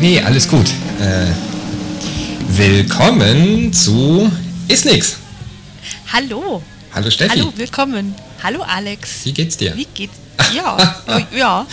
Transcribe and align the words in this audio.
Nee, 0.00 0.20
alles 0.22 0.48
gut. 0.48 0.66
Äh, 0.98 1.26
willkommen 2.48 3.70
zu 3.72 4.30
Ist 4.66 4.86
nix. 4.86 5.16
Hallo. 6.12 6.62
Hallo 6.94 7.10
Steffi. 7.10 7.38
Hallo, 7.38 7.52
willkommen. 7.54 8.14
Hallo 8.42 8.62
Alex. 8.62 9.24
Wie 9.24 9.32
geht's 9.32 9.56
dir? 9.56 9.76
Wie 9.76 9.86
geht's? 9.94 10.14
Ja, 10.56 10.96
äh, 11.06 11.38
ja. 11.38 11.66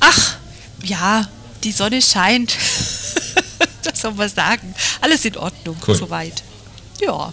Ach, 0.00 0.34
ja, 0.84 1.26
die 1.64 1.72
Sonne 1.72 2.00
scheint. 2.02 2.52
das 3.82 4.00
soll 4.02 4.12
man 4.12 4.28
sagen. 4.28 4.74
Alles 5.00 5.24
in 5.24 5.36
Ordnung, 5.38 5.76
Cool. 5.86 5.96
soweit. 5.96 6.42
Ja. 7.00 7.32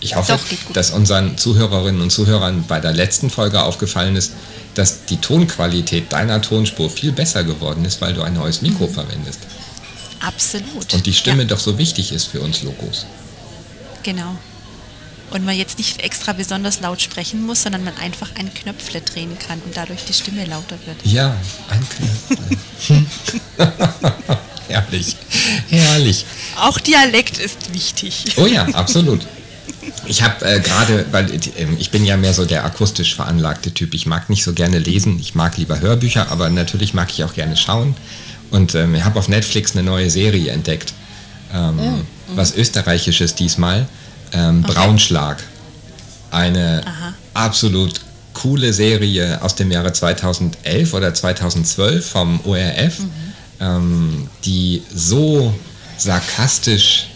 Ich 0.00 0.14
hoffe, 0.14 0.32
Doch, 0.32 0.72
dass 0.74 0.90
unseren 0.90 1.36
Zuhörerinnen 1.38 2.02
und 2.02 2.10
Zuhörern 2.10 2.64
bei 2.68 2.78
der 2.78 2.92
letzten 2.92 3.30
Folge 3.30 3.62
aufgefallen 3.62 4.16
ist, 4.16 4.32
dass 4.74 5.04
die 5.06 5.16
Tonqualität 5.18 6.12
deiner 6.12 6.40
Tonspur 6.42 6.90
viel 6.90 7.12
besser 7.12 7.44
geworden 7.44 7.84
ist, 7.84 8.00
weil 8.00 8.14
du 8.14 8.22
ein 8.22 8.34
neues 8.34 8.62
Mikro 8.62 8.86
verwendest. 8.86 9.40
Absolut. 10.20 10.92
Und 10.92 11.06
die 11.06 11.14
Stimme 11.14 11.42
Ja, 11.42 11.48
doch 11.48 11.58
so 11.60 11.78
wichtig 11.78 12.12
ist 12.12 12.26
für 12.26 12.40
uns 12.40 12.62
Logos. 12.62 13.06
genau. 14.02 14.36
Und 15.32 15.44
man 15.44 15.56
jetzt 15.56 15.78
nicht 15.78 16.02
extra 16.02 16.32
besonders 16.32 16.80
laut 16.80 17.00
sprechen 17.00 17.46
muss, 17.46 17.62
sondern 17.62 17.84
man 17.84 17.96
einfach 17.98 18.30
ein 18.34 18.52
Knöpfle 18.52 19.00
drehen 19.00 19.38
kann 19.38 19.60
und 19.64 19.76
dadurch 19.76 20.04
die 20.04 20.12
Stimme 20.12 20.44
lauter 20.44 20.76
wird. 20.86 20.96
Ja, 21.04 21.36
ein 21.68 21.86
Knöpfchen. 21.88 23.06
Herrlich. 24.68 25.16
Herrlich. 25.68 26.26
Auch 26.60 26.80
Dialekt 26.80 27.38
ist 27.38 27.72
wichtig. 27.72 28.24
Oh 28.38 28.46
ja, 28.46 28.64
absolut. 28.72 29.24
Ich 30.06 30.22
habe 30.22 30.44
äh, 30.44 30.60
gerade, 30.60 31.06
weil 31.10 31.32
äh, 31.32 31.38
ich 31.78 31.90
bin 31.90 32.04
ja 32.04 32.16
mehr 32.16 32.34
so 32.34 32.44
der 32.44 32.64
akustisch 32.64 33.14
veranlagte 33.14 33.72
Typ. 33.72 33.94
Ich 33.94 34.06
mag 34.06 34.28
nicht 34.28 34.44
so 34.44 34.52
gerne 34.52 34.78
lesen, 34.78 35.18
ich 35.20 35.34
mag 35.34 35.56
lieber 35.56 35.80
Hörbücher, 35.80 36.30
aber 36.30 36.50
natürlich 36.50 36.94
mag 36.94 37.10
ich 37.10 37.24
auch 37.24 37.34
gerne 37.34 37.56
schauen. 37.56 37.94
Und 38.50 38.74
ähm, 38.74 38.94
ich 38.94 39.04
habe 39.04 39.18
auf 39.18 39.28
Netflix 39.28 39.72
eine 39.72 39.82
neue 39.82 40.10
Serie 40.10 40.52
entdeckt. 40.52 40.92
Ähm, 41.52 42.04
Was 42.34 42.54
österreichisches 42.54 43.34
diesmal. 43.34 43.86
Ähm, 44.32 44.62
Braunschlag. 44.62 45.42
Eine 46.30 46.82
Aha. 46.86 47.14
absolut 47.34 48.00
coole 48.34 48.72
Serie 48.72 49.42
aus 49.42 49.54
dem 49.56 49.70
Jahre 49.70 49.92
2011 49.92 50.94
oder 50.94 51.12
2012 51.12 52.08
vom 52.08 52.40
ORF, 52.44 52.98
ähm, 53.60 54.28
die 54.44 54.82
so 54.94 55.52
sarkastisch 55.96 57.08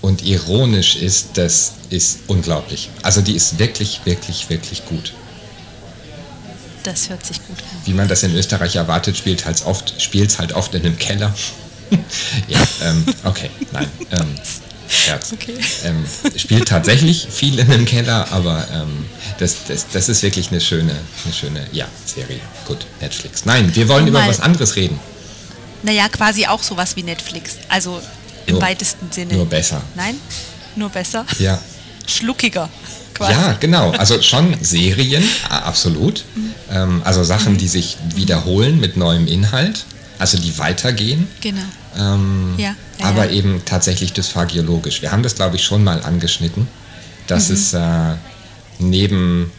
und 0.00 0.24
ironisch 0.24 0.96
ist, 0.96 1.30
das 1.34 1.72
ist 1.90 2.20
unglaublich. 2.26 2.88
Also 3.02 3.20
die 3.20 3.34
ist 3.34 3.58
wirklich, 3.58 4.00
wirklich, 4.04 4.48
wirklich 4.48 4.84
gut. 4.86 5.12
Das 6.82 7.10
hört 7.10 7.24
sich 7.26 7.38
gut 7.46 7.58
an. 7.58 7.80
Wie 7.84 7.92
man 7.92 8.08
das 8.08 8.22
in 8.22 8.34
Österreich 8.34 8.76
erwartet, 8.76 9.16
spielt 9.16 9.44
halt 9.44 9.64
oft, 9.66 10.00
spielt's 10.00 10.38
halt 10.38 10.54
oft 10.54 10.74
in 10.74 10.84
einem 10.84 10.98
Keller. 10.98 11.34
ja, 12.48 12.60
ähm, 12.82 13.04
okay, 13.24 13.50
nein. 13.72 13.90
Ähm, 14.12 14.34
Scherz. 14.88 15.32
Okay. 15.32 15.54
Ähm, 15.84 16.04
spielt 16.36 16.68
tatsächlich 16.68 17.28
viel 17.30 17.58
in 17.58 17.70
einem 17.70 17.84
Keller, 17.84 18.26
aber 18.32 18.66
ähm, 18.72 19.04
das, 19.38 19.64
das, 19.68 19.86
das 19.92 20.08
ist 20.08 20.22
wirklich 20.22 20.50
eine 20.50 20.60
schöne, 20.60 20.96
eine 21.24 21.32
schöne, 21.34 21.66
ja, 21.72 21.86
Serie. 22.04 22.40
Gut, 22.66 22.86
Netflix. 23.00 23.44
Nein, 23.44 23.74
wir 23.74 23.88
wollen 23.88 24.04
Um 24.04 24.08
über 24.08 24.20
mal- 24.20 24.28
was 24.28 24.40
anderes 24.40 24.74
reden. 24.76 24.98
Naja, 25.82 26.08
quasi 26.08 26.46
auch 26.46 26.62
sowas 26.62 26.96
wie 26.96 27.02
Netflix. 27.04 27.56
Also 27.68 28.02
im 28.46 28.54
Nur- 28.54 28.62
weitesten 28.62 29.10
Sinne. 29.12 29.34
Nur 29.34 29.46
besser. 29.46 29.80
Nein? 29.94 30.16
Nur 30.76 30.88
besser? 30.90 31.24
Ja. 31.38 31.58
Schluckiger. 32.06 32.68
Quasi. 33.14 33.32
Ja, 33.32 33.52
genau. 33.60 33.90
Also 33.92 34.20
schon 34.22 34.56
Serien, 34.62 35.22
absolut. 35.48 36.24
Ähm, 36.70 37.02
also 37.04 37.22
Sachen, 37.24 37.56
die 37.58 37.68
sich 37.68 37.96
wiederholen 38.14 38.80
mit 38.80 38.96
neuem 38.96 39.26
Inhalt, 39.26 39.84
also 40.18 40.38
die 40.38 40.56
weitergehen. 40.58 41.28
Genau. 41.40 41.60
Ähm, 41.98 42.54
Ja, 42.56 42.74
ja, 42.98 43.06
aber 43.06 43.26
ja. 43.26 43.32
eben 43.32 43.62
tatsächlich 43.64 44.12
dysphagiologisch. 44.12 45.02
Wir 45.02 45.12
haben 45.12 45.22
das, 45.22 45.34
glaube 45.34 45.56
ich, 45.56 45.64
schon 45.64 45.84
mal 45.84 46.02
angeschnitten, 46.02 46.66
dass 47.26 47.48
Mhm. 47.48 47.54
es 47.54 47.74
äh, 47.74 48.14
neben, 48.78 49.52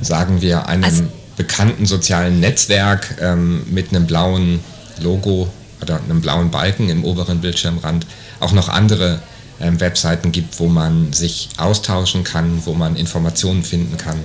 sagen 0.00 0.40
wir, 0.40 0.66
einem 0.68 0.84
Also- 0.84 1.04
bekannten 1.36 1.86
sozialen 1.86 2.40
Netzwerk 2.40 3.16
ähm, 3.20 3.62
mit 3.70 3.90
einem 3.90 4.06
blauen 4.06 4.60
Logo 5.00 5.48
oder 5.82 6.00
einem 6.02 6.20
blauen 6.20 6.50
Balken 6.50 6.88
im 6.88 7.04
oberen 7.04 7.40
Bildschirmrand 7.40 8.06
auch 8.40 8.52
noch 8.52 8.68
andere 8.68 9.20
ähm, 9.60 9.80
Webseiten 9.80 10.32
gibt, 10.32 10.58
wo 10.58 10.68
man 10.68 11.12
sich 11.12 11.50
austauschen 11.56 12.24
kann, 12.24 12.64
wo 12.64 12.74
man 12.74 12.96
Informationen 12.96 13.62
finden 13.62 13.96
kann 13.96 14.18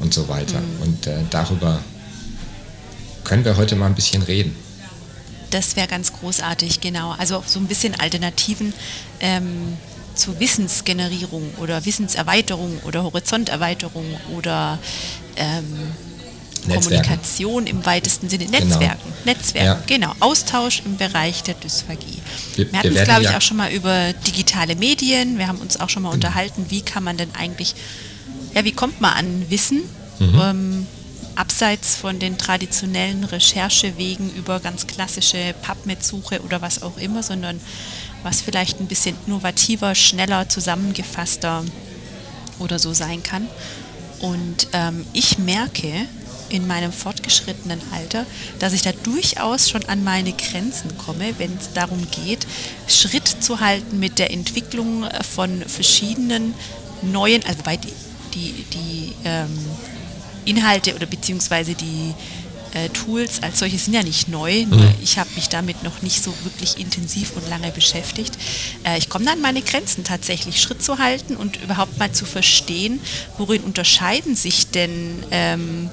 und 0.00 0.12
so 0.12 0.28
weiter. 0.28 0.60
Mhm. 0.60 0.82
Und 0.82 1.06
äh, 1.06 1.18
darüber 1.30 1.80
können 3.24 3.44
wir 3.44 3.56
heute 3.56 3.76
mal 3.76 3.86
ein 3.86 3.94
bisschen 3.94 4.22
reden. 4.22 4.56
Das 5.50 5.76
wäre 5.76 5.86
ganz 5.86 6.12
großartig, 6.12 6.80
genau. 6.80 7.14
Also 7.18 7.42
so 7.46 7.60
ein 7.60 7.66
bisschen 7.66 7.94
Alternativen 8.00 8.72
ähm, 9.20 9.76
zur 10.14 10.40
Wissensgenerierung 10.40 11.54
oder 11.58 11.84
Wissenserweiterung 11.84 12.78
oder 12.84 13.04
Horizonterweiterung 13.04 14.06
oder 14.36 14.78
ähm, 15.36 15.64
Netzwerken. 16.66 16.82
Kommunikation 16.84 17.66
im 17.66 17.84
weitesten 17.84 18.28
Sinne. 18.28 18.44
Netzwerken. 18.46 19.12
Netzwerken, 19.24 19.66
Ja. 19.66 19.82
genau. 19.86 20.12
Austausch 20.20 20.82
im 20.84 20.96
Bereich 20.96 21.42
der 21.42 21.54
Dysphagie. 21.54 22.18
Wir- 22.56 22.72
Wir, 22.72 22.78
hatten 22.78 22.96
es, 22.96 23.04
glaube 23.04 23.22
ich, 23.22 23.30
ja- 23.30 23.36
auch 23.36 23.42
schon 23.42 23.56
mal 23.56 23.70
über 23.72 24.12
digitale 24.26 24.76
Medien. 24.76 25.38
Wir 25.38 25.48
haben 25.48 25.58
uns 25.58 25.80
auch 25.80 25.88
schon 25.88 26.02
mal 26.04 26.10
unterhalten, 26.10 26.66
wie 26.68 26.80
kann 26.82 27.02
man 27.04 27.16
denn 27.16 27.30
eigentlich, 27.34 27.74
ja, 28.54 28.64
wie 28.64 28.72
kommt 28.72 29.00
man 29.00 29.12
an 29.12 29.46
Wissen? 29.50 29.82
Ähm, 30.20 30.86
abseits 31.34 31.96
von 31.96 32.18
den 32.20 32.38
traditionellen 32.38 33.24
Recherchewegen 33.24 34.30
über 34.36 34.60
ganz 34.60 34.86
klassische 34.86 35.54
PubMed-Suche 35.62 36.42
oder 36.42 36.60
was 36.62 36.82
auch 36.82 36.96
immer, 36.98 37.22
sondern 37.24 37.58
was 38.22 38.40
vielleicht 38.40 38.78
ein 38.78 38.86
bisschen 38.86 39.16
innovativer, 39.26 39.94
schneller, 39.96 40.48
zusammengefasster 40.48 41.64
oder 42.60 42.78
so 42.78 42.92
sein 42.92 43.22
kann. 43.24 43.48
Und 44.20 44.68
ähm, 44.74 45.04
ich 45.12 45.38
merke 45.38 46.06
in 46.52 46.66
meinem 46.66 46.92
fortgeschrittenen 46.92 47.80
Alter, 47.92 48.26
dass 48.58 48.72
ich 48.72 48.82
da 48.82 48.92
durchaus 48.92 49.70
schon 49.70 49.84
an 49.86 50.04
meine 50.04 50.32
Grenzen 50.32 50.96
komme, 50.98 51.34
wenn 51.38 51.56
es 51.56 51.72
darum 51.72 52.06
geht, 52.10 52.46
Schritt 52.86 53.26
zu 53.26 53.60
halten 53.60 53.98
mit 53.98 54.18
der 54.18 54.30
Entwicklung 54.30 55.04
äh, 55.04 55.24
von 55.24 55.62
verschiedenen 55.66 56.54
neuen, 57.02 57.44
also 57.46 57.60
wobei 57.60 57.76
die, 57.76 57.92
die, 58.34 58.64
die 58.72 59.12
ähm, 59.24 59.58
Inhalte 60.44 60.94
oder 60.94 61.06
beziehungsweise 61.06 61.74
die 61.74 62.14
äh, 62.74 62.88
Tools 62.88 63.42
als 63.42 63.58
solche 63.58 63.78
sind 63.78 63.94
ja 63.94 64.02
nicht 64.02 64.28
neu, 64.28 64.64
nur 64.66 64.94
ich 65.02 65.18
habe 65.18 65.28
mich 65.34 65.48
damit 65.48 65.82
noch 65.82 66.02
nicht 66.02 66.22
so 66.22 66.32
wirklich 66.44 66.78
intensiv 66.78 67.32
und 67.36 67.48
lange 67.48 67.70
beschäftigt. 67.70 68.36
Äh, 68.84 68.98
ich 68.98 69.08
komme 69.08 69.24
dann 69.24 69.34
an 69.34 69.40
meine 69.40 69.62
Grenzen 69.62 70.04
tatsächlich, 70.04 70.60
Schritt 70.60 70.82
zu 70.82 70.98
halten 70.98 71.36
und 71.36 71.62
überhaupt 71.62 71.98
mal 71.98 72.12
zu 72.12 72.24
verstehen, 72.24 73.00
worin 73.38 73.62
unterscheiden 73.62 74.36
sich 74.36 74.68
denn 74.68 75.22
ähm, 75.30 75.90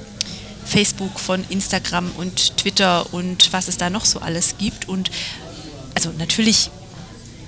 Facebook 0.69 1.19
von 1.19 1.44
Instagram 1.50 2.12
und 2.18 2.57
Twitter 2.57 3.12
und 3.13 3.52
was 3.52 3.68
es 3.68 3.78
da 3.78 3.90
noch 3.90 4.06
so 4.06 4.19
alles 4.19 4.56
gibt. 4.57 4.88
Und 4.88 5.12
also 5.96 6.12
natürlich 6.18 6.69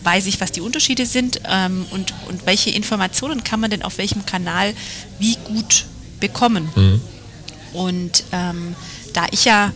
weiß 0.04 0.26
ich, 0.26 0.42
was 0.42 0.52
die 0.52 0.62
Unterschiede 0.62 1.06
sind 1.06 1.42
ähm, 1.48 1.86
und, 1.92 2.14
und 2.28 2.46
welche 2.46 2.72
Informationen 2.72 3.44
kann 3.44 3.60
man 3.60 3.70
denn 3.70 3.84
auf 3.84 3.98
welchem 3.98 4.26
Kanal 4.26 4.74
wie 5.20 5.36
gut 5.46 5.86
bekommen. 6.20 6.70
Und 7.74 8.24
ähm, 8.32 8.76
da 9.14 9.28
ich 9.32 9.46
ja 9.46 9.72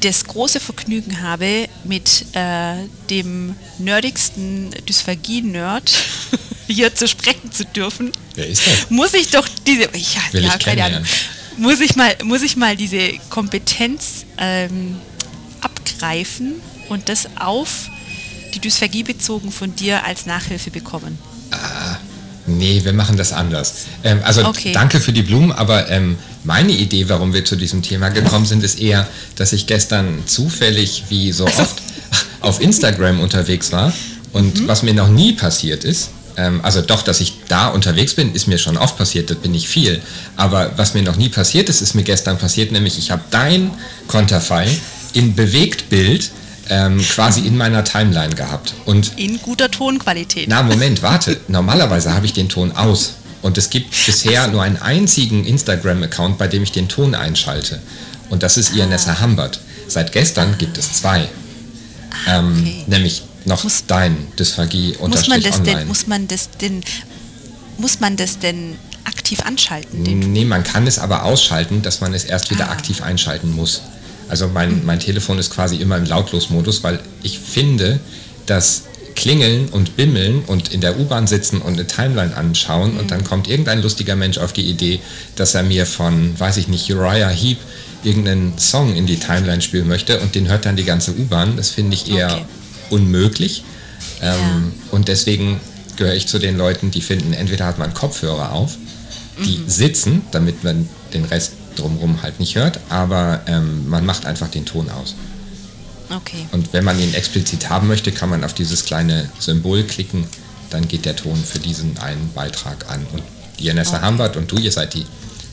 das 0.00 0.24
große 0.24 0.60
Vergnügen 0.60 1.22
habe, 1.22 1.68
mit 1.84 2.26
äh, 2.32 2.74
dem 3.10 3.56
nerdigsten 3.78 4.70
Dysphagie-Nerd 4.88 5.90
hier 6.68 6.94
zu 6.94 7.08
sprechen 7.08 7.50
zu 7.50 7.64
dürfen, 7.64 8.12
muss 8.90 9.14
ich 9.14 9.30
doch 9.30 9.48
diese, 9.66 9.88
ich, 9.92 10.14
ja, 10.14 10.20
Will 10.32 10.44
ja, 10.44 10.54
ich 10.56 10.64
keine 10.64 10.84
Ahnung. 10.84 11.04
Muss 11.58 11.80
ich 11.80 11.96
mal, 11.96 12.14
muss 12.24 12.42
ich 12.42 12.56
mal 12.56 12.76
diese 12.76 12.98
Kompetenz 13.30 14.24
ähm, 14.38 14.96
abgreifen 15.60 16.54
und 16.88 17.08
das 17.08 17.28
auf 17.38 17.90
die 18.54 18.60
Dysphagie 18.60 19.02
bezogen 19.02 19.50
von 19.52 19.74
dir 19.76 20.04
als 20.06 20.26
Nachhilfe 20.26 20.70
bekommen. 20.70 21.18
Nee, 22.46 22.80
wir 22.82 22.94
machen 22.94 23.16
das 23.18 23.32
anders. 23.32 23.74
Ähm, 24.02 24.20
also 24.24 24.46
Okay. 24.46 24.72
danke 24.72 25.00
für 25.00 25.12
die 25.12 25.22
Blumen, 25.22 25.52
aber 25.52 25.90
ähm, 25.90 26.16
meine 26.44 26.72
Idee, 26.72 27.08
warum 27.10 27.34
wir 27.34 27.44
zu 27.44 27.56
diesem 27.56 27.82
Thema 27.82 28.08
gekommen 28.08 28.46
sind, 28.46 28.64
ist 28.64 28.78
eher, 28.80 29.06
dass 29.36 29.52
ich 29.52 29.66
gestern 29.66 30.22
zufällig, 30.26 31.04
wie 31.10 31.30
so 31.32 31.44
oft, 31.46 31.82
auf 32.40 32.60
Instagram 32.62 33.20
unterwegs 33.20 33.70
war 33.70 33.92
und 34.32 34.60
Mhm. 34.62 34.68
was 34.68 34.82
mir 34.82 34.94
noch 34.94 35.08
nie 35.08 35.34
passiert 35.34 35.84
ist, 35.84 36.08
ähm, 36.38 36.60
also 36.62 36.80
doch, 36.80 37.02
dass 37.02 37.20
ich 37.20 37.34
da 37.48 37.68
unterwegs 37.68 38.14
bin, 38.14 38.32
ist 38.32 38.46
mir 38.46 38.58
schon 38.58 38.78
oft 38.78 38.96
passiert, 38.96 39.28
das 39.28 39.38
bin 39.38 39.54
ich 39.54 39.68
viel, 39.68 40.00
aber 40.36 40.72
was 40.76 40.94
mir 40.94 41.02
noch 41.02 41.16
nie 41.16 41.28
passiert 41.28 41.68
ist, 41.68 41.82
ist 41.82 41.94
mir 41.94 42.04
gestern 42.04 42.38
passiert, 42.38 42.70
nämlich 42.70 42.96
ich 42.96 43.10
habe 43.10 43.22
dein 43.30 43.72
Konterfei 44.06 44.68
in 45.12 45.34
Bewegtbild 45.34 46.30
ähm, 46.70 47.00
quasi 47.02 47.40
in 47.40 47.56
meiner 47.56 47.82
Timeline 47.82 48.34
gehabt 48.34 48.74
und 48.84 49.12
In 49.16 49.40
guter 49.42 49.70
Tonqualität. 49.70 50.48
na, 50.48 50.62
Moment, 50.62 51.02
warte. 51.02 51.38
Normalerweise 51.48 52.14
habe 52.14 52.26
ich 52.26 52.34
den 52.34 52.48
Ton 52.48 52.72
aus. 52.72 53.14
Und 53.40 53.56
es 53.56 53.70
gibt 53.70 53.90
bisher 54.04 54.48
nur 54.48 54.62
einen 54.62 54.76
einzigen 54.76 55.44
Instagram-Account, 55.46 56.38
bei 56.38 56.48
dem 56.48 56.62
ich 56.62 56.72
den 56.72 56.88
Ton 56.88 57.14
einschalte. 57.14 57.80
Und 58.30 58.42
das 58.42 58.56
ist 58.58 58.74
Ianessa 58.74 59.20
Hambert. 59.20 59.60
Seit 59.86 60.12
gestern 60.12 60.58
gibt 60.58 60.76
es 60.76 60.92
zwei. 60.92 61.28
Ah, 62.26 62.38
ähm, 62.38 62.58
okay. 62.60 62.84
nämlich 62.86 63.22
noch 63.48 63.64
muss, 63.64 63.84
dein 63.86 64.16
Dysphagie 64.38 64.96
muss 65.00 65.28
man 65.28 65.42
das 65.42 65.58
online. 65.58 65.76
Denn, 65.76 65.88
muss 65.88 66.06
man 66.06 66.28
das 66.28 66.50
denn 66.60 66.82
muss 67.78 68.00
man 68.00 68.16
das 68.16 68.38
denn 68.38 68.76
aktiv 69.04 69.40
anschalten? 69.44 70.02
Nee, 70.02 70.44
man 70.44 70.64
kann 70.64 70.86
es 70.86 70.98
aber 70.98 71.24
ausschalten, 71.24 71.82
dass 71.82 72.00
man 72.00 72.12
es 72.12 72.24
erst 72.24 72.50
wieder 72.50 72.68
ah. 72.68 72.72
aktiv 72.72 73.02
einschalten 73.02 73.54
muss. 73.54 73.82
Also 74.28 74.48
mein, 74.48 74.80
mhm. 74.80 74.84
mein 74.84 75.00
Telefon 75.00 75.38
ist 75.38 75.50
quasi 75.50 75.76
immer 75.76 75.96
im 75.96 76.04
Lautlosmodus, 76.04 76.82
weil 76.82 77.00
ich 77.22 77.38
finde, 77.38 78.00
dass 78.46 78.82
Klingeln 79.14 79.68
und 79.70 79.96
Bimmeln 79.96 80.44
und 80.46 80.72
in 80.72 80.80
der 80.80 80.98
U-Bahn 80.98 81.26
sitzen 81.26 81.60
und 81.60 81.72
eine 81.72 81.86
Timeline 81.86 82.36
anschauen 82.36 82.94
mhm. 82.94 83.00
und 83.00 83.10
dann 83.10 83.24
kommt 83.24 83.48
irgendein 83.48 83.82
lustiger 83.82 84.16
Mensch 84.16 84.38
auf 84.38 84.52
die 84.52 84.68
Idee, 84.68 85.00
dass 85.36 85.54
er 85.54 85.62
mir 85.62 85.86
von, 85.86 86.38
weiß 86.38 86.56
ich 86.58 86.68
nicht, 86.68 86.90
Uriah 86.92 87.30
Heep 87.30 87.58
irgendeinen 88.04 88.56
Song 88.58 88.94
in 88.94 89.06
die 89.06 89.16
Timeline 89.16 89.60
spielen 89.60 89.88
möchte 89.88 90.20
und 90.20 90.34
den 90.34 90.48
hört 90.48 90.66
dann 90.66 90.76
die 90.76 90.84
ganze 90.84 91.12
U-Bahn. 91.12 91.56
Das 91.56 91.70
finde 91.70 91.94
ich 91.94 92.08
eher 92.08 92.32
okay. 92.32 92.44
Unmöglich. 92.90 93.64
Ähm, 94.22 94.32
ja. 94.32 94.72
Und 94.90 95.08
deswegen 95.08 95.60
gehöre 95.96 96.14
ich 96.14 96.28
zu 96.28 96.38
den 96.38 96.56
Leuten, 96.56 96.90
die 96.90 97.00
finden, 97.00 97.32
entweder 97.32 97.66
hat 97.66 97.78
man 97.78 97.94
Kopfhörer 97.94 98.52
auf, 98.52 98.76
die 99.44 99.58
mhm. 99.58 99.68
sitzen, 99.68 100.22
damit 100.30 100.64
man 100.64 100.88
den 101.12 101.24
Rest 101.24 101.52
drumherum 101.76 102.22
halt 102.22 102.40
nicht 102.40 102.56
hört, 102.56 102.80
aber 102.88 103.40
ähm, 103.46 103.88
man 103.88 104.04
macht 104.04 104.26
einfach 104.26 104.48
den 104.48 104.64
Ton 104.64 104.90
aus. 104.90 105.14
Okay. 106.10 106.46
Und 106.52 106.72
wenn 106.72 106.84
man 106.84 106.98
ihn 106.98 107.14
explizit 107.14 107.68
haben 107.68 107.86
möchte, 107.86 108.12
kann 108.12 108.30
man 108.30 108.44
auf 108.44 108.54
dieses 108.54 108.84
kleine 108.84 109.30
Symbol 109.38 109.84
klicken, 109.84 110.24
dann 110.70 110.88
geht 110.88 111.04
der 111.04 111.16
Ton 111.16 111.36
für 111.36 111.58
diesen 111.58 111.98
einen 111.98 112.32
Beitrag 112.34 112.90
an. 112.90 113.06
Und 113.12 113.22
Janessa 113.58 113.96
okay. 113.96 114.06
Hambert 114.06 114.36
und 114.36 114.50
du, 114.50 114.56
ihr 114.56 114.72
seid 114.72 114.94
die 114.94 115.04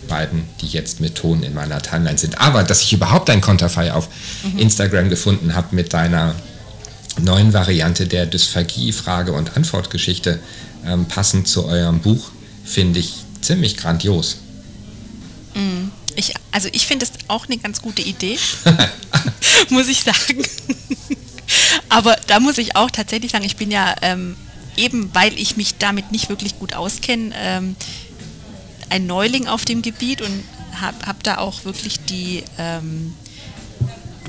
beiden, 0.08 0.44
die 0.62 0.68
jetzt 0.68 1.02
mit 1.02 1.16
Ton 1.16 1.44
in 1.44 1.54
meiner 1.54 1.82
Timeline 1.82 2.18
sind. 2.18 2.40
Aber 2.40 2.64
dass 2.64 2.82
ich 2.84 2.94
überhaupt 2.94 3.30
ein 3.30 3.42
Konterfei 3.42 3.92
auf 3.92 4.08
mhm. 4.44 4.60
Instagram 4.60 5.10
gefunden 5.10 5.56
habe 5.56 5.76
mit 5.76 5.94
deiner 5.94 6.36
neuen 7.20 7.54
Variante 7.54 8.08
der 8.08 8.26
Dysphagie-Frage- 8.26 9.34
und 9.34 9.56
Antwortgeschichte 9.56 10.40
ähm, 10.86 11.06
passend 11.08 11.48
zu 11.48 11.66
eurem 11.66 12.00
Buch, 12.00 12.32
finde 12.64 13.00
ich 13.00 13.14
ziemlich 13.42 13.78
grandios. 13.78 14.38
Mm, 15.54 15.90
ich, 16.16 16.34
also 16.52 16.70
ich 16.72 16.86
finde 16.88 17.06
es 17.06 17.12
auch 17.28 17.48
eine 17.48 17.58
ganz 17.58 17.82
gute 17.82 18.02
Idee, 18.02 18.38
muss 19.70 19.88
ich 19.88 20.04
sagen. 20.04 20.44
Aber 21.90 22.16
da 22.28 22.40
muss 22.40 22.58
ich 22.58 22.76
auch 22.76 22.92
tatsächlich 22.92 23.32
sagen, 23.32 23.46
ich 23.46 23.56
bin 23.56 23.72
ja 23.72 23.96
ähm, 24.02 24.36
eben, 24.76 25.10
weil 25.14 25.38
ich 25.40 25.58
mich 25.58 25.78
damit 25.78 26.12
nicht 26.12 26.30
wirklich 26.30 26.60
gut 26.60 26.74
auskenne, 26.74 27.34
ähm, 27.38 27.76
ein 28.90 29.08
Neuling 29.08 29.48
auf 29.48 29.66
dem 29.66 29.82
Gebiet 29.82 30.22
und 30.22 30.44
habe 30.80 30.98
hab 31.06 31.24
da 31.24 31.38
auch 31.38 31.66
wirklich 31.66 32.00
die 32.02 32.44
ähm, 32.58 33.14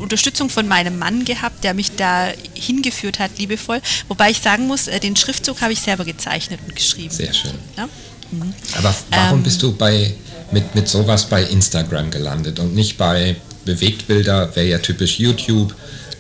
Unterstützung 0.01 0.51
von 0.51 0.69
meinem 0.69 0.99
Mann 0.99 1.25
gehabt, 1.25 1.65
der 1.65 1.75
mich 1.75 1.97
da 1.97 2.29
hingeführt 2.55 3.19
hat, 3.19 3.39
liebevoll. 3.39 3.81
Wobei 4.09 4.31
ich 4.31 4.41
sagen 4.41 4.67
muss, 4.67 4.89
äh, 4.89 5.01
den 5.01 5.17
Schriftzug 5.17 5.61
habe 5.61 5.73
ich 5.73 5.81
selber 5.81 6.05
gezeichnet 6.05 6.61
und 6.67 6.75
geschrieben. 6.75 7.15
Sehr 7.15 7.33
schön. 7.33 7.53
Ja? 7.77 7.89
Mhm. 8.31 8.55
Aber 8.79 8.95
warum 9.11 9.39
ähm, 9.39 9.43
bist 9.43 9.63
du 9.63 9.73
bei, 9.73 10.15
mit, 10.53 10.75
mit 10.75 10.89
sowas 10.89 11.29
bei 11.29 11.43
Instagram 11.43 12.11
gelandet 12.11 12.59
und 12.59 12.75
nicht 12.75 12.97
bei 12.97 13.37
Bewegtbilder, 13.65 14.55
wäre 14.55 14.67
ja 14.67 14.79
typisch 14.79 15.19
YouTube, 15.19 15.75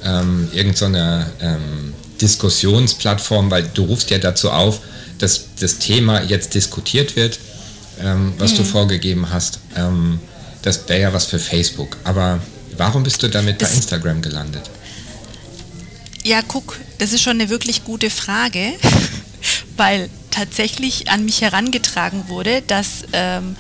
ähm, 0.05 0.49
irgendeine 0.52 1.26
so 1.38 1.46
ähm, 1.46 1.94
Diskussionsplattform, 2.20 3.50
weil 3.50 3.69
du 3.75 3.84
rufst 3.84 4.11
ja 4.11 4.19
dazu 4.19 4.50
auf, 4.50 4.81
dass 5.19 5.46
das 5.58 5.78
Thema 5.78 6.23
jetzt 6.23 6.55
diskutiert 6.55 7.17
wird, 7.17 7.38
ähm, 8.00 8.34
was 8.38 8.52
mhm. 8.52 8.56
du 8.58 8.64
vorgegeben 8.64 9.31
hast. 9.31 9.61
Ähm, 9.76 10.20
das 10.62 10.88
wäre 10.88 11.00
ja 11.00 11.12
was 11.12 11.26
für 11.26 11.38
Facebook. 11.38 11.96
Aber 12.05 12.40
warum 12.76 13.02
bist 13.02 13.23
du 13.23 13.28
damit 13.28 13.61
das, 13.61 13.70
bei 13.70 13.76
Instagram 13.76 14.23
gelandet? 14.23 14.70
Ja, 16.25 16.43
guck, 16.46 16.78
das 16.99 17.12
ist 17.12 17.23
schon 17.23 17.40
eine 17.40 17.49
wirklich 17.49 17.84
gute 17.84 18.11
Frage, 18.11 18.73
weil 19.76 20.11
tatsächlich 20.31 21.11
an 21.11 21.25
mich 21.25 21.40
herangetragen 21.40 22.28
wurde, 22.28 22.62
dass, 22.62 23.05
ähm, 23.12 23.56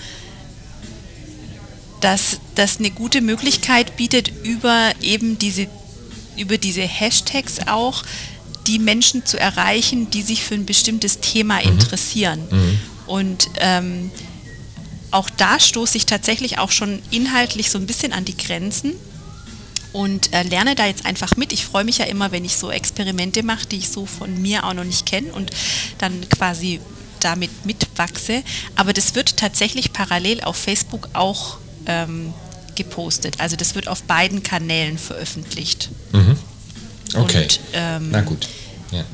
dass 2.00 2.40
das 2.54 2.78
eine 2.78 2.90
gute 2.90 3.20
Möglichkeit 3.20 3.96
bietet, 3.96 4.30
über 4.44 4.92
eben 5.00 5.38
diese, 5.38 5.68
über 6.36 6.58
diese 6.58 6.82
Hashtags 6.82 7.66
auch 7.66 8.04
die 8.66 8.78
Menschen 8.78 9.24
zu 9.24 9.38
erreichen, 9.38 10.10
die 10.10 10.22
sich 10.22 10.42
für 10.42 10.54
ein 10.54 10.66
bestimmtes 10.66 11.20
Thema 11.20 11.56
mhm. 11.56 11.72
interessieren. 11.72 12.40
Mhm. 12.50 12.80
Und 13.06 13.48
ähm, 13.60 14.10
auch 15.16 15.30
da 15.30 15.58
stoße 15.58 15.96
ich 15.96 16.04
tatsächlich 16.04 16.58
auch 16.58 16.70
schon 16.70 17.02
inhaltlich 17.10 17.70
so 17.70 17.78
ein 17.78 17.86
bisschen 17.86 18.12
an 18.12 18.26
die 18.26 18.36
Grenzen 18.36 18.92
und 19.92 20.34
äh, 20.34 20.42
lerne 20.42 20.74
da 20.74 20.84
jetzt 20.86 21.06
einfach 21.06 21.36
mit. 21.36 21.54
Ich 21.54 21.64
freue 21.64 21.84
mich 21.84 21.98
ja 21.98 22.04
immer, 22.04 22.32
wenn 22.32 22.44
ich 22.44 22.56
so 22.56 22.70
Experimente 22.70 23.42
mache, 23.42 23.66
die 23.66 23.78
ich 23.78 23.88
so 23.88 24.04
von 24.04 24.42
mir 24.42 24.64
auch 24.64 24.74
noch 24.74 24.84
nicht 24.84 25.06
kenne 25.06 25.32
und 25.32 25.50
dann 25.96 26.28
quasi 26.28 26.80
damit 27.20 27.64
mitwachse. 27.64 28.42
Aber 28.76 28.92
das 28.92 29.14
wird 29.14 29.38
tatsächlich 29.38 29.94
parallel 29.94 30.42
auf 30.42 30.56
Facebook 30.56 31.08
auch 31.14 31.56
ähm, 31.86 32.34
gepostet. 32.74 33.40
Also 33.40 33.56
das 33.56 33.74
wird 33.74 33.88
auf 33.88 34.02
beiden 34.02 34.42
Kanälen 34.42 34.98
veröffentlicht. 34.98 35.88
Mhm. 36.12 36.36
Okay. 37.14 37.44
Und, 37.44 37.60
ähm, 37.72 38.10
Na 38.10 38.20
gut. 38.20 38.48
Ja. 38.90 39.04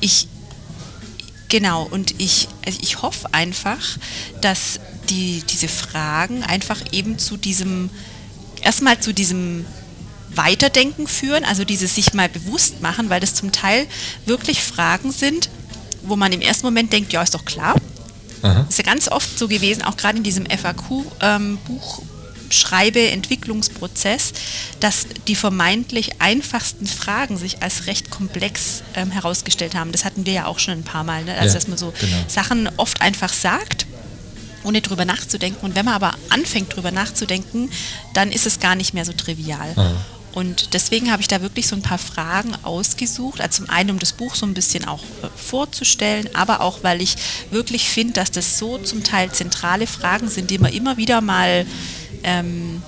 Ich 0.00 0.26
genau 1.48 1.84
und 1.84 2.14
ich 2.18 2.48
also 2.66 2.78
ich 2.82 3.02
hoffe 3.02 3.28
einfach, 3.32 3.98
dass 4.40 4.80
die 5.08 5.42
diese 5.50 5.68
Fragen 5.68 6.42
einfach 6.42 6.80
eben 6.92 7.18
zu 7.18 7.36
diesem 7.36 7.90
erstmal 8.62 9.00
zu 9.00 9.12
diesem 9.12 9.64
Weiterdenken 10.34 11.06
führen, 11.06 11.44
also 11.44 11.64
dieses 11.64 11.94
sich 11.94 12.12
mal 12.14 12.28
bewusst 12.28 12.82
machen, 12.82 13.10
weil 13.10 13.20
das 13.20 13.34
zum 13.34 13.52
Teil 13.52 13.86
wirklich 14.26 14.62
Fragen 14.62 15.10
sind, 15.10 15.48
wo 16.02 16.16
man 16.16 16.32
im 16.32 16.40
ersten 16.40 16.66
Moment 16.66 16.92
denkt, 16.92 17.12
ja, 17.12 17.22
ist 17.22 17.34
doch 17.34 17.44
klar. 17.44 17.74
Aha. 18.42 18.66
Ist 18.68 18.78
ja 18.78 18.84
ganz 18.84 19.08
oft 19.08 19.38
so 19.38 19.48
gewesen, 19.48 19.82
auch 19.82 19.96
gerade 19.96 20.18
in 20.18 20.22
diesem 20.22 20.46
FAQ-Buch. 20.46 21.12
Ähm, 21.20 21.58
Schreibe, 22.50 23.10
Entwicklungsprozess, 23.10 24.32
dass 24.80 25.06
die 25.26 25.36
vermeintlich 25.36 26.20
einfachsten 26.20 26.86
Fragen 26.86 27.36
sich 27.36 27.62
als 27.62 27.86
recht 27.86 28.10
komplex 28.10 28.82
ähm, 28.94 29.10
herausgestellt 29.10 29.74
haben. 29.74 29.92
Das 29.92 30.04
hatten 30.04 30.26
wir 30.26 30.32
ja 30.32 30.46
auch 30.46 30.58
schon 30.58 30.74
ein 30.74 30.82
paar 30.84 31.04
Mal, 31.04 31.24
ne? 31.24 31.34
also 31.34 31.48
ja, 31.48 31.54
dass 31.54 31.68
man 31.68 31.78
so 31.78 31.92
genau. 32.00 32.16
Sachen 32.28 32.68
oft 32.76 33.00
einfach 33.00 33.32
sagt 33.32 33.86
ohne 34.64 34.82
drüber 34.82 35.04
nachzudenken. 35.04 35.64
Und 35.64 35.74
wenn 35.74 35.84
man 35.84 35.94
aber 35.94 36.14
anfängt 36.30 36.74
drüber 36.74 36.90
nachzudenken, 36.90 37.70
dann 38.14 38.30
ist 38.30 38.46
es 38.46 38.60
gar 38.60 38.74
nicht 38.74 38.92
mehr 38.92 39.04
so 39.04 39.12
trivial. 39.12 39.72
Ah. 39.76 39.92
Und 40.32 40.74
deswegen 40.74 41.10
habe 41.10 41.22
ich 41.22 41.28
da 41.28 41.40
wirklich 41.40 41.66
so 41.66 41.74
ein 41.74 41.82
paar 41.82 41.98
Fragen 41.98 42.54
ausgesucht. 42.62 43.40
Also 43.40 43.62
zum 43.64 43.70
einen, 43.70 43.90
um 43.90 43.98
das 43.98 44.12
Buch 44.12 44.34
so 44.34 44.46
ein 44.46 44.54
bisschen 44.54 44.86
auch 44.86 45.02
äh, 45.02 45.28
vorzustellen, 45.34 46.28
aber 46.34 46.60
auch, 46.60 46.82
weil 46.82 47.00
ich 47.02 47.16
wirklich 47.50 47.88
finde, 47.88 48.14
dass 48.14 48.30
das 48.30 48.58
so 48.58 48.78
zum 48.78 49.02
Teil 49.02 49.32
zentrale 49.32 49.86
Fragen 49.86 50.28
sind, 50.28 50.50
die 50.50 50.58
man 50.58 50.72
immer 50.72 50.96
wieder 50.96 51.20
mal 51.20 51.66
ähm, 52.22 52.82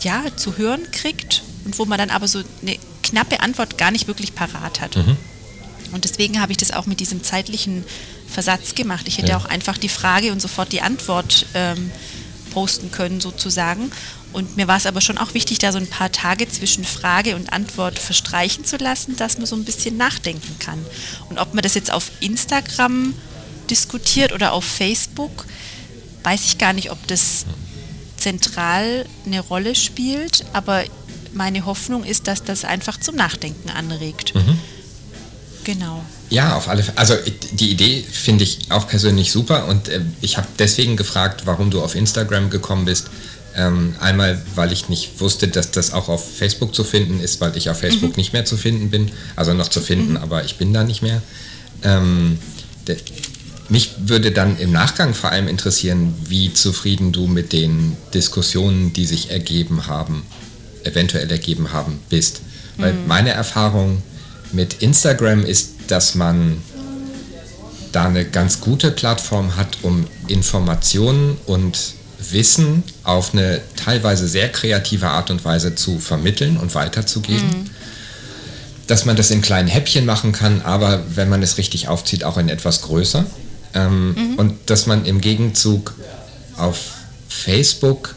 ja, 0.00 0.24
zu 0.36 0.56
hören 0.56 0.90
kriegt 0.92 1.42
und 1.64 1.78
wo 1.78 1.84
man 1.84 1.98
dann 1.98 2.10
aber 2.10 2.28
so 2.28 2.42
eine 2.62 2.76
knappe 3.02 3.40
Antwort 3.40 3.78
gar 3.78 3.90
nicht 3.90 4.06
wirklich 4.06 4.34
parat 4.34 4.80
hat. 4.80 4.96
Mhm. 4.96 5.16
Und 5.92 6.04
deswegen 6.04 6.40
habe 6.40 6.52
ich 6.52 6.58
das 6.58 6.70
auch 6.70 6.86
mit 6.86 7.00
diesem 7.00 7.22
zeitlichen 7.22 7.84
Versatz 8.28 8.74
gemacht. 8.74 9.08
Ich 9.08 9.18
hätte 9.18 9.30
ja. 9.30 9.38
auch 9.38 9.46
einfach 9.46 9.78
die 9.78 9.88
Frage 9.88 10.32
und 10.32 10.40
sofort 10.40 10.72
die 10.72 10.82
Antwort 10.82 11.46
ähm, 11.54 11.90
posten 12.52 12.90
können 12.90 13.20
sozusagen. 13.20 13.90
Und 14.32 14.56
mir 14.56 14.68
war 14.68 14.76
es 14.76 14.84
aber 14.84 15.00
schon 15.00 15.16
auch 15.16 15.32
wichtig, 15.32 15.58
da 15.58 15.72
so 15.72 15.78
ein 15.78 15.86
paar 15.86 16.12
Tage 16.12 16.48
zwischen 16.48 16.84
Frage 16.84 17.34
und 17.34 17.52
Antwort 17.52 17.98
verstreichen 17.98 18.64
zu 18.64 18.76
lassen, 18.76 19.16
dass 19.16 19.38
man 19.38 19.46
so 19.46 19.56
ein 19.56 19.64
bisschen 19.64 19.96
nachdenken 19.96 20.58
kann. 20.58 20.84
Und 21.30 21.38
ob 21.38 21.54
man 21.54 21.62
das 21.62 21.74
jetzt 21.74 21.90
auf 21.90 22.10
Instagram 22.20 23.14
diskutiert 23.70 24.32
oder 24.32 24.52
auf 24.52 24.64
Facebook, 24.64 25.46
weiß 26.24 26.44
ich 26.44 26.58
gar 26.58 26.74
nicht, 26.74 26.90
ob 26.90 27.06
das 27.06 27.46
zentral 28.18 29.06
eine 29.26 29.40
Rolle 29.40 29.74
spielt, 29.74 30.44
aber 30.52 30.84
meine 31.32 31.66
Hoffnung 31.66 32.04
ist, 32.04 32.26
dass 32.26 32.42
das 32.42 32.64
einfach 32.64 32.98
zum 32.98 33.16
Nachdenken 33.16 33.70
anregt. 33.70 34.34
Mhm. 34.34 34.58
Genau. 35.64 36.02
Ja, 36.30 36.56
auf 36.56 36.68
alle 36.68 36.82
Fälle. 36.82 36.98
Also 36.98 37.14
die 37.52 37.70
Idee 37.70 38.02
finde 38.10 38.44
ich 38.44 38.70
auch 38.70 38.88
persönlich 38.88 39.30
super 39.30 39.66
und 39.66 39.88
äh, 39.88 40.00
ich 40.20 40.36
habe 40.36 40.46
deswegen 40.58 40.96
gefragt, 40.96 41.42
warum 41.44 41.70
du 41.70 41.82
auf 41.82 41.94
Instagram 41.94 42.50
gekommen 42.50 42.84
bist. 42.84 43.08
Ähm, 43.54 43.94
einmal, 43.98 44.40
weil 44.54 44.72
ich 44.72 44.88
nicht 44.88 45.20
wusste, 45.20 45.48
dass 45.48 45.70
das 45.70 45.92
auch 45.92 46.08
auf 46.08 46.36
Facebook 46.36 46.74
zu 46.74 46.84
finden 46.84 47.20
ist, 47.20 47.40
weil 47.40 47.56
ich 47.56 47.70
auf 47.70 47.80
Facebook 47.80 48.10
mhm. 48.10 48.16
nicht 48.16 48.32
mehr 48.32 48.44
zu 48.44 48.56
finden 48.56 48.90
bin. 48.90 49.10
Also 49.36 49.52
noch 49.52 49.68
zu 49.68 49.80
finden, 49.80 50.12
mhm. 50.12 50.16
aber 50.18 50.44
ich 50.44 50.56
bin 50.56 50.72
da 50.72 50.84
nicht 50.84 51.02
mehr. 51.02 51.22
Ähm, 51.82 52.38
mich 53.68 53.94
würde 53.98 54.30
dann 54.30 54.58
im 54.58 54.72
Nachgang 54.72 55.14
vor 55.14 55.30
allem 55.30 55.48
interessieren, 55.48 56.14
wie 56.26 56.52
zufrieden 56.52 57.12
du 57.12 57.26
mit 57.26 57.52
den 57.52 57.96
Diskussionen, 58.14 58.92
die 58.92 59.04
sich 59.04 59.30
ergeben 59.30 59.86
haben, 59.86 60.24
eventuell 60.84 61.30
ergeben 61.30 61.72
haben, 61.72 62.00
bist. 62.08 62.40
Weil 62.78 62.94
mhm. 62.94 63.06
meine 63.06 63.30
Erfahrung 63.30 64.02
mit 64.52 64.82
Instagram 64.82 65.44
ist, 65.44 65.72
dass 65.88 66.14
man 66.14 66.62
da 67.92 68.06
eine 68.06 68.24
ganz 68.24 68.60
gute 68.60 68.90
Plattform 68.90 69.56
hat, 69.56 69.78
um 69.82 70.06
Informationen 70.28 71.36
und 71.46 71.94
Wissen 72.30 72.82
auf 73.04 73.32
eine 73.32 73.60
teilweise 73.76 74.28
sehr 74.28 74.50
kreative 74.50 75.08
Art 75.08 75.30
und 75.30 75.44
Weise 75.44 75.74
zu 75.74 75.98
vermitteln 75.98 76.56
und 76.56 76.74
weiterzugeben. 76.74 77.48
Mhm. 77.48 77.70
Dass 78.86 79.04
man 79.04 79.16
das 79.16 79.30
in 79.30 79.42
kleinen 79.42 79.68
Häppchen 79.68 80.06
machen 80.06 80.32
kann, 80.32 80.62
aber 80.62 81.04
wenn 81.14 81.28
man 81.28 81.42
es 81.42 81.58
richtig 81.58 81.88
aufzieht, 81.88 82.24
auch 82.24 82.38
in 82.38 82.48
etwas 82.48 82.82
größer. 82.82 83.26
Ähm, 83.74 84.14
mhm. 84.14 84.34
Und 84.36 84.54
dass 84.66 84.86
man 84.86 85.04
im 85.04 85.20
Gegenzug 85.20 85.94
auf 86.56 86.78
Facebook 87.28 88.14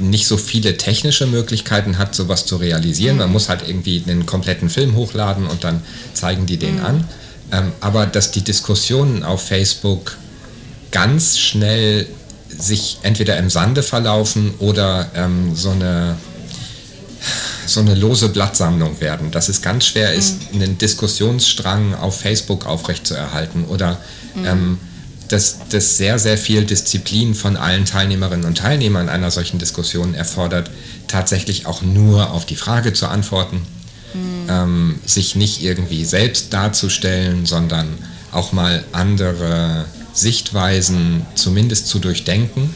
nicht 0.00 0.26
so 0.26 0.36
viele 0.36 0.76
technische 0.76 1.26
Möglichkeiten 1.26 1.98
hat, 1.98 2.14
sowas 2.14 2.46
zu 2.46 2.56
realisieren. 2.56 3.18
Man 3.18 3.30
muss 3.30 3.48
halt 3.48 3.68
irgendwie 3.68 4.02
einen 4.06 4.26
kompletten 4.26 4.70
Film 4.70 4.94
hochladen 4.94 5.46
und 5.46 5.64
dann 5.64 5.82
zeigen 6.14 6.46
die 6.46 6.56
den 6.56 6.78
mhm. 6.78 6.84
an. 6.84 7.04
Ähm, 7.52 7.72
aber 7.80 8.06
dass 8.06 8.30
die 8.30 8.42
Diskussionen 8.42 9.22
auf 9.22 9.46
Facebook 9.46 10.16
ganz 10.90 11.38
schnell 11.38 12.06
sich 12.48 12.98
entweder 13.02 13.36
im 13.36 13.50
Sande 13.50 13.82
verlaufen 13.82 14.54
oder 14.58 15.10
ähm, 15.14 15.54
so 15.54 15.70
eine 15.70 16.16
so 17.66 17.80
eine 17.80 17.94
lose 17.94 18.30
Blattsammlung 18.30 19.00
werden, 19.00 19.30
dass 19.30 19.48
es 19.48 19.62
ganz 19.62 19.86
schwer 19.86 20.14
ist, 20.14 20.52
mhm. 20.52 20.62
einen 20.62 20.78
Diskussionsstrang 20.78 21.94
auf 21.94 22.20
Facebook 22.20 22.66
aufrechtzuerhalten 22.66 23.64
oder 23.66 23.98
mhm. 24.34 24.46
ähm, 24.46 24.78
dass 25.28 25.58
das 25.68 25.96
sehr, 25.96 26.18
sehr 26.18 26.36
viel 26.36 26.64
Disziplin 26.64 27.34
von 27.34 27.56
allen 27.56 27.84
Teilnehmerinnen 27.84 28.44
und 28.46 28.58
Teilnehmern 28.58 29.08
einer 29.08 29.30
solchen 29.30 29.58
Diskussion 29.58 30.14
erfordert, 30.14 30.70
tatsächlich 31.06 31.66
auch 31.66 31.82
nur 31.82 32.30
auf 32.30 32.46
die 32.46 32.56
Frage 32.56 32.92
zu 32.92 33.06
antworten, 33.06 33.62
mhm. 34.12 34.48
ähm, 34.48 34.98
sich 35.06 35.36
nicht 35.36 35.62
irgendwie 35.62 36.04
selbst 36.04 36.52
darzustellen, 36.52 37.46
sondern 37.46 37.86
auch 38.32 38.52
mal 38.52 38.84
andere 38.92 39.84
Sichtweisen 40.12 41.26
zumindest 41.36 41.86
zu 41.86 42.00
durchdenken 42.00 42.74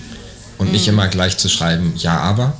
und 0.58 0.68
mhm. 0.68 0.73
nicht 0.73 0.87
immer 0.87 1.08
gleich 1.08 1.37
zu 1.38 1.49
schreiben, 1.49 1.94
ja, 1.96 2.18
aber. 2.18 2.56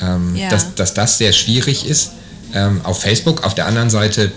Ähm, 0.00 0.34
ja. 0.34 0.48
Dass, 0.50 0.74
dass 0.74 0.94
das 0.94 1.18
sehr 1.18 1.32
schwierig 1.32 1.86
ist. 1.86 2.12
Ähm, 2.54 2.80
auf 2.82 3.00
Facebook, 3.00 3.44
auf 3.44 3.54
der 3.54 3.66
anderen 3.66 3.88
Seite 3.88 4.32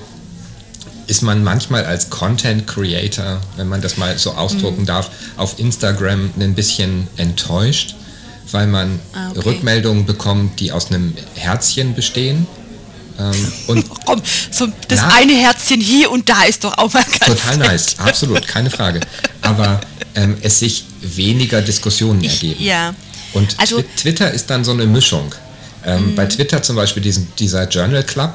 ist 1.07 1.21
man 1.21 1.43
manchmal 1.43 1.85
als 1.85 2.09
Content 2.09 2.67
Creator, 2.67 3.41
wenn 3.57 3.67
man 3.67 3.81
das 3.81 3.97
mal 3.97 4.17
so 4.17 4.31
ausdrucken 4.31 4.81
mhm. 4.81 4.85
darf, 4.87 5.09
auf 5.37 5.59
Instagram 5.59 6.31
ein 6.39 6.55
bisschen 6.55 7.07
enttäuscht, 7.17 7.95
weil 8.51 8.67
man 8.67 8.99
ah, 9.13 9.31
okay. 9.31 9.39
Rückmeldungen 9.41 10.05
bekommt, 10.05 10.59
die 10.59 10.71
aus 10.71 10.87
einem 10.87 11.13
Herzchen 11.35 11.95
bestehen. 11.95 12.47
Ähm, 13.19 13.51
und 13.67 13.85
Komm, 14.05 14.21
so 14.51 14.67
das 14.87 15.01
na, 15.01 15.15
eine 15.15 15.33
Herzchen 15.33 15.79
hier 15.79 16.11
und 16.11 16.27
da 16.27 16.43
ist 16.43 16.63
doch 16.63 16.77
auch 16.77 16.91
mal 16.93 17.03
ganz 17.03 17.41
Total 17.41 17.57
nett. 17.57 17.67
nice, 17.67 17.99
absolut, 17.99 18.47
keine 18.47 18.69
Frage. 18.69 18.99
Aber 19.41 19.79
ähm, 20.15 20.37
es 20.41 20.59
sich 20.59 20.85
weniger 21.01 21.61
Diskussionen 21.61 22.23
ergeben. 22.23 22.63
Ja. 22.63 22.93
Und 23.33 23.55
also, 23.59 23.83
Twitter 23.97 24.31
ist 24.31 24.49
dann 24.49 24.63
so 24.63 24.71
eine 24.71 24.85
Mischung. 24.85 25.33
Ähm, 25.85 26.11
mhm. 26.11 26.15
Bei 26.15 26.25
Twitter 26.25 26.61
zum 26.63 26.75
Beispiel 26.75 27.03
diesen, 27.03 27.27
dieser 27.37 27.67
Journal 27.67 28.03
Club, 28.03 28.33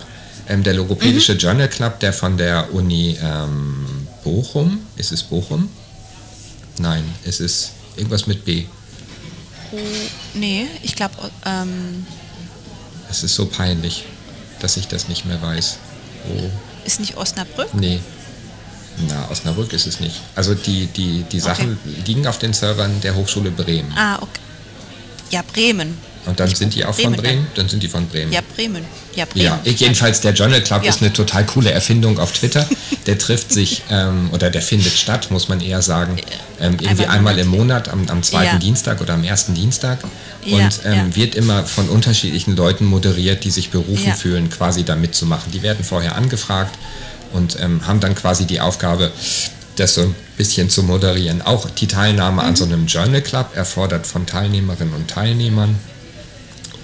ähm, 0.51 0.63
der 0.63 0.75
logopädische 0.75 1.35
mhm. 1.35 1.39
Journal 1.39 1.69
Club, 1.69 2.01
der 2.01 2.13
von 2.13 2.37
der 2.37 2.75
Uni 2.75 3.17
ähm, 3.23 4.07
Bochum, 4.25 4.81
ist 4.97 5.13
es 5.13 5.23
Bochum? 5.23 5.69
Nein, 6.79 7.05
es 7.25 7.41
ist 7.41 7.73
irgendwas 7.97 8.27
mit 8.27 8.45
B. 8.45 8.65
Oh, 9.73 9.77
nee, 10.35 10.67
ich 10.83 10.97
glaube. 10.97 11.15
Ähm 11.47 12.05
es 13.09 13.23
ist 13.23 13.35
so 13.35 13.47
peinlich, 13.47 14.05
dass 14.61 14.77
ich 14.77 14.89
das 14.89 15.09
nicht 15.09 15.25
mehr 15.25 15.41
weiß. 15.41 15.79
Oh. 16.29 16.51
Ist 16.85 17.01
nicht 17.01 17.17
Osnabrück? 17.17 17.73
Nee. 17.75 18.01
Na, 19.09 19.31
Osnabrück 19.31 19.73
ist 19.73 19.87
es 19.87 20.01
nicht. 20.01 20.21
Also 20.35 20.55
die, 20.55 20.87
die, 20.87 21.25
die 21.31 21.41
Sachen 21.41 21.79
okay. 21.85 22.03
liegen 22.07 22.27
auf 22.27 22.39
den 22.39 22.53
Servern 22.53 23.01
der 23.01 23.15
Hochschule 23.15 23.51
Bremen. 23.51 23.93
Ah, 23.97 24.17
okay. 24.17 24.41
Ja, 25.31 25.43
Bremen. 25.43 25.97
Und 26.27 26.39
dann 26.39 26.49
ich 26.49 26.57
sind 26.57 26.75
die 26.75 26.85
auch 26.85 26.95
Bremen 26.95 27.15
von 27.15 27.25
Bremen? 27.25 27.47
Dann 27.55 27.69
sind 27.69 27.83
die 27.83 27.89
von 27.89 28.07
Bremen. 28.07 28.33
Ja, 28.33 28.41
Bremen. 28.55 28.85
Ja, 29.15 29.25
Bremen. 29.25 29.45
Ja, 29.45 29.61
jedenfalls 29.65 30.21
der 30.21 30.33
Journal 30.33 30.63
Club 30.63 30.85
ja. 30.85 30.91
ist 30.91 31.01
eine 31.01 31.13
total 31.13 31.47
coole 31.47 31.71
Erfindung 31.71 32.19
auf 32.19 32.33
Twitter. 32.33 32.69
Der 33.07 33.19
trifft 33.19 33.53
sich, 33.53 33.83
ähm, 33.91 34.29
oder 34.33 34.51
der 34.51 34.61
findet 34.61 34.93
statt, 34.93 35.31
muss 35.31 35.49
man 35.49 35.61
eher 35.61 35.81
sagen, 35.81 36.17
ähm, 36.61 36.77
irgendwie 36.81 37.07
einmal, 37.07 37.35
einmal 37.35 37.39
im 37.39 37.49
Monat, 37.49 37.89
am, 37.89 38.07
am 38.09 38.23
zweiten 38.23 38.55
ja. 38.55 38.59
Dienstag 38.59 39.01
oder 39.01 39.15
am 39.15 39.25
ersten 39.25 39.55
Dienstag. 39.55 39.99
Und 40.45 40.81
ähm, 40.85 41.15
wird 41.17 41.35
immer 41.35 41.65
von 41.65 41.89
unterschiedlichen 41.89 42.57
Leuten 42.57 42.85
moderiert, 42.85 43.45
die 43.45 43.51
sich 43.51 43.71
berufen 43.71 44.15
fühlen, 44.15 44.51
quasi 44.51 44.85
da 44.85 44.97
mitzumachen. 44.97 45.53
Die 45.53 45.63
werden 45.63 45.85
vorher 45.85 46.17
angefragt 46.17 46.79
und 47.33 47.59
ähm, 47.61 47.87
haben 47.87 48.01
dann 48.01 48.15
quasi 48.15 48.47
die 48.47 48.61
Aufgabe, 48.61 49.13
das 49.77 49.95
so 49.95 50.03
ein 50.03 50.15
bisschen 50.37 50.69
zu 50.69 50.83
moderieren. 50.83 51.43
Auch 51.43 51.69
die 51.71 51.87
Teilnahme 51.87 52.43
mhm. 52.43 52.49
an 52.49 52.57
so 52.57 52.65
einem 52.65 52.87
Journal 52.87 53.23
Club 53.23 53.55
erfordert 53.55 54.07
von 54.07 54.27
Teilnehmerinnen 54.27 54.95
und 54.95 55.09
Teilnehmern 55.09 55.79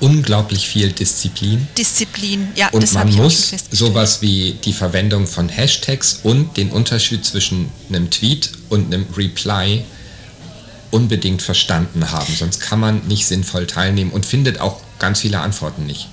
unglaublich 0.01 0.69
viel 0.69 0.93
Disziplin. 0.93 1.67
Disziplin, 1.77 2.49
ja. 2.55 2.69
Und 2.69 2.93
man 2.93 3.13
muss 3.15 3.53
sowas 3.71 4.23
wie 4.23 4.57
die 4.65 4.73
Verwendung 4.73 5.27
von 5.27 5.49
Hashtags 5.49 6.21
und 6.23 6.57
den 6.57 6.71
Unterschied 6.71 7.25
zwischen 7.25 7.71
einem 7.89 8.11
Tweet 8.11 8.53
und 8.69 8.93
einem 8.93 9.07
Reply 9.17 9.85
unbedingt 10.91 11.43
verstanden 11.43 12.11
haben. 12.11 12.35
Sonst 12.35 12.61
kann 12.61 12.81
man 12.81 13.07
nicht 13.07 13.27
sinnvoll 13.27 13.67
teilnehmen 13.67 14.11
und 14.11 14.25
findet 14.25 14.61
auch 14.61 14.81
ganz 14.99 15.21
viele 15.21 15.41
Antworten 15.41 15.87
nicht. 15.87 16.09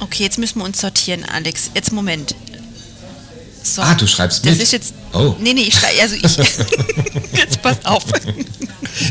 Okay, 0.00 0.22
jetzt 0.22 0.38
müssen 0.38 0.58
wir 0.60 0.64
uns 0.64 0.80
sortieren, 0.80 1.24
Alex. 1.24 1.70
Jetzt 1.74 1.92
Moment. 1.92 2.34
So. 3.62 3.82
Ah, 3.82 3.94
du 3.94 4.06
schreibst 4.06 4.44
mit. 4.44 4.54
Das 4.54 4.62
ist 4.62 4.72
jetzt. 4.72 4.94
Oh. 5.12 5.34
Nee, 5.38 5.54
nee, 5.54 5.62
ich 5.62 5.74
schreibe. 5.74 6.00
Also 6.00 6.14
ich. 6.14 6.22
jetzt 7.32 7.62
passt 7.62 7.84
auf. 7.86 8.04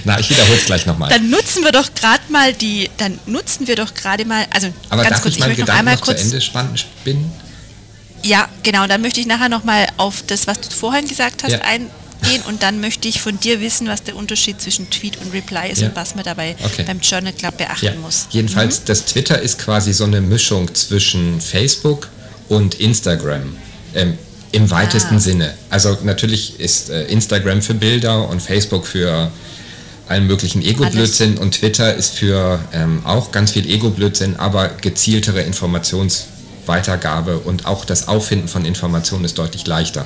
Na, 0.03 0.19
ich 0.19 0.29
wiederhole 0.29 0.57
es 0.57 0.65
gleich 0.65 0.85
nochmal. 0.85 1.09
Dann 1.09 1.29
nutzen 1.29 1.63
wir 1.63 1.71
doch 1.71 1.93
gerade 1.93 2.23
mal 2.29 2.53
die. 2.53 2.89
Dann 2.97 3.19
nutzen 3.25 3.67
wir 3.67 3.75
doch 3.75 3.93
gerade 3.93 4.25
mal. 4.25 4.45
Also 4.53 4.73
Aber 4.89 5.03
ganz 5.03 5.21
kurz, 5.21 5.35
ich, 5.35 5.41
ich 5.41 5.47
möchte 5.47 5.65
noch 5.65 5.73
einmal 5.73 5.95
noch 5.95 6.01
kurz. 6.01 6.19
Zu 6.19 6.25
Ende 6.25 6.41
spannend 6.41 6.79
spinnen? 6.79 7.31
Ja, 8.23 8.49
genau. 8.63 8.87
Dann 8.87 9.01
möchte 9.01 9.19
ich 9.19 9.27
nachher 9.27 9.49
nochmal 9.49 9.87
auf 9.97 10.23
das, 10.25 10.47
was 10.47 10.59
du 10.61 10.69
vorhin 10.75 11.07
gesagt 11.07 11.43
hast, 11.43 11.51
ja. 11.51 11.61
eingehen 11.61 12.41
und 12.47 12.63
dann 12.63 12.81
möchte 12.81 13.07
ich 13.07 13.21
von 13.21 13.39
dir 13.39 13.61
wissen, 13.61 13.87
was 13.87 14.03
der 14.03 14.15
Unterschied 14.15 14.59
zwischen 14.59 14.89
Tweet 14.89 15.17
und 15.17 15.31
Reply 15.33 15.69
ist 15.71 15.81
ja. 15.81 15.89
und 15.89 15.95
was 15.95 16.15
man 16.15 16.23
dabei 16.23 16.55
okay. 16.63 16.83
beim 16.83 16.99
Journal 16.99 17.33
Club 17.33 17.57
beachten 17.57 17.85
ja. 17.85 17.93
muss. 17.95 18.27
Jedenfalls, 18.31 18.81
mhm. 18.81 18.85
das 18.85 19.05
Twitter 19.05 19.39
ist 19.39 19.59
quasi 19.59 19.93
so 19.93 20.03
eine 20.03 20.19
Mischung 20.19 20.73
zwischen 20.73 21.39
Facebook 21.39 22.09
und 22.49 22.75
Instagram. 22.75 23.55
Ähm, 23.93 24.17
im 24.51 24.69
weitesten 24.71 25.17
ah. 25.17 25.19
Sinne. 25.19 25.53
Also 25.69 25.97
natürlich 26.03 26.59
ist 26.59 26.89
äh, 26.89 27.05
Instagram 27.05 27.61
für 27.61 27.73
Bilder 27.73 28.27
und 28.29 28.41
Facebook 28.41 28.85
für 28.85 29.31
allen 30.07 30.27
möglichen 30.27 30.61
Ego-Blödsinn 30.61 31.37
und 31.37 31.51
Twitter 31.51 31.93
ist 31.93 32.13
für 32.15 32.59
ähm, 32.73 33.01
auch 33.05 33.31
ganz 33.31 33.51
viel 33.51 33.69
Ego-Blödsinn, 33.69 34.37
aber 34.37 34.69
gezieltere 34.69 35.41
Informationsweitergabe 35.41 37.39
und 37.39 37.65
auch 37.65 37.83
das 37.83 38.07
Auffinden 38.07 38.47
von 38.47 38.63
Informationen 38.63 39.25
ist 39.25 39.37
deutlich 39.37 39.67
leichter. 39.67 40.05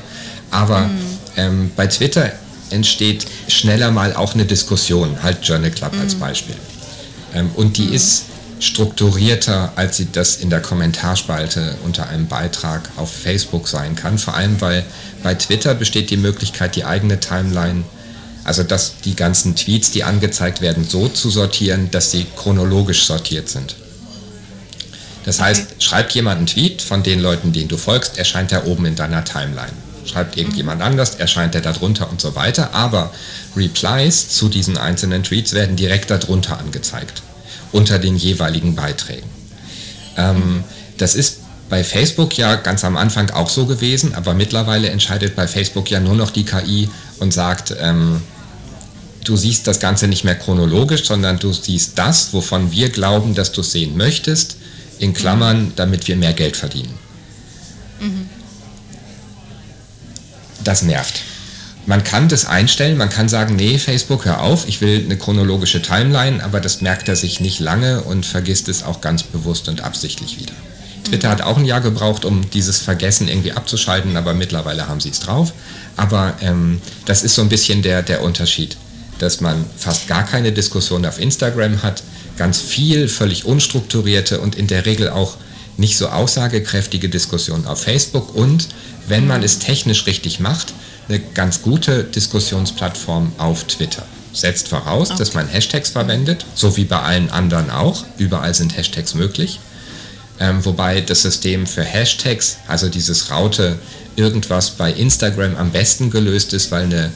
Aber 0.49 0.79
mhm. 0.81 0.99
ähm, 1.37 1.71
bei 1.75 1.85
Twitter 1.87 2.31
entsteht 2.71 3.27
schneller 3.47 3.91
mal 3.91 4.15
auch 4.15 4.33
eine 4.33 4.45
Diskussion, 4.45 5.21
halt 5.21 5.45
Journal 5.45 5.71
Club 5.71 5.93
mhm. 5.93 6.01
als 6.01 6.15
Beispiel. 6.15 6.55
Ähm, 7.35 7.51
und 7.55 7.77
die 7.77 7.87
mhm. 7.87 7.93
ist 7.93 8.25
strukturierter, 8.61 9.73
als 9.75 9.97
sie 9.97 10.11
das 10.11 10.37
in 10.37 10.51
der 10.51 10.61
Kommentarspalte 10.61 11.75
unter 11.83 12.07
einem 12.07 12.27
Beitrag 12.27 12.89
auf 12.95 13.11
Facebook 13.11 13.67
sein 13.67 13.95
kann. 13.95 14.19
Vor 14.19 14.35
allem, 14.35 14.61
weil 14.61 14.85
bei 15.23 15.33
Twitter 15.33 15.73
besteht 15.73 16.11
die 16.11 16.17
Möglichkeit, 16.17 16.75
die 16.75 16.85
eigene 16.85 17.19
Timeline, 17.19 17.83
also 18.43 18.61
dass 18.61 18.99
die 19.03 19.15
ganzen 19.15 19.55
Tweets, 19.55 19.89
die 19.89 20.03
angezeigt 20.03 20.61
werden, 20.61 20.87
so 20.87 21.07
zu 21.07 21.31
sortieren, 21.31 21.89
dass 21.89 22.11
sie 22.11 22.27
chronologisch 22.35 23.03
sortiert 23.03 23.49
sind. 23.49 23.75
Das 25.25 25.41
heißt, 25.41 25.81
schreibt 25.81 26.13
jemand 26.13 26.37
einen 26.37 26.47
Tweet 26.47 26.83
von 26.83 27.01
den 27.01 27.19
Leuten, 27.19 27.53
denen 27.53 27.67
du 27.67 27.77
folgst, 27.77 28.19
erscheint 28.19 28.51
er 28.51 28.67
oben 28.67 28.85
in 28.85 28.95
deiner 28.95 29.23
Timeline. 29.23 29.73
Schreibt 30.05 30.37
irgendjemand 30.37 30.79
mhm. 30.79 30.85
anders, 30.85 31.15
erscheint 31.15 31.55
er 31.55 31.61
darunter 31.61 32.09
und 32.09 32.21
so 32.21 32.35
weiter. 32.35 32.73
Aber 32.73 33.11
Replies 33.55 34.29
zu 34.29 34.49
diesen 34.49 34.77
einzelnen 34.77 35.23
Tweets 35.23 35.53
werden 35.53 35.75
direkt 35.75 36.09
darunter 36.09 36.59
angezeigt 36.59 37.21
unter 37.71 37.99
den 37.99 38.15
jeweiligen 38.15 38.75
Beiträgen. 38.75 39.29
Ähm, 40.17 40.63
das 40.97 41.15
ist 41.15 41.39
bei 41.69 41.83
Facebook 41.83 42.37
ja 42.37 42.55
ganz 42.55 42.83
am 42.83 42.97
Anfang 42.97 43.29
auch 43.29 43.49
so 43.49 43.65
gewesen, 43.65 44.13
aber 44.13 44.33
mittlerweile 44.33 44.89
entscheidet 44.89 45.35
bei 45.35 45.47
Facebook 45.47 45.89
ja 45.89 45.99
nur 45.99 46.15
noch 46.15 46.31
die 46.31 46.43
KI 46.43 46.89
und 47.19 47.33
sagt, 47.33 47.73
ähm, 47.79 48.21
du 49.23 49.37
siehst 49.37 49.67
das 49.67 49.79
Ganze 49.79 50.07
nicht 50.07 50.23
mehr 50.23 50.35
chronologisch, 50.35 51.05
sondern 51.05 51.39
du 51.39 51.53
siehst 51.53 51.97
das, 51.97 52.33
wovon 52.33 52.71
wir 52.71 52.89
glauben, 52.89 53.35
dass 53.35 53.53
du 53.53 53.61
es 53.61 53.71
sehen 53.71 53.95
möchtest, 53.95 54.57
in 54.99 55.13
Klammern, 55.13 55.71
damit 55.75 56.07
wir 56.07 56.15
mehr 56.17 56.33
Geld 56.33 56.57
verdienen. 56.57 56.93
Mhm. 57.99 58.29
Das 60.63 60.83
nervt 60.83 61.21
man 61.85 62.03
kann 62.03 62.27
das 62.29 62.45
einstellen, 62.45 62.97
man 62.97 63.09
kann 63.09 63.27
sagen, 63.27 63.55
nee, 63.55 63.77
Facebook, 63.77 64.25
hör 64.25 64.41
auf, 64.41 64.67
ich 64.67 64.81
will 64.81 65.03
eine 65.03 65.17
chronologische 65.17 65.81
Timeline, 65.81 66.43
aber 66.43 66.59
das 66.59 66.81
merkt 66.81 67.09
er 67.09 67.15
sich 67.15 67.39
nicht 67.39 67.59
lange 67.59 68.01
und 68.01 68.25
vergisst 68.25 68.69
es 68.69 68.83
auch 68.83 69.01
ganz 69.01 69.23
bewusst 69.23 69.67
und 69.67 69.81
absichtlich 69.81 70.39
wieder. 70.39 70.53
Twitter 71.03 71.29
hat 71.29 71.41
auch 71.41 71.57
ein 71.57 71.65
Jahr 71.65 71.81
gebraucht, 71.81 72.25
um 72.25 72.49
dieses 72.51 72.79
Vergessen 72.79 73.27
irgendwie 73.27 73.53
abzuschalten, 73.53 74.15
aber 74.15 74.33
mittlerweile 74.33 74.87
haben 74.87 74.99
sie 74.99 75.09
es 75.09 75.19
drauf. 75.19 75.51
Aber 75.97 76.35
ähm, 76.41 76.79
das 77.05 77.23
ist 77.23 77.33
so 77.35 77.41
ein 77.41 77.49
bisschen 77.49 77.81
der, 77.81 78.03
der 78.03 78.21
Unterschied. 78.23 78.77
dass 79.21 79.39
man 79.39 79.65
fast 79.77 80.07
gar 80.07 80.25
keine 80.25 80.51
Diskussion 80.51 81.05
auf 81.05 81.19
Instagram 81.19 81.83
hat, 81.83 82.01
ganz 82.37 82.59
viel 82.59 83.07
völlig 83.07 83.45
unstrukturierte 83.45 84.39
und 84.41 84.55
in 84.55 84.65
der 84.65 84.85
Regel 84.87 85.09
auch 85.09 85.37
nicht 85.77 85.95
so 85.95 86.09
aussagekräftige 86.09 87.07
Diskussionen 87.07 87.67
auf 87.67 87.83
Facebook 87.83 88.35
und 88.35 88.67
wenn 89.07 89.27
man 89.27 89.43
es 89.43 89.59
technisch 89.59 90.07
richtig 90.07 90.39
macht, 90.39 90.73
eine 91.11 91.21
ganz 91.33 91.61
gute 91.61 92.03
Diskussionsplattform 92.03 93.33
auf 93.37 93.65
Twitter. 93.65 94.03
Setzt 94.33 94.69
voraus, 94.69 95.09
okay. 95.09 95.19
dass 95.19 95.33
man 95.33 95.47
Hashtags 95.47 95.89
verwendet, 95.89 96.45
so 96.55 96.77
wie 96.77 96.85
bei 96.85 96.99
allen 97.01 97.29
anderen 97.29 97.69
auch. 97.69 98.05
Überall 98.17 98.53
sind 98.53 98.77
Hashtags 98.77 99.13
möglich. 99.13 99.59
Ähm, 100.39 100.63
wobei 100.63 101.01
das 101.01 101.21
System 101.21 101.67
für 101.67 101.83
Hashtags, 101.83 102.57
also 102.67 102.87
dieses 102.87 103.29
Raute 103.29 103.77
irgendwas 104.15 104.71
bei 104.71 104.91
Instagram 104.91 105.55
am 105.57 105.71
besten 105.71 106.09
gelöst 106.09 106.53
ist, 106.53 106.71
weil 106.71 106.85
eine 106.85 107.11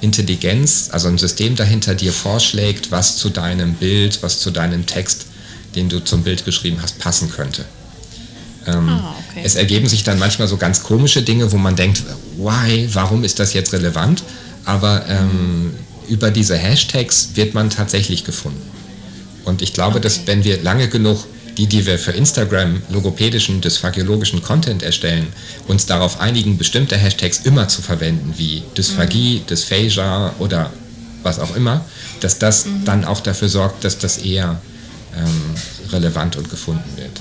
Intelligenz, 0.00 0.88
also 0.90 1.08
ein 1.08 1.18
System 1.18 1.56
dahinter 1.56 1.94
dir 1.94 2.12
vorschlägt, 2.12 2.90
was 2.90 3.16
zu 3.16 3.30
deinem 3.30 3.74
Bild, 3.74 4.22
was 4.22 4.40
zu 4.40 4.50
deinem 4.50 4.86
Text, 4.86 5.26
den 5.74 5.88
du 5.88 6.00
zum 6.00 6.22
Bild 6.22 6.44
geschrieben 6.44 6.78
hast, 6.80 6.98
passen 6.98 7.30
könnte. 7.30 7.64
Ähm, 8.66 8.88
ah, 8.88 9.14
okay. 9.30 9.42
Es 9.44 9.54
ergeben 9.54 9.88
sich 9.88 10.04
dann 10.04 10.18
manchmal 10.18 10.48
so 10.48 10.56
ganz 10.56 10.82
komische 10.82 11.22
Dinge, 11.22 11.50
wo 11.52 11.56
man 11.56 11.76
denkt, 11.76 12.02
why, 12.36 12.88
warum 12.92 13.24
ist 13.24 13.38
das 13.38 13.54
jetzt 13.54 13.72
relevant? 13.72 14.22
Aber 14.64 15.04
ähm, 15.08 15.74
über 16.08 16.30
diese 16.30 16.56
Hashtags 16.56 17.30
wird 17.34 17.54
man 17.54 17.70
tatsächlich 17.70 18.24
gefunden. 18.24 18.62
Und 19.44 19.62
ich 19.62 19.72
glaube, 19.72 19.96
okay. 19.96 20.02
dass 20.02 20.26
wenn 20.26 20.44
wir 20.44 20.62
lange 20.62 20.88
genug 20.88 21.26
die, 21.58 21.66
die 21.66 21.84
wir 21.86 21.98
für 21.98 22.12
Instagram 22.12 22.82
logopädischen, 22.90 23.60
dysphagiologischen 23.60 24.42
Content 24.42 24.82
erstellen, 24.82 25.26
uns 25.68 25.86
darauf 25.86 26.20
einigen, 26.20 26.58
bestimmte 26.58 26.96
Hashtags 26.96 27.40
immer 27.40 27.68
zu 27.68 27.82
verwenden, 27.82 28.34
wie 28.36 28.62
Dysphagie, 28.76 29.40
mhm. 29.40 29.46
Dysphagia 29.46 30.32
oder 30.38 30.70
was 31.22 31.38
auch 31.38 31.54
immer, 31.54 31.84
dass 32.20 32.38
das 32.38 32.66
mhm. 32.66 32.84
dann 32.84 33.04
auch 33.04 33.20
dafür 33.20 33.48
sorgt, 33.48 33.84
dass 33.84 33.98
das 33.98 34.18
eher 34.18 34.60
ähm, 35.16 35.90
relevant 35.92 36.36
und 36.36 36.48
gefunden 36.48 36.96
wird. 36.96 37.20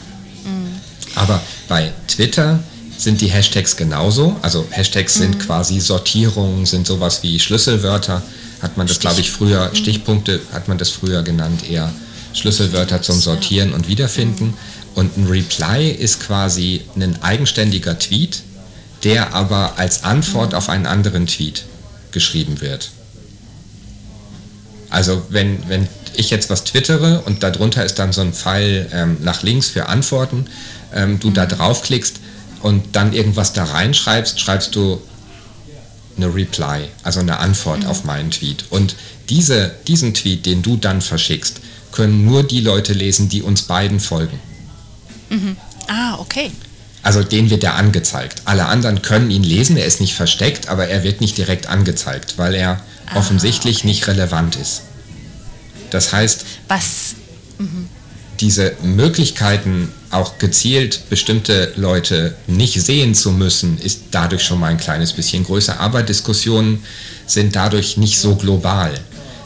Mhm. 1.22 1.30
Aber 1.30 1.42
bei 1.68 1.92
Twitter 2.08 2.60
sind 2.98 3.22
die 3.22 3.28
Hashtags 3.28 3.76
genauso. 3.76 4.36
Also 4.42 4.66
Hashtags 4.70 5.16
sind 5.16 5.36
mhm. 5.36 5.40
quasi 5.40 5.80
Sortierungen, 5.80 6.66
sind 6.66 6.88
sowas 6.88 7.24
wie 7.24 7.40
Schlüsselwörter. 7.40 8.22
Hat 8.62 8.78
man 8.78 8.86
das, 8.88 9.00
glaube 9.00 9.22
ich, 9.22 9.32
früher, 9.32 9.70
mhm. 9.70 9.76
Stichpunkte 9.76 10.40
hat 10.52 10.68
man 10.68 10.78
das 10.78 10.90
früher 10.90 11.24
genannt, 11.24 11.70
eher 11.70 11.92
Schlüsselwörter 12.34 13.02
zum 13.02 13.20
Sortieren 13.20 13.74
und 13.74 13.88
Wiederfinden. 13.88 14.54
Und 14.94 15.18
ein 15.18 15.28
Reply 15.28 15.90
ist 15.90 16.20
quasi 16.20 16.82
ein 16.96 17.22
eigenständiger 17.22 17.98
Tweet, 17.98 18.44
der 19.04 19.34
aber 19.34 19.78
als 19.78 20.04
Antwort 20.04 20.54
auf 20.54 20.70
einen 20.70 20.86
anderen 20.86 21.28
Tweet 21.28 21.64
geschrieben 22.12 22.62
wird. 22.62 22.90
Also 24.90 25.24
wenn, 25.30 25.68
wenn 25.70 25.88
ich 26.16 26.30
jetzt 26.30 26.50
was 26.50 26.66
twittere 26.66 27.22
und 27.22 27.42
darunter 27.42 27.84
ist 27.86 27.98
dann 28.00 28.12
so 28.12 28.22
ein 28.22 28.34
Pfeil 28.34 28.90
ähm, 28.92 29.18
nach 29.22 29.44
links 29.44 29.70
für 29.70 29.88
Antworten, 29.88 30.46
ähm, 30.94 31.20
du 31.20 31.32
da 31.32 31.46
draufklickst 31.46 32.20
und 32.62 32.96
dann 32.96 33.14
irgendwas 33.14 33.54
da 33.54 33.64
reinschreibst, 33.64 34.40
schreibst 34.40 34.76
du 34.76 35.02
eine 36.18 36.34
Reply, 36.34 36.90
also 37.04 37.20
eine 37.20 37.40
Antwort 37.40 37.82
mhm. 37.82 37.88
auf 37.88 38.04
meinen 38.04 38.32
Tweet. 38.32 38.66
Und 38.70 38.96
diese, 39.30 39.72
diesen 39.88 40.14
Tweet, 40.14 40.46
den 40.46 40.62
du 40.62 40.78
dann 40.78 41.02
verschickst, 41.02 41.62
können 41.92 42.26
nur 42.26 42.44
die 42.44 42.62
Leute 42.62 42.94
lesen, 42.94 43.30
die 43.30 43.42
uns 43.42 43.64
beiden 43.64 44.00
folgen. 44.00 44.40
Mhm. 45.30 45.58
Ah, 45.88 46.18
okay. 46.20 46.52
Also 47.04 47.24
den 47.24 47.50
wird 47.50 47.64
er 47.64 47.76
angezeigt. 47.76 48.44
Alle 48.46 48.66
anderen 48.66 49.02
können 49.02 49.32
ihn 49.32 49.44
lesen, 49.44 49.76
er 49.76 49.86
ist 49.86 50.02
nicht 50.02 50.14
versteckt, 50.14 50.70
aber 50.70 50.88
er 50.88 51.04
wird 51.04 51.20
nicht 51.20 51.38
direkt 51.38 51.68
angezeigt, 51.68 52.38
weil 52.38 52.54
er 52.54 52.82
ah, 53.08 53.18
offensichtlich 53.18 53.80
okay. 53.80 53.88
nicht 53.88 54.08
relevant 54.08 54.56
ist. 54.56 54.84
Das 55.90 56.14
heißt, 56.14 56.46
was 56.68 57.16
mhm. 57.58 57.90
Diese 58.42 58.74
Möglichkeiten, 58.84 59.90
auch 60.10 60.38
gezielt 60.40 61.10
bestimmte 61.10 61.72
Leute 61.76 62.36
nicht 62.48 62.82
sehen 62.82 63.16
zu 63.16 63.32
müssen, 63.32 63.78
ist 63.78 64.06
dadurch 64.12 64.44
schon 64.44 64.60
mal 64.60 64.68
ein 64.68 64.78
kleines 64.78 65.14
bisschen 65.14 65.46
größer. 65.46 65.80
Aber 65.80 66.04
Diskussionen 66.04 66.84
sind 67.28 67.56
dadurch 67.56 67.98
nicht 67.98 68.20
so 68.20 68.36
global. 68.36 68.94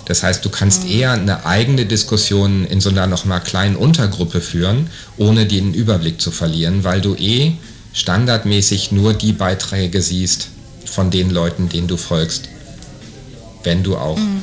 Das 0.05 0.23
heißt, 0.23 0.43
du 0.45 0.49
kannst 0.49 0.86
mhm. 0.86 0.91
eher 0.91 1.12
eine 1.12 1.45
eigene 1.45 1.86
Diskussion 1.86 2.65
in 2.65 2.79
so 2.79 2.89
einer 2.89 3.08
nochmal 3.08 3.41
kleinen 3.41 3.75
Untergruppe 3.75 4.41
führen, 4.41 4.89
ohne 5.17 5.45
den 5.45 5.73
Überblick 5.73 6.21
zu 6.21 6.31
verlieren, 6.31 6.84
weil 6.84 7.01
du 7.01 7.15
eh 7.15 7.53
standardmäßig 7.93 8.91
nur 8.91 9.13
die 9.13 9.34
Beiträge 9.34 10.01
siehst 10.01 10.49
von 10.86 11.12
den 11.12 11.29
Leuten, 11.31 11.69
denen 11.69 11.88
du 11.88 11.97
folgst, 11.97 12.49
wenn 13.63 13.84
du 13.84 13.97
auch 13.97 14.17
mhm. 14.17 14.41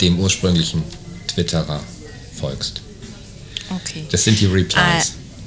dem 0.00 0.18
ursprünglichen 0.18 0.82
Twitterer 1.28 1.80
folgst. 2.34 2.82
Okay. 3.70 4.06
Das 4.10 4.24
sind 4.24 4.40
die 4.40 4.46
Replies. 4.46 4.76
Ah, 4.78 5.04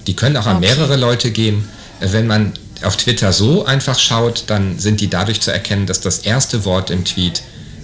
die 0.08 0.16
können 0.16 0.38
auch 0.38 0.46
an 0.46 0.58
okay. 0.58 0.68
mehrere 0.68 0.96
Leute 0.96 1.32
gehen. 1.32 1.68
Wenn 2.00 2.28
man 2.28 2.54
auf 2.84 2.98
Twitter 2.98 3.32
so 3.32 3.66
einfach 3.66 3.98
schaut, 4.00 4.46
dann 4.48 4.80
sind 4.80 5.02
die 5.02 5.10
dadurch 5.10 5.42
zu 5.42 5.52
erkennen, 5.52 5.86
dass 5.86 6.02
das 6.02 6.20
erste 6.20 6.66
Wort 6.66 6.90
im 6.90 7.06
Tweet 7.06 7.44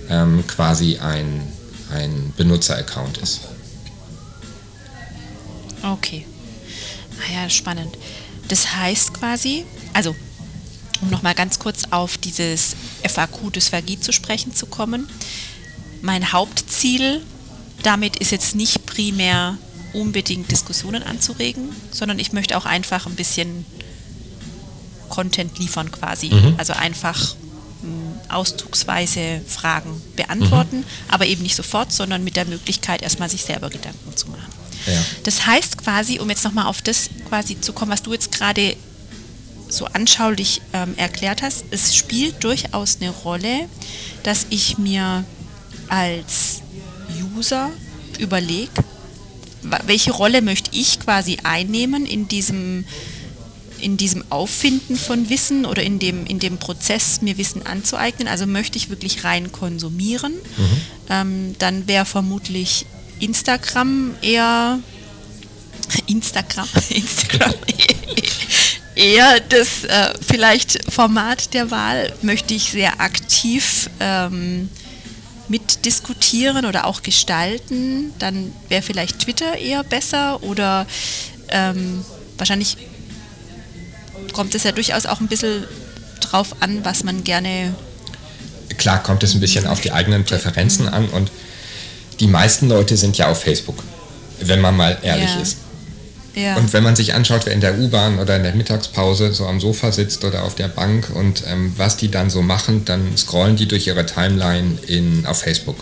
ähm, 0.09 0.43
quasi 0.47 0.97
ein, 0.97 1.47
ein 1.91 2.33
Benutzer-Account 2.35 3.17
ist. 3.19 3.41
Okay. 5.83 6.25
Ah 7.19 7.33
ja, 7.43 7.49
spannend. 7.49 7.97
Das 8.47 8.75
heißt 8.75 9.13
quasi, 9.13 9.65
also 9.93 10.15
um 11.01 11.09
nochmal 11.09 11.35
ganz 11.35 11.59
kurz 11.59 11.83
auf 11.91 12.17
dieses 12.17 12.75
FAQ-Dysphagie 13.03 13.99
zu 13.99 14.11
sprechen 14.11 14.55
zu 14.55 14.65
kommen. 14.65 15.07
Mein 16.01 16.31
Hauptziel 16.31 17.21
damit 17.83 18.17
ist 18.17 18.31
jetzt 18.31 18.55
nicht 18.55 18.85
primär 18.85 19.57
unbedingt 19.97 20.51
Diskussionen 20.51 21.03
anzuregen, 21.03 21.69
sondern 21.91 22.19
ich 22.19 22.31
möchte 22.31 22.57
auch 22.57 22.65
einfach 22.65 23.07
ein 23.07 23.15
bisschen 23.15 23.65
Content 25.09 25.57
liefern 25.57 25.91
quasi. 25.91 26.29
Mhm. 26.29 26.55
Also 26.57 26.73
einfach 26.73 27.35
auszugsweise 28.29 29.41
Fragen 29.47 30.01
beantworten, 30.15 30.77
mhm. 30.77 30.85
aber 31.07 31.25
eben 31.25 31.43
nicht 31.43 31.55
sofort, 31.55 31.93
sondern 31.93 32.23
mit 32.23 32.35
der 32.35 32.45
Möglichkeit, 32.45 33.01
erstmal 33.01 33.29
sich 33.29 33.43
selber 33.43 33.69
Gedanken 33.69 34.15
zu 34.15 34.27
machen. 34.27 34.51
Ja. 34.85 34.99
Das 35.23 35.45
heißt 35.45 35.77
quasi, 35.77 36.19
um 36.19 36.29
jetzt 36.29 36.43
nochmal 36.43 36.65
auf 36.65 36.81
das 36.81 37.09
quasi 37.29 37.59
zu 37.59 37.73
kommen, 37.73 37.91
was 37.91 38.03
du 38.03 38.13
jetzt 38.13 38.31
gerade 38.31 38.75
so 39.69 39.85
anschaulich 39.85 40.61
ähm, 40.73 40.95
erklärt 40.97 41.41
hast, 41.41 41.65
es 41.71 41.95
spielt 41.95 42.43
durchaus 42.43 42.97
eine 42.99 43.09
Rolle, 43.09 43.69
dass 44.23 44.47
ich 44.49 44.77
mir 44.77 45.25
als 45.89 46.61
User 47.35 47.69
überlege, 48.17 48.71
welche 49.85 50.11
Rolle 50.11 50.41
möchte 50.41 50.71
ich 50.73 50.99
quasi 50.99 51.37
einnehmen 51.43 52.05
in 52.05 52.27
diesem 52.27 52.85
in 53.79 53.95
diesem 53.95 54.23
Auffinden 54.31 54.95
von 54.97 55.29
Wissen 55.29 55.65
oder 55.65 55.83
in 55.83 55.99
dem, 55.99 56.25
in 56.25 56.39
dem 56.39 56.57
Prozess, 56.57 57.21
mir 57.21 57.37
Wissen 57.37 57.65
anzueignen. 57.65 58.27
Also 58.27 58.47
möchte 58.47 58.77
ich 58.77 58.89
wirklich 58.89 59.23
rein 59.23 59.51
konsumieren. 59.51 60.33
Mhm. 60.33 60.81
Ähm, 61.09 61.55
dann 61.59 61.87
wäre 61.87 62.05
vermutlich 62.05 62.87
Instagram 63.19 64.15
eher 64.21 64.79
Instagram, 66.07 66.67
Instagram 66.89 67.53
eher 68.95 69.39
das 69.49 69.83
äh, 69.83 70.13
vielleicht 70.27 70.91
Format 70.91 71.53
der 71.53 71.71
Wahl. 71.71 72.13
Möchte 72.21 72.53
ich 72.53 72.71
sehr 72.71 72.99
aktiv 72.99 73.89
ähm, 73.99 74.69
mitdiskutieren 75.49 76.65
oder 76.65 76.85
auch 76.85 77.01
gestalten, 77.03 78.13
dann 78.19 78.51
wäre 78.69 78.81
vielleicht 78.81 79.19
Twitter 79.19 79.57
eher 79.57 79.83
besser 79.83 80.43
oder 80.43 80.85
ähm, 81.49 82.03
wahrscheinlich 82.37 82.77
kommt 84.33 84.55
es 84.55 84.63
ja 84.63 84.71
durchaus 84.71 85.05
auch 85.05 85.19
ein 85.19 85.27
bisschen 85.27 85.63
drauf 86.19 86.55
an, 86.59 86.83
was 86.83 87.03
man 87.03 87.23
gerne. 87.23 87.73
Klar 88.77 89.01
kommt 89.01 89.23
es 89.23 89.33
ein 89.33 89.39
bisschen 89.39 89.65
auf 89.65 89.81
die 89.81 89.91
eigenen 89.91 90.23
Präferenzen 90.23 90.87
an 90.87 91.09
und 91.09 91.31
die 92.19 92.27
meisten 92.27 92.67
Leute 92.67 92.97
sind 92.97 93.17
ja 93.17 93.29
auf 93.29 93.41
Facebook, 93.41 93.83
wenn 94.39 94.61
man 94.61 94.75
mal 94.75 94.97
ehrlich 95.01 95.33
ja. 95.33 95.41
ist. 95.41 95.57
Ja. 96.37 96.55
Und 96.55 96.71
wenn 96.71 96.83
man 96.83 96.95
sich 96.95 97.15
anschaut, 97.15 97.47
wer 97.47 97.53
in 97.53 97.61
der 97.61 97.79
U-Bahn 97.79 98.19
oder 98.19 98.35
in 98.35 98.43
der 98.43 98.53
Mittagspause 98.53 99.33
so 99.33 99.47
am 99.47 99.59
Sofa 99.59 99.91
sitzt 99.91 100.23
oder 100.23 100.43
auf 100.43 100.53
der 100.53 100.67
Bank 100.67 101.09
und 101.11 101.43
ähm, 101.47 101.73
was 101.77 101.97
die 101.97 102.11
dann 102.11 102.29
so 102.29 102.43
machen, 102.43 102.85
dann 102.85 103.17
scrollen 103.17 103.55
die 103.55 103.67
durch 103.67 103.87
ihre 103.87 104.05
Timeline 104.05 104.77
in, 104.85 105.25
auf 105.25 105.39
Facebook. 105.39 105.77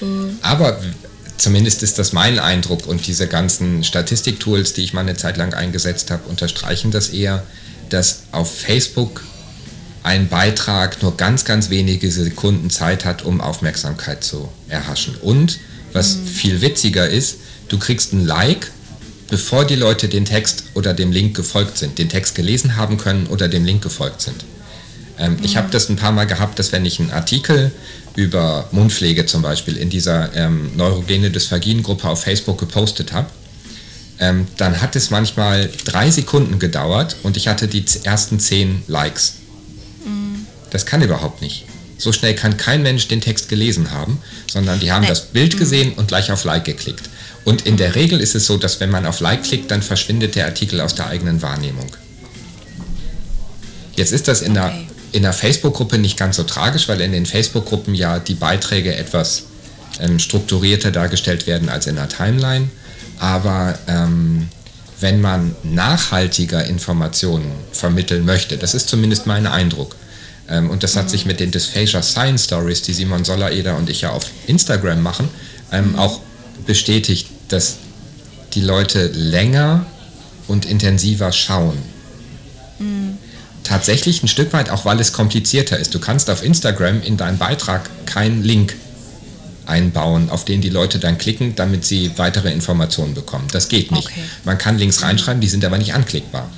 Mhm. 0.00 0.38
Aber 0.42 0.80
zumindest 1.36 1.84
ist 1.84 2.00
das 2.00 2.12
mein 2.12 2.40
Eindruck 2.40 2.88
und 2.88 3.06
diese 3.06 3.28
ganzen 3.28 3.84
Statistiktools, 3.84 4.72
die 4.72 4.82
ich 4.82 4.94
mal 4.94 5.02
eine 5.02 5.16
Zeit 5.16 5.36
lang 5.36 5.54
eingesetzt 5.54 6.10
habe, 6.10 6.28
unterstreichen 6.28 6.90
das 6.90 7.10
eher, 7.10 7.44
dass 7.88 8.22
auf 8.32 8.52
Facebook 8.52 9.22
ein 10.02 10.28
Beitrag 10.28 11.00
nur 11.02 11.16
ganz, 11.16 11.44
ganz 11.44 11.70
wenige 11.70 12.10
Sekunden 12.10 12.68
Zeit 12.68 13.04
hat, 13.04 13.24
um 13.24 13.40
Aufmerksamkeit 13.40 14.24
zu 14.24 14.48
erhaschen. 14.68 15.14
Und 15.22 15.60
was 15.92 16.16
mhm. 16.16 16.26
viel 16.26 16.60
witziger 16.62 17.08
ist, 17.08 17.36
du 17.68 17.78
kriegst 17.78 18.12
ein 18.12 18.26
Like, 18.26 18.72
bevor 19.32 19.64
die 19.64 19.76
Leute 19.76 20.08
den 20.08 20.26
Text 20.26 20.64
oder 20.74 20.92
dem 20.92 21.10
Link 21.10 21.34
gefolgt 21.34 21.78
sind, 21.78 21.98
den 21.98 22.10
Text 22.10 22.34
gelesen 22.34 22.76
haben 22.76 22.98
können 22.98 23.28
oder 23.28 23.48
dem 23.48 23.64
Link 23.64 23.82
gefolgt 23.82 24.20
sind. 24.20 24.44
Ähm, 25.18 25.36
mhm. 25.36 25.38
Ich 25.42 25.56
habe 25.56 25.70
das 25.70 25.88
ein 25.88 25.96
paar 25.96 26.12
Mal 26.12 26.26
gehabt, 26.26 26.58
dass 26.58 26.70
wenn 26.70 26.84
ich 26.84 27.00
einen 27.00 27.10
Artikel 27.10 27.72
über 28.14 28.68
Mundpflege 28.72 29.24
zum 29.24 29.40
Beispiel 29.40 29.78
in 29.78 29.88
dieser 29.88 30.36
ähm, 30.36 30.76
neurogene 30.76 31.30
Dysphagiengruppe 31.30 32.06
auf 32.10 32.24
Facebook 32.24 32.58
gepostet 32.58 33.14
habe, 33.14 33.30
ähm, 34.18 34.48
dann 34.58 34.82
hat 34.82 34.96
es 34.96 35.08
manchmal 35.08 35.70
drei 35.86 36.10
Sekunden 36.10 36.58
gedauert 36.58 37.16
und 37.22 37.38
ich 37.38 37.48
hatte 37.48 37.68
die 37.68 37.86
ersten 38.04 38.38
zehn 38.38 38.82
Likes. 38.86 39.36
Mhm. 40.04 40.46
Das 40.68 40.84
kann 40.84 41.00
überhaupt 41.00 41.40
nicht. 41.40 41.64
So 41.96 42.12
schnell 42.12 42.34
kann 42.34 42.58
kein 42.58 42.82
Mensch 42.82 43.08
den 43.08 43.22
Text 43.22 43.48
gelesen 43.48 43.92
haben, 43.92 44.18
sondern 44.46 44.78
die 44.78 44.92
haben 44.92 45.06
das 45.06 45.24
Bild 45.28 45.54
mhm. 45.54 45.58
gesehen 45.58 45.92
und 45.94 46.08
gleich 46.08 46.30
auf 46.30 46.44
Like 46.44 46.66
geklickt. 46.66 47.08
Und 47.44 47.66
in 47.66 47.76
der 47.76 47.94
Regel 47.94 48.20
ist 48.20 48.34
es 48.34 48.46
so, 48.46 48.56
dass 48.56 48.80
wenn 48.80 48.90
man 48.90 49.06
auf 49.06 49.20
Like 49.20 49.42
klickt, 49.42 49.70
dann 49.70 49.82
verschwindet 49.82 50.36
der 50.36 50.46
Artikel 50.46 50.80
aus 50.80 50.94
der 50.94 51.08
eigenen 51.08 51.42
Wahrnehmung. 51.42 51.90
Jetzt 53.96 54.12
ist 54.12 54.28
das 54.28 54.42
in 54.42 54.54
der, 54.54 54.72
in 55.10 55.22
der 55.22 55.32
Facebook-Gruppe 55.32 55.98
nicht 55.98 56.16
ganz 56.16 56.36
so 56.36 56.44
tragisch, 56.44 56.88
weil 56.88 57.00
in 57.00 57.12
den 57.12 57.26
Facebook-Gruppen 57.26 57.94
ja 57.94 58.18
die 58.18 58.34
Beiträge 58.34 58.94
etwas 58.94 59.44
ähm, 60.00 60.18
strukturierter 60.18 60.90
dargestellt 60.90 61.46
werden 61.46 61.68
als 61.68 61.86
in 61.86 61.96
der 61.96 62.08
Timeline. 62.08 62.70
Aber 63.18 63.78
ähm, 63.88 64.48
wenn 65.00 65.20
man 65.20 65.56
nachhaltiger 65.64 66.64
Informationen 66.64 67.50
vermitteln 67.72 68.24
möchte, 68.24 68.56
das 68.56 68.74
ist 68.74 68.88
zumindest 68.88 69.26
mein 69.26 69.46
Eindruck, 69.46 69.96
ähm, 70.48 70.70
und 70.70 70.82
das 70.82 70.96
hat 70.96 71.06
mhm. 71.06 71.08
sich 71.08 71.26
mit 71.26 71.40
den 71.40 71.50
Dysphagia 71.50 72.02
Science 72.02 72.44
Stories, 72.44 72.82
die 72.82 72.92
Simon 72.92 73.24
Sollereder 73.24 73.76
und 73.76 73.88
ich 73.88 74.02
ja 74.02 74.10
auf 74.10 74.26
Instagram 74.46 75.02
machen, 75.02 75.28
ähm, 75.70 75.92
mhm. 75.92 75.98
auch 75.98 76.20
bestätigt, 76.66 77.28
dass 77.52 77.76
die 78.54 78.60
Leute 78.60 79.06
länger 79.08 79.86
und 80.48 80.64
intensiver 80.64 81.32
schauen. 81.32 81.78
Mhm. 82.78 83.18
Tatsächlich 83.64 84.22
ein 84.22 84.28
Stück 84.28 84.52
weit, 84.52 84.70
auch 84.70 84.84
weil 84.84 85.00
es 85.00 85.12
komplizierter 85.12 85.78
ist. 85.78 85.94
Du 85.94 86.00
kannst 86.00 86.28
auf 86.30 86.44
Instagram 86.44 87.02
in 87.02 87.16
deinen 87.16 87.38
Beitrag 87.38 87.88
keinen 88.06 88.42
Link 88.42 88.74
einbauen, 89.66 90.28
auf 90.30 90.44
den 90.44 90.60
die 90.60 90.68
Leute 90.68 90.98
dann 90.98 91.16
klicken, 91.18 91.54
damit 91.54 91.84
sie 91.84 92.10
weitere 92.16 92.52
Informationen 92.52 93.14
bekommen. 93.14 93.46
Das 93.52 93.68
geht 93.68 93.92
nicht. 93.92 94.08
Okay. 94.08 94.22
Man 94.44 94.58
kann 94.58 94.76
Links 94.78 95.02
reinschreiben, 95.02 95.40
die 95.40 95.48
sind 95.48 95.64
aber 95.64 95.78
nicht 95.78 95.94
anklickbar. 95.94 96.50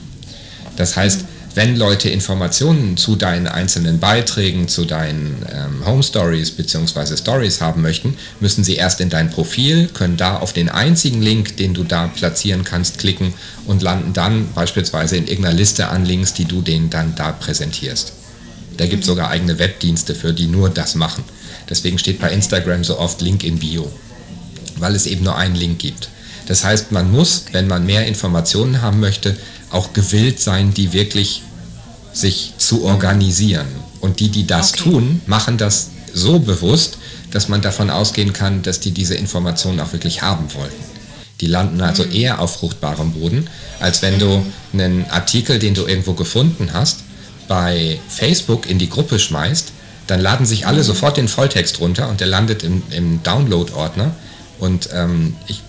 Das 0.77 0.97
heißt, 0.97 1.23
mhm 1.23 1.34
wenn 1.55 1.77
Leute 1.77 2.09
Informationen 2.11 2.97
zu 2.97 3.15
deinen 3.15 3.47
einzelnen 3.47 4.01
Beiträgen, 4.01 4.67
zu 4.67 4.85
deinen 4.85 5.47
ähm, 5.53 5.87
Home 5.87 6.03
Stories 6.03 6.51
bzw. 6.51 7.17
Stories 7.17 7.61
haben 7.61 7.81
möchten, 7.81 8.17
müssen 8.41 8.65
sie 8.65 8.75
erst 8.75 9.01
in 9.01 9.09
dein 9.09 9.31
Profil, 9.31 9.89
können 9.89 10.17
da 10.17 10.39
auf 10.39 10.53
den 10.53 10.69
einzigen 10.69 11.23
Link, 11.23 11.57
den 11.57 11.73
du 11.73 11.85
da 11.85 12.09
platzieren 12.09 12.65
kannst, 12.65 12.99
klicken 12.99 13.35
und 13.67 13.83
landen 13.83 14.13
dann 14.13 14.53
beispielsweise 14.53 15.17
in 15.17 15.29
irgendeiner 15.29 15.57
Liste 15.57 15.89
an 15.89 16.05
Links, 16.05 16.35
die 16.35 16.45
du 16.45 16.61
denen 16.61 16.91
dann 16.91 17.15
da 17.15 17.31
präsentierst. 17.31 18.13
Da 18.77 18.87
gibt 18.87 19.03
es 19.03 19.07
sogar 19.07 19.31
eigene 19.31 19.59
Webdienste 19.61 20.17
für, 20.17 20.33
die 20.33 20.49
nur 20.49 20.71
das 20.71 20.97
machen. 20.97 21.23
Deswegen 21.71 21.99
steht 21.99 22.19
bei 22.19 22.31
Instagram 22.33 22.83
so 22.83 22.99
oft 22.99 23.21
Link 23.21 23.45
in 23.45 23.61
Bio, 23.61 23.91
weil 24.77 24.97
es 24.97 25.07
eben 25.07 25.25
nur 25.25 25.37
einen 25.37 25.55
Link 25.55 25.79
gibt. 25.79 26.09
Das 26.47 26.65
heißt, 26.65 26.93
man 26.93 27.11
muss, 27.11 27.47
wenn 27.53 27.69
man 27.69 27.87
mehr 27.87 28.07
Informationen 28.07 28.83
haben 28.83 29.01
möchte, 29.01 29.37
auch 29.75 29.93
gewillt 29.93 30.41
sein, 30.41 30.73
die 30.73 30.93
wirklich 30.93 31.43
sich 32.13 32.55
zu 32.59 32.85
organisieren. 32.85 33.67
Und 34.01 34.21
die, 34.21 34.29
die 34.29 34.47
das 34.47 34.73
okay. 34.75 34.83
tun, 34.83 35.23
machen 35.27 35.59
das 35.59 35.91
so 36.13 36.39
bewusst, 36.39 36.99
dass 37.31 37.49
man 37.49 37.61
davon 37.61 37.91
ausgehen 37.91 38.33
kann, 38.33 38.63
dass 38.63 38.81
die 38.81 38.93
diese 38.93 39.15
Informationen 39.15 39.81
auch 39.81 39.93
wirklich 39.93 40.23
haben 40.23 40.53
wollten. 40.55 40.85
Die 41.41 41.47
landen 41.47 41.81
also 41.81 42.05
mhm. 42.05 42.13
eher 42.13 42.41
auf 42.41 42.55
fruchtbarem 42.55 43.13
Boden, 43.13 43.49
als 43.81 44.03
wenn 44.03 44.19
du 44.19 44.39
mhm. 44.73 44.81
einen 44.81 45.11
Artikel, 45.11 45.59
den 45.59 45.75
du 45.75 45.87
irgendwo 45.87 46.13
gefunden 46.13 46.71
hast, 46.73 47.01
bei 47.49 47.99
Facebook 48.09 48.69
in 48.71 48.79
die 48.79 48.89
Gruppe 48.89 49.19
schmeißt, 49.19 49.73
dann 50.07 50.21
laden 50.21 50.47
sich 50.47 50.67
alle 50.67 50.79
mhm. 50.79 50.85
sofort 50.85 51.17
den 51.17 51.29
Volltext 51.29 51.81
runter 51.81 52.09
und 52.09 52.21
der 52.21 52.29
landet 52.29 52.63
im, 52.63 52.83
im 52.91 53.23
Download-Ordner. 53.23 54.15
Und 54.61 54.89
ähm, 54.93 55.35
ich 55.49 55.63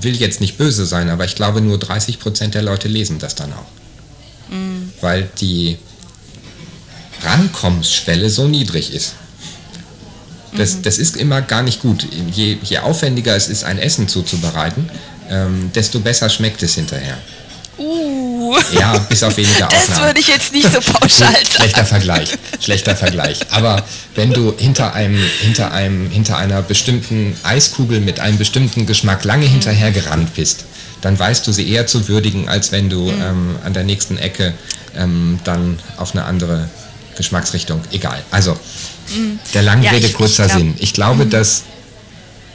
will 0.00 0.16
jetzt 0.16 0.40
nicht 0.40 0.58
böse 0.58 0.86
sein, 0.86 1.08
aber 1.08 1.24
ich 1.24 1.34
glaube, 1.34 1.60
nur 1.60 1.78
30 1.78 2.18
Prozent 2.18 2.54
der 2.54 2.62
Leute 2.62 2.88
lesen 2.88 3.18
das 3.18 3.34
dann 3.34 3.52
auch. 3.52 4.52
Mhm. 4.52 4.92
Weil 5.00 5.28
die 5.40 5.78
Rankommensschwelle 7.22 8.30
so 8.30 8.48
niedrig 8.48 8.92
ist. 8.92 9.14
Das, 10.56 10.74
mhm. 10.74 10.82
das 10.82 10.98
ist 10.98 11.16
immer 11.16 11.42
gar 11.42 11.62
nicht 11.62 11.80
gut. 11.80 12.06
Je, 12.32 12.58
je 12.62 12.78
aufwendiger 12.78 13.34
es 13.34 13.48
ist, 13.48 13.64
ein 13.64 13.78
Essen 13.78 14.08
zuzubereiten, 14.08 14.88
ähm, 15.30 15.70
desto 15.74 16.00
besser 16.00 16.28
schmeckt 16.28 16.62
es 16.62 16.74
hinterher. 16.74 17.18
Ja, 18.72 18.98
bis 18.98 19.22
auf 19.22 19.36
weniger 19.36 19.66
Ausnahmen. 19.66 19.86
Das 19.88 20.00
würde 20.00 20.20
ich 20.20 20.28
jetzt 20.28 20.52
nicht 20.52 20.70
so 20.70 20.80
pauschal 20.92 21.32
sagen. 21.32 21.46
Schlechter 21.46 21.84
Vergleich, 21.84 22.28
schlechter 22.60 22.96
Vergleich. 22.96 23.40
Aber 23.50 23.82
wenn 24.14 24.32
du 24.32 24.54
hinter 24.56 24.94
einem, 24.94 25.18
hinter 25.40 25.72
einem, 25.72 26.10
hinter 26.10 26.36
einer 26.36 26.62
bestimmten 26.62 27.36
Eiskugel 27.42 28.00
mit 28.00 28.20
einem 28.20 28.38
bestimmten 28.38 28.86
Geschmack 28.86 29.24
lange 29.24 29.46
mhm. 29.46 29.52
hinterher 29.52 29.90
gerannt 29.92 30.34
bist, 30.34 30.64
dann 31.00 31.18
weißt 31.18 31.46
du 31.46 31.52
sie 31.52 31.68
eher 31.68 31.86
zu 31.86 32.08
würdigen, 32.08 32.48
als 32.48 32.72
wenn 32.72 32.88
du 32.88 33.10
mhm. 33.10 33.22
ähm, 33.22 33.56
an 33.64 33.74
der 33.74 33.84
nächsten 33.84 34.16
Ecke 34.18 34.54
ähm, 34.96 35.38
dann 35.44 35.78
auf 35.96 36.12
eine 36.12 36.24
andere 36.24 36.68
Geschmacksrichtung. 37.16 37.80
Egal. 37.92 38.22
Also, 38.30 38.52
mhm. 39.14 39.38
der 39.52 39.62
langen 39.62 39.82
ja, 39.82 39.90
Rede, 39.90 40.08
kurzer 40.10 40.44
ich 40.44 40.50
glaub, 40.50 40.60
Sinn. 40.60 40.74
Ich 40.78 40.92
glaube, 40.94 41.26
dass 41.26 41.64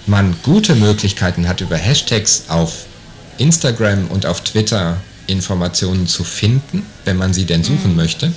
man 0.08 0.36
gute 0.44 0.76
Möglichkeiten 0.76 1.48
hat, 1.48 1.62
über 1.62 1.78
Hashtags 1.78 2.46
auf 2.48 2.72
Instagram 3.38 4.08
und 4.08 4.26
auf 4.26 4.42
Twitter 4.42 4.98
Informationen 5.30 6.08
zu 6.08 6.24
finden, 6.24 6.86
wenn 7.06 7.18
man 7.18 7.34
sie 7.34 7.46
denn 7.46 7.64
suchen 7.64 7.92
mhm. 7.92 7.96
möchte. 7.96 8.34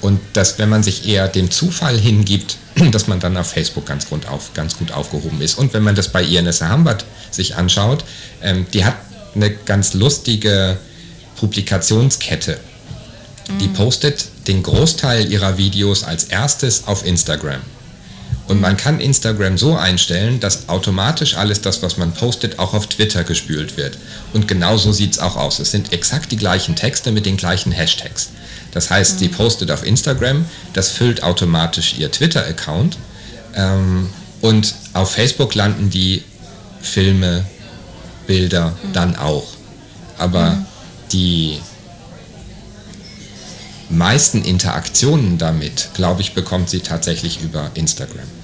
Und 0.00 0.20
dass, 0.32 0.58
wenn 0.58 0.68
man 0.68 0.82
sich 0.82 1.06
eher 1.06 1.28
dem 1.28 1.50
Zufall 1.50 1.98
hingibt, 1.98 2.56
dass 2.92 3.06
man 3.06 3.20
dann 3.20 3.36
auf 3.36 3.50
Facebook 3.50 3.86
ganz, 3.86 4.08
gut, 4.08 4.26
auf, 4.26 4.52
ganz 4.54 4.76
gut 4.76 4.92
aufgehoben 4.92 5.40
ist. 5.40 5.58
Und 5.58 5.72
wenn 5.74 5.82
man 5.82 5.94
das 5.94 6.08
bei 6.08 6.22
Ianessa 6.22 6.68
Hambert 6.68 7.04
sich 7.30 7.56
anschaut, 7.56 8.04
ähm, 8.42 8.66
die 8.72 8.84
hat 8.84 8.96
eine 9.34 9.50
ganz 9.50 9.94
lustige 9.94 10.78
Publikationskette. 11.36 12.58
Mhm. 13.48 13.58
Die 13.58 13.68
postet 13.68 14.26
den 14.46 14.62
Großteil 14.62 15.30
ihrer 15.30 15.58
Videos 15.58 16.04
als 16.04 16.24
erstes 16.24 16.86
auf 16.86 17.04
Instagram. 17.04 17.60
Und 18.50 18.60
man 18.60 18.76
kann 18.76 18.98
Instagram 18.98 19.56
so 19.56 19.76
einstellen, 19.76 20.40
dass 20.40 20.68
automatisch 20.68 21.36
alles 21.36 21.60
das, 21.60 21.84
was 21.84 21.96
man 21.98 22.10
postet, 22.10 22.58
auch 22.58 22.74
auf 22.74 22.88
Twitter 22.88 23.22
gespült 23.22 23.76
wird. 23.76 23.96
Und 24.32 24.48
genau 24.48 24.76
so 24.76 24.90
sieht 24.90 25.12
es 25.12 25.18
auch 25.20 25.36
aus. 25.36 25.60
Es 25.60 25.70
sind 25.70 25.92
exakt 25.92 26.32
die 26.32 26.36
gleichen 26.36 26.74
Texte 26.74 27.12
mit 27.12 27.26
den 27.26 27.36
gleichen 27.36 27.70
Hashtags. 27.70 28.30
Das 28.72 28.90
heißt, 28.90 29.14
mhm. 29.14 29.18
sie 29.20 29.28
postet 29.28 29.70
auf 29.70 29.86
Instagram, 29.86 30.46
das 30.72 30.88
füllt 30.88 31.22
automatisch 31.22 31.94
ihr 31.96 32.10
Twitter-Account 32.10 32.98
ähm, 33.54 34.10
und 34.40 34.74
auf 34.94 35.12
Facebook 35.12 35.54
landen 35.54 35.88
die 35.88 36.24
Filme, 36.82 37.44
Bilder 38.26 38.70
mhm. 38.70 38.92
dann 38.92 39.14
auch. 39.14 39.46
Aber 40.18 40.50
mhm. 40.50 40.66
die 41.12 41.60
meisten 43.90 44.42
Interaktionen 44.42 45.38
damit, 45.38 45.90
glaube 45.94 46.22
ich, 46.22 46.34
bekommt 46.34 46.68
sie 46.68 46.80
tatsächlich 46.80 47.42
über 47.42 47.70
Instagram. 47.74 48.39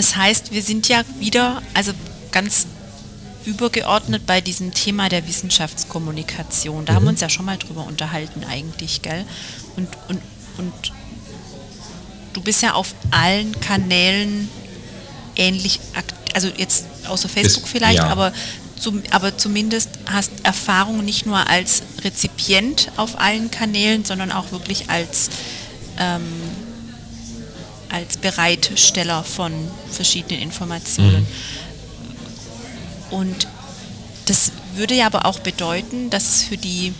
Das 0.00 0.16
heißt, 0.16 0.50
wir 0.50 0.62
sind 0.62 0.88
ja 0.88 1.02
wieder, 1.18 1.60
also 1.74 1.92
ganz 2.32 2.66
übergeordnet 3.44 4.24
bei 4.24 4.40
diesem 4.40 4.72
Thema 4.72 5.10
der 5.10 5.28
Wissenschaftskommunikation. 5.28 6.86
Da 6.86 6.92
mhm. 6.92 6.96
haben 6.96 7.02
wir 7.02 7.10
mhm. 7.10 7.14
uns 7.16 7.20
ja 7.20 7.28
schon 7.28 7.44
mal 7.44 7.58
drüber 7.58 7.84
unterhalten 7.86 8.42
eigentlich, 8.48 9.02
gell? 9.02 9.26
Und, 9.76 9.88
und, 10.08 10.22
und 10.56 10.72
du 12.32 12.40
bist 12.40 12.62
ja 12.62 12.72
auf 12.72 12.94
allen 13.10 13.52
Kanälen 13.60 14.48
ähnlich, 15.36 15.80
also 16.32 16.48
jetzt 16.56 16.86
außer 17.06 17.28
Facebook 17.28 17.64
Ist, 17.64 17.70
vielleicht, 17.70 17.98
ja. 17.98 18.06
aber, 18.06 18.32
zum, 18.78 19.02
aber 19.10 19.36
zumindest 19.36 19.90
hast 20.06 20.32
Erfahrung 20.44 21.04
nicht 21.04 21.26
nur 21.26 21.46
als 21.46 21.82
Rezipient 22.02 22.90
auf 22.96 23.20
allen 23.20 23.50
Kanälen, 23.50 24.06
sondern 24.06 24.32
auch 24.32 24.50
wirklich 24.50 24.88
als 24.88 25.28
ähm, 25.98 26.24
als 27.90 28.16
Bereitsteller 28.16 29.24
von 29.24 29.52
verschiedenen 29.90 30.42
Informationen. 30.42 31.26
Mhm. 33.10 33.16
Und 33.16 33.48
das 34.26 34.52
würde 34.74 34.94
ja 34.94 35.06
aber 35.06 35.26
auch 35.26 35.40
bedeuten, 35.40 36.10
dass 36.10 36.28
es 36.28 36.44
für 36.44 36.56
die, 36.56 36.92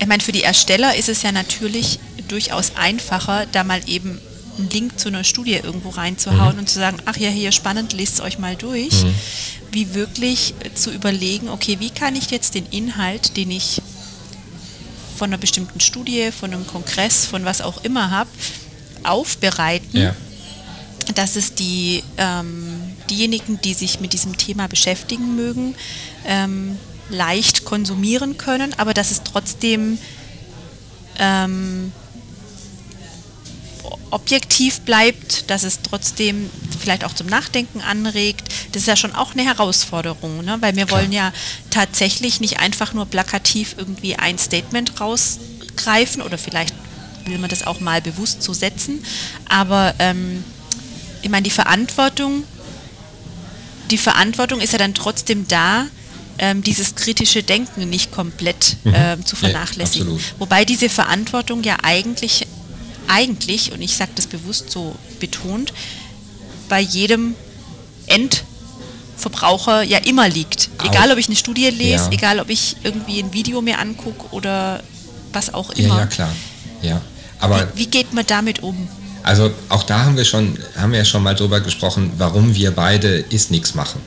ich 0.00 0.06
meine, 0.06 0.22
für 0.22 0.32
die 0.32 0.42
Ersteller 0.42 0.96
ist 0.96 1.08
es 1.08 1.22
ja 1.22 1.32
natürlich 1.32 1.98
durchaus 2.28 2.76
einfacher, 2.76 3.46
da 3.52 3.64
mal 3.64 3.82
eben 3.86 4.18
einen 4.56 4.70
Link 4.70 4.98
zu 4.98 5.08
einer 5.08 5.24
Studie 5.24 5.54
irgendwo 5.54 5.90
reinzuhauen 5.90 6.54
mhm. 6.54 6.60
und 6.60 6.68
zu 6.68 6.78
sagen, 6.78 6.98
ach 7.04 7.16
ja, 7.16 7.28
hier 7.28 7.52
spannend, 7.52 7.92
lest 7.92 8.14
es 8.14 8.20
euch 8.20 8.38
mal 8.38 8.56
durch, 8.56 9.04
mhm. 9.04 9.14
wie 9.72 9.94
wirklich 9.94 10.54
zu 10.74 10.90
überlegen, 10.90 11.48
okay, 11.48 11.76
wie 11.80 11.90
kann 11.90 12.16
ich 12.16 12.30
jetzt 12.30 12.54
den 12.54 12.66
Inhalt, 12.66 13.36
den 13.36 13.50
ich 13.50 13.82
von 15.16 15.30
einer 15.30 15.38
bestimmten 15.38 15.80
Studie, 15.80 16.30
von 16.32 16.52
einem 16.52 16.66
Kongress, 16.66 17.26
von 17.26 17.44
was 17.44 17.60
auch 17.60 17.84
immer 17.84 18.10
habe, 18.10 18.30
aufbereiten, 19.04 20.00
ja. 20.00 20.14
dass 21.14 21.36
es 21.36 21.54
die, 21.54 22.02
ähm, 22.16 22.80
diejenigen, 23.10 23.60
die 23.60 23.74
sich 23.74 24.00
mit 24.00 24.12
diesem 24.12 24.36
Thema 24.36 24.66
beschäftigen 24.68 25.36
mögen, 25.36 25.74
ähm, 26.26 26.78
leicht 27.10 27.64
konsumieren 27.64 28.38
können, 28.38 28.74
aber 28.78 28.94
dass 28.94 29.10
es 29.10 29.22
trotzdem 29.22 29.98
ähm, 31.18 31.92
objektiv 34.10 34.80
bleibt, 34.82 35.50
dass 35.50 35.64
es 35.64 35.80
trotzdem 35.82 36.48
vielleicht 36.78 37.04
auch 37.04 37.14
zum 37.14 37.26
Nachdenken 37.26 37.80
anregt. 37.80 38.48
Das 38.72 38.82
ist 38.82 38.88
ja 38.88 38.96
schon 38.96 39.14
auch 39.14 39.32
eine 39.32 39.44
Herausforderung, 39.44 40.44
ne? 40.44 40.56
weil 40.60 40.76
wir 40.76 40.86
Klar. 40.86 41.00
wollen 41.00 41.12
ja 41.12 41.32
tatsächlich 41.70 42.40
nicht 42.40 42.60
einfach 42.60 42.94
nur 42.94 43.06
plakativ 43.06 43.74
irgendwie 43.76 44.14
ein 44.16 44.38
Statement 44.38 45.00
rausgreifen 45.00 46.22
oder 46.22 46.38
vielleicht 46.38 46.74
will 47.26 47.38
man 47.38 47.50
das 47.50 47.66
auch 47.66 47.80
mal 47.80 48.00
bewusst 48.00 48.42
so 48.42 48.52
setzen, 48.52 49.04
aber 49.48 49.94
ähm, 49.98 50.44
ich 51.22 51.30
meine, 51.30 51.42
die 51.42 51.50
Verantwortung, 51.50 52.44
die 53.90 53.98
Verantwortung 53.98 54.60
ist 54.60 54.72
ja 54.72 54.78
dann 54.78 54.94
trotzdem 54.94 55.48
da, 55.48 55.86
ähm, 56.38 56.62
dieses 56.62 56.94
kritische 56.94 57.42
Denken 57.42 57.88
nicht 57.88 58.12
komplett 58.12 58.76
mhm. 58.84 58.92
ähm, 58.94 59.26
zu 59.26 59.36
vernachlässigen. 59.36 60.16
Ja, 60.16 60.22
Wobei 60.38 60.64
diese 60.64 60.88
Verantwortung 60.88 61.62
ja 61.62 61.76
eigentlich, 61.82 62.46
eigentlich, 63.08 63.72
und 63.72 63.82
ich 63.82 63.96
sage 63.96 64.12
das 64.16 64.26
bewusst 64.26 64.70
so 64.70 64.96
betont, 65.20 65.72
bei 66.68 66.80
jedem 66.80 67.34
Endverbraucher 68.06 69.82
ja 69.82 69.98
immer 69.98 70.28
liegt. 70.28 70.70
Egal, 70.82 71.12
ob 71.12 71.18
ich 71.18 71.26
eine 71.26 71.36
Studie 71.36 71.68
lese, 71.70 72.04
ja. 72.04 72.12
egal, 72.12 72.40
ob 72.40 72.50
ich 72.50 72.76
irgendwie 72.82 73.22
ein 73.22 73.32
Video 73.32 73.62
mir 73.62 73.78
angucke 73.78 74.34
oder 74.34 74.82
was 75.32 75.54
auch 75.54 75.70
immer. 75.70 75.94
Ja, 75.94 76.00
ja 76.00 76.06
klar. 76.06 76.36
Ja. 76.82 77.00
Aber 77.44 77.68
wie, 77.74 77.80
wie 77.80 77.86
geht 77.86 78.12
man 78.12 78.24
damit 78.26 78.62
um? 78.62 78.88
Also 79.22 79.50
auch 79.68 79.84
da 79.84 80.04
haben 80.04 80.16
wir 80.16 80.24
schon, 80.24 80.58
haben 80.76 80.92
wir 80.92 80.98
ja 80.98 81.04
schon 81.04 81.22
mal 81.22 81.34
drüber 81.34 81.60
gesprochen, 81.60 82.12
warum 82.18 82.54
wir 82.54 82.72
beide 82.72 83.08
ist 83.08 83.50
nichts 83.50 83.74
machen. 83.74 84.00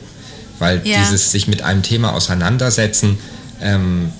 Weil 0.60 0.82
ja. 0.86 1.00
dieses 1.00 1.32
sich 1.32 1.47
mit 1.47 1.62
einem 1.62 1.82
Thema 1.82 2.13
auseinandersetzen, 2.13 3.17
ähm, 3.62 4.12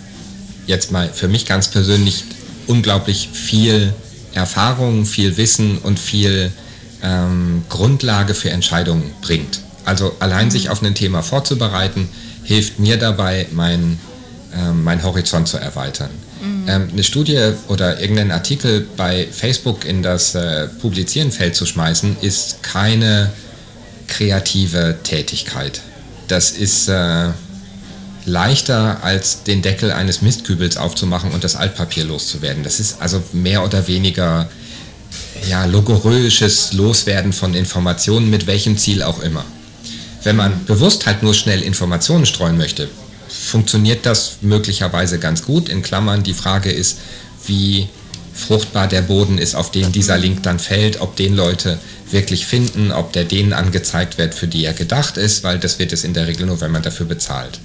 jetzt 0.65 0.91
mal 0.91 1.10
für 1.13 1.27
mich 1.27 1.45
ganz 1.45 1.69
persönlich 1.69 2.25
unglaublich 2.67 3.30
viel 3.32 3.93
Erfahrung, 4.34 5.06
viel 5.06 5.38
Wissen 5.38 5.77
und 5.80 5.99
viel 5.99 6.51
ähm, 7.03 7.63
Grundlage 7.69 8.34
für 8.34 8.49
Entscheidungen 8.49 9.12
bringt. 9.21 9.62
Also 9.86 10.15
allein 10.19 10.47
mhm. 10.47 10.51
sich 10.51 10.69
auf 10.69 10.82
ein 10.84 10.95
Thema 10.95 11.21
vorzubereiten, 11.21 12.10
hilft 12.43 12.80
mir 12.80 12.97
dabei, 12.97 13.47
mein, 13.51 13.99
äh, 14.53 14.71
mein 14.71 15.03
Horizont 15.03 15.47
zu 15.47 15.58
erweitern. 15.58 16.10
Mhm. 16.41 16.46
Ähm, 16.67 16.89
eine 16.91 17.03
Studie 17.03 17.53
oder 17.69 18.01
irgendeinen 18.01 18.32
Artikel 18.32 18.86
bei 18.97 19.27
Facebook 19.32 19.86
in 19.86 20.03
das 20.03 20.36
äh, 20.36 20.67
Publizierenfeld 20.67 21.56
zu 21.56 21.65
schmeißen, 21.65 22.17
ist 22.21 22.62
keine 22.62 23.32
kreative 24.08 24.97
Tätigkeit. 25.03 25.82
Das 26.27 26.51
ist 26.51 26.89
äh, 26.89 27.30
leichter 28.25 29.01
als 29.01 29.43
den 29.43 29.62
Deckel 29.62 29.91
eines 29.91 30.21
Mistkübels 30.21 30.75
aufzumachen 30.75 31.32
und 31.32 31.45
das 31.45 31.56
Altpapier 31.56 32.03
loszuwerden. 32.03 32.63
Das 32.63 32.82
ist 32.82 33.01
also 33.01 33.23
mehr 33.32 33.63
oder 33.63 33.88
weniger 33.88 34.49
ja, 35.49 35.63
logoröisches 35.63 36.73
Loswerden 36.73 37.32
von 37.32 37.53
Informationen 37.53 38.30
mit 38.30 38.45
welchem 38.45 38.77
Ziel 38.77 39.03
auch 39.03 39.21
immer. 39.21 39.45
Wenn 40.23 40.36
man 40.36 40.65
bewusst 40.65 41.06
halt 41.06 41.23
nur 41.23 41.34
schnell 41.34 41.62
Informationen 41.62 42.25
streuen 42.25 42.58
möchte, 42.58 42.89
funktioniert 43.30 44.06
das 44.06 44.38
möglicherweise 44.42 45.20
ganz 45.20 45.44
gut. 45.44 45.70
In 45.70 45.82
Klammern, 45.82 46.24
die 46.24 46.34
Frage 46.34 46.72
ist, 46.72 47.00
wie 47.46 47.88
fruchtbar 48.34 48.88
der 48.88 49.02
Boden 49.02 49.38
ist, 49.38 49.56
auf 49.56 49.72
den 49.72 49.92
dieser 49.92 50.18
Link 50.18 50.44
dann 50.44 50.60
fällt, 50.60 51.02
ob 51.02 51.16
den 51.16 51.36
Leute 51.36 51.80
wirklich 52.12 52.46
finden, 52.46 52.92
ob 52.92 53.12
der 53.13 53.26
denen 53.26 53.54
angezeigt 53.54 54.18
wird, 54.18 54.34
für 54.34 54.48
die 54.48 54.63
er 54.63 54.74
gedacht 54.74 55.18
ist, 55.18 55.44
weil 55.44 55.60
das 55.60 55.80
wird 55.80 55.92
es 55.92 56.04
in 56.04 56.13
der 56.13 56.28
Regel 56.28 56.46
nur, 56.46 56.62
wenn 56.62 56.72
man 56.72 56.84
dafür 56.84 57.06
bezahlt. 57.06 57.60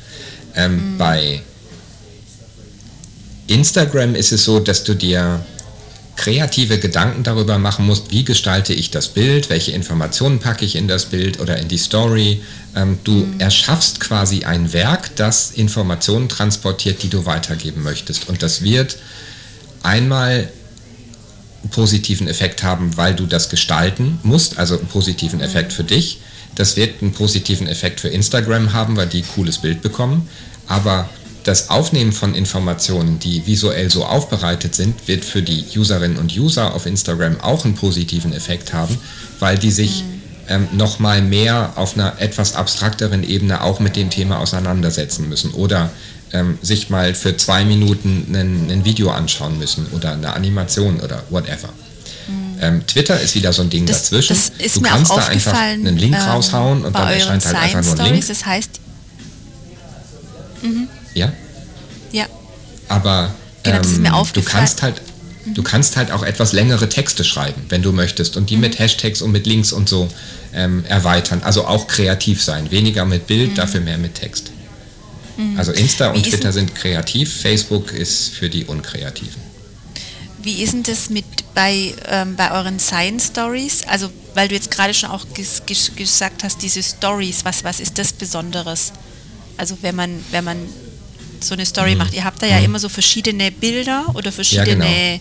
Ähm, 0.54 0.94
mhm. 0.94 0.98
Bei 0.98 1.42
Instagram 3.46 4.14
ist 4.14 4.32
es 4.32 4.44
so, 4.44 4.60
dass 4.60 4.84
du 4.84 4.94
dir 4.94 5.44
kreative 6.16 6.78
Gedanken 6.78 7.22
darüber 7.22 7.58
machen 7.58 7.86
musst, 7.86 8.10
wie 8.10 8.24
gestalte 8.24 8.72
ich 8.74 8.90
das 8.90 9.08
Bild, 9.08 9.50
welche 9.50 9.72
Informationen 9.72 10.40
packe 10.40 10.64
ich 10.64 10.76
in 10.76 10.88
das 10.88 11.06
Bild 11.06 11.40
oder 11.40 11.56
in 11.58 11.68
die 11.68 11.78
Story. 11.78 12.42
Ähm, 12.76 12.98
du 13.04 13.12
mhm. 13.12 13.40
erschaffst 13.40 14.00
quasi 14.00 14.44
ein 14.44 14.72
Werk, 14.72 15.16
das 15.16 15.52
Informationen 15.52 16.28
transportiert, 16.28 17.02
die 17.02 17.08
du 17.08 17.24
weitergeben 17.24 17.82
möchtest. 17.82 18.28
Und 18.28 18.42
das 18.42 18.62
wird 18.62 18.98
einmal 19.82 20.50
einen 21.62 21.70
positiven 21.70 22.28
Effekt 22.28 22.62
haben, 22.62 22.96
weil 22.96 23.14
du 23.14 23.26
das 23.26 23.48
gestalten 23.48 24.18
musst, 24.22 24.58
also 24.58 24.78
einen 24.78 24.88
positiven 24.88 25.38
mhm. 25.38 25.44
Effekt 25.44 25.72
für 25.72 25.84
dich. 25.84 26.20
Das 26.54 26.76
wird 26.76 27.00
einen 27.00 27.12
positiven 27.12 27.66
Effekt 27.66 28.00
für 28.00 28.08
Instagram 28.08 28.74
haben, 28.74 28.96
weil 28.96 29.06
die 29.06 29.22
cooles 29.22 29.58
Bild 29.58 29.80
bekommen. 29.80 30.28
Aber 30.66 31.08
das 31.44 31.70
Aufnehmen 31.70 32.12
von 32.12 32.34
Informationen, 32.34 33.18
die 33.18 33.46
visuell 33.46 33.90
so 33.90 34.04
aufbereitet 34.04 34.74
sind, 34.74 35.08
wird 35.08 35.24
für 35.24 35.42
die 35.42 35.64
Userinnen 35.76 36.18
und 36.18 36.36
User 36.36 36.74
auf 36.74 36.86
Instagram 36.86 37.40
auch 37.40 37.64
einen 37.64 37.74
positiven 37.74 38.32
Effekt 38.32 38.72
haben, 38.72 38.98
weil 39.40 39.58
die 39.58 39.70
sich 39.70 40.04
mhm. 40.04 40.22
ähm, 40.48 40.68
nochmal 40.72 41.22
mehr 41.22 41.72
auf 41.76 41.94
einer 41.94 42.20
etwas 42.20 42.54
abstrakteren 42.54 43.24
Ebene 43.24 43.62
auch 43.62 43.80
mit 43.80 43.96
dem 43.96 44.10
Thema 44.10 44.38
auseinandersetzen 44.38 45.28
müssen 45.28 45.52
oder 45.52 45.90
ähm, 46.32 46.58
sich 46.62 46.90
mal 46.90 47.14
für 47.14 47.36
zwei 47.36 47.64
Minuten 47.64 48.34
ein 48.34 48.84
Video 48.84 49.10
anschauen 49.10 49.58
müssen 49.58 49.86
oder 49.92 50.12
eine 50.12 50.32
Animation 50.32 51.00
oder 51.00 51.22
whatever. 51.30 51.68
Mhm. 52.28 52.58
Ähm, 52.60 52.86
Twitter 52.86 53.20
ist 53.20 53.34
wieder 53.34 53.52
so 53.52 53.62
ein 53.62 53.70
Ding 53.70 53.86
das, 53.86 54.04
dazwischen. 54.04 54.36
Das 54.36 54.52
ist 54.64 54.76
du 54.76 54.82
kannst 54.82 55.10
da 55.10 55.26
einfach 55.26 55.58
einen 55.58 55.96
Link 55.98 56.14
ähm, 56.14 56.22
raushauen 56.22 56.84
und 56.84 56.94
dann 56.94 57.08
erscheint 57.08 57.44
halt 57.44 57.56
einfach 57.56 57.96
nur 57.96 58.04
ein 58.04 58.12
Link. 58.14 58.28
Das 58.28 58.46
heißt, 58.46 58.70
mhm. 60.62 60.88
Ja? 61.14 61.32
Ja. 62.12 62.26
Aber 62.88 63.34
genau, 63.62 63.80
ähm, 64.22 64.26
du 64.32 64.42
kannst 64.42 64.82
halt 64.82 65.00
mhm. 65.44 65.54
du 65.54 65.62
kannst 65.62 65.96
halt 65.96 66.10
auch 66.10 66.22
etwas 66.22 66.52
längere 66.52 66.88
Texte 66.88 67.24
schreiben, 67.24 67.62
wenn 67.68 67.82
du 67.82 67.92
möchtest 67.92 68.36
und 68.36 68.50
die 68.50 68.56
mhm. 68.56 68.62
mit 68.62 68.78
Hashtags 68.78 69.22
und 69.22 69.32
mit 69.32 69.46
Links 69.46 69.72
und 69.72 69.88
so 69.88 70.08
ähm, 70.52 70.84
erweitern. 70.86 71.42
Also 71.42 71.66
auch 71.66 71.86
kreativ 71.86 72.42
sein. 72.42 72.70
Weniger 72.70 73.04
mit 73.04 73.26
Bild, 73.26 73.52
mhm. 73.52 73.54
dafür 73.54 73.80
mehr 73.80 73.98
mit 73.98 74.14
Text. 74.14 74.50
Mhm. 75.36 75.58
Also 75.58 75.72
Insta 75.72 76.10
und 76.10 76.22
Twitter 76.22 76.52
sind 76.52 76.74
kreativ, 76.74 77.32
Facebook 77.40 77.92
ist 77.92 78.30
für 78.30 78.50
die 78.50 78.64
Unkreativen. 78.64 79.52
Wie 80.42 80.62
ist 80.62 80.74
denn 80.74 80.82
das 80.82 81.08
mit 81.08 81.24
bei, 81.54 81.94
ähm, 82.08 82.34
bei 82.36 82.50
euren 82.50 82.80
Science 82.80 83.28
Stories? 83.28 83.82
Also 83.86 84.10
weil 84.34 84.48
du 84.48 84.54
jetzt 84.54 84.70
gerade 84.70 84.94
schon 84.94 85.10
auch 85.10 85.24
ges 85.34 85.62
ges 85.66 85.94
gesagt 85.94 86.42
hast, 86.42 86.62
diese 86.62 86.82
Stories, 86.82 87.44
was, 87.44 87.64
was 87.64 87.80
ist 87.80 87.98
das 87.98 88.12
Besonderes? 88.12 88.92
Also 89.56 89.76
wenn 89.82 89.94
man, 89.94 90.24
wenn 90.30 90.44
man 90.44 90.56
so 91.44 91.54
eine 91.54 91.66
Story 91.66 91.92
mhm. 91.92 91.98
macht, 91.98 92.14
ihr 92.14 92.24
habt 92.24 92.42
da 92.42 92.46
ja 92.46 92.58
mhm. 92.58 92.64
immer 92.66 92.78
so 92.78 92.88
verschiedene 92.88 93.50
Bilder 93.50 94.06
oder 94.14 94.32
verschiedene, 94.32 94.84
ja, 94.84 95.12
genau. 95.12 95.20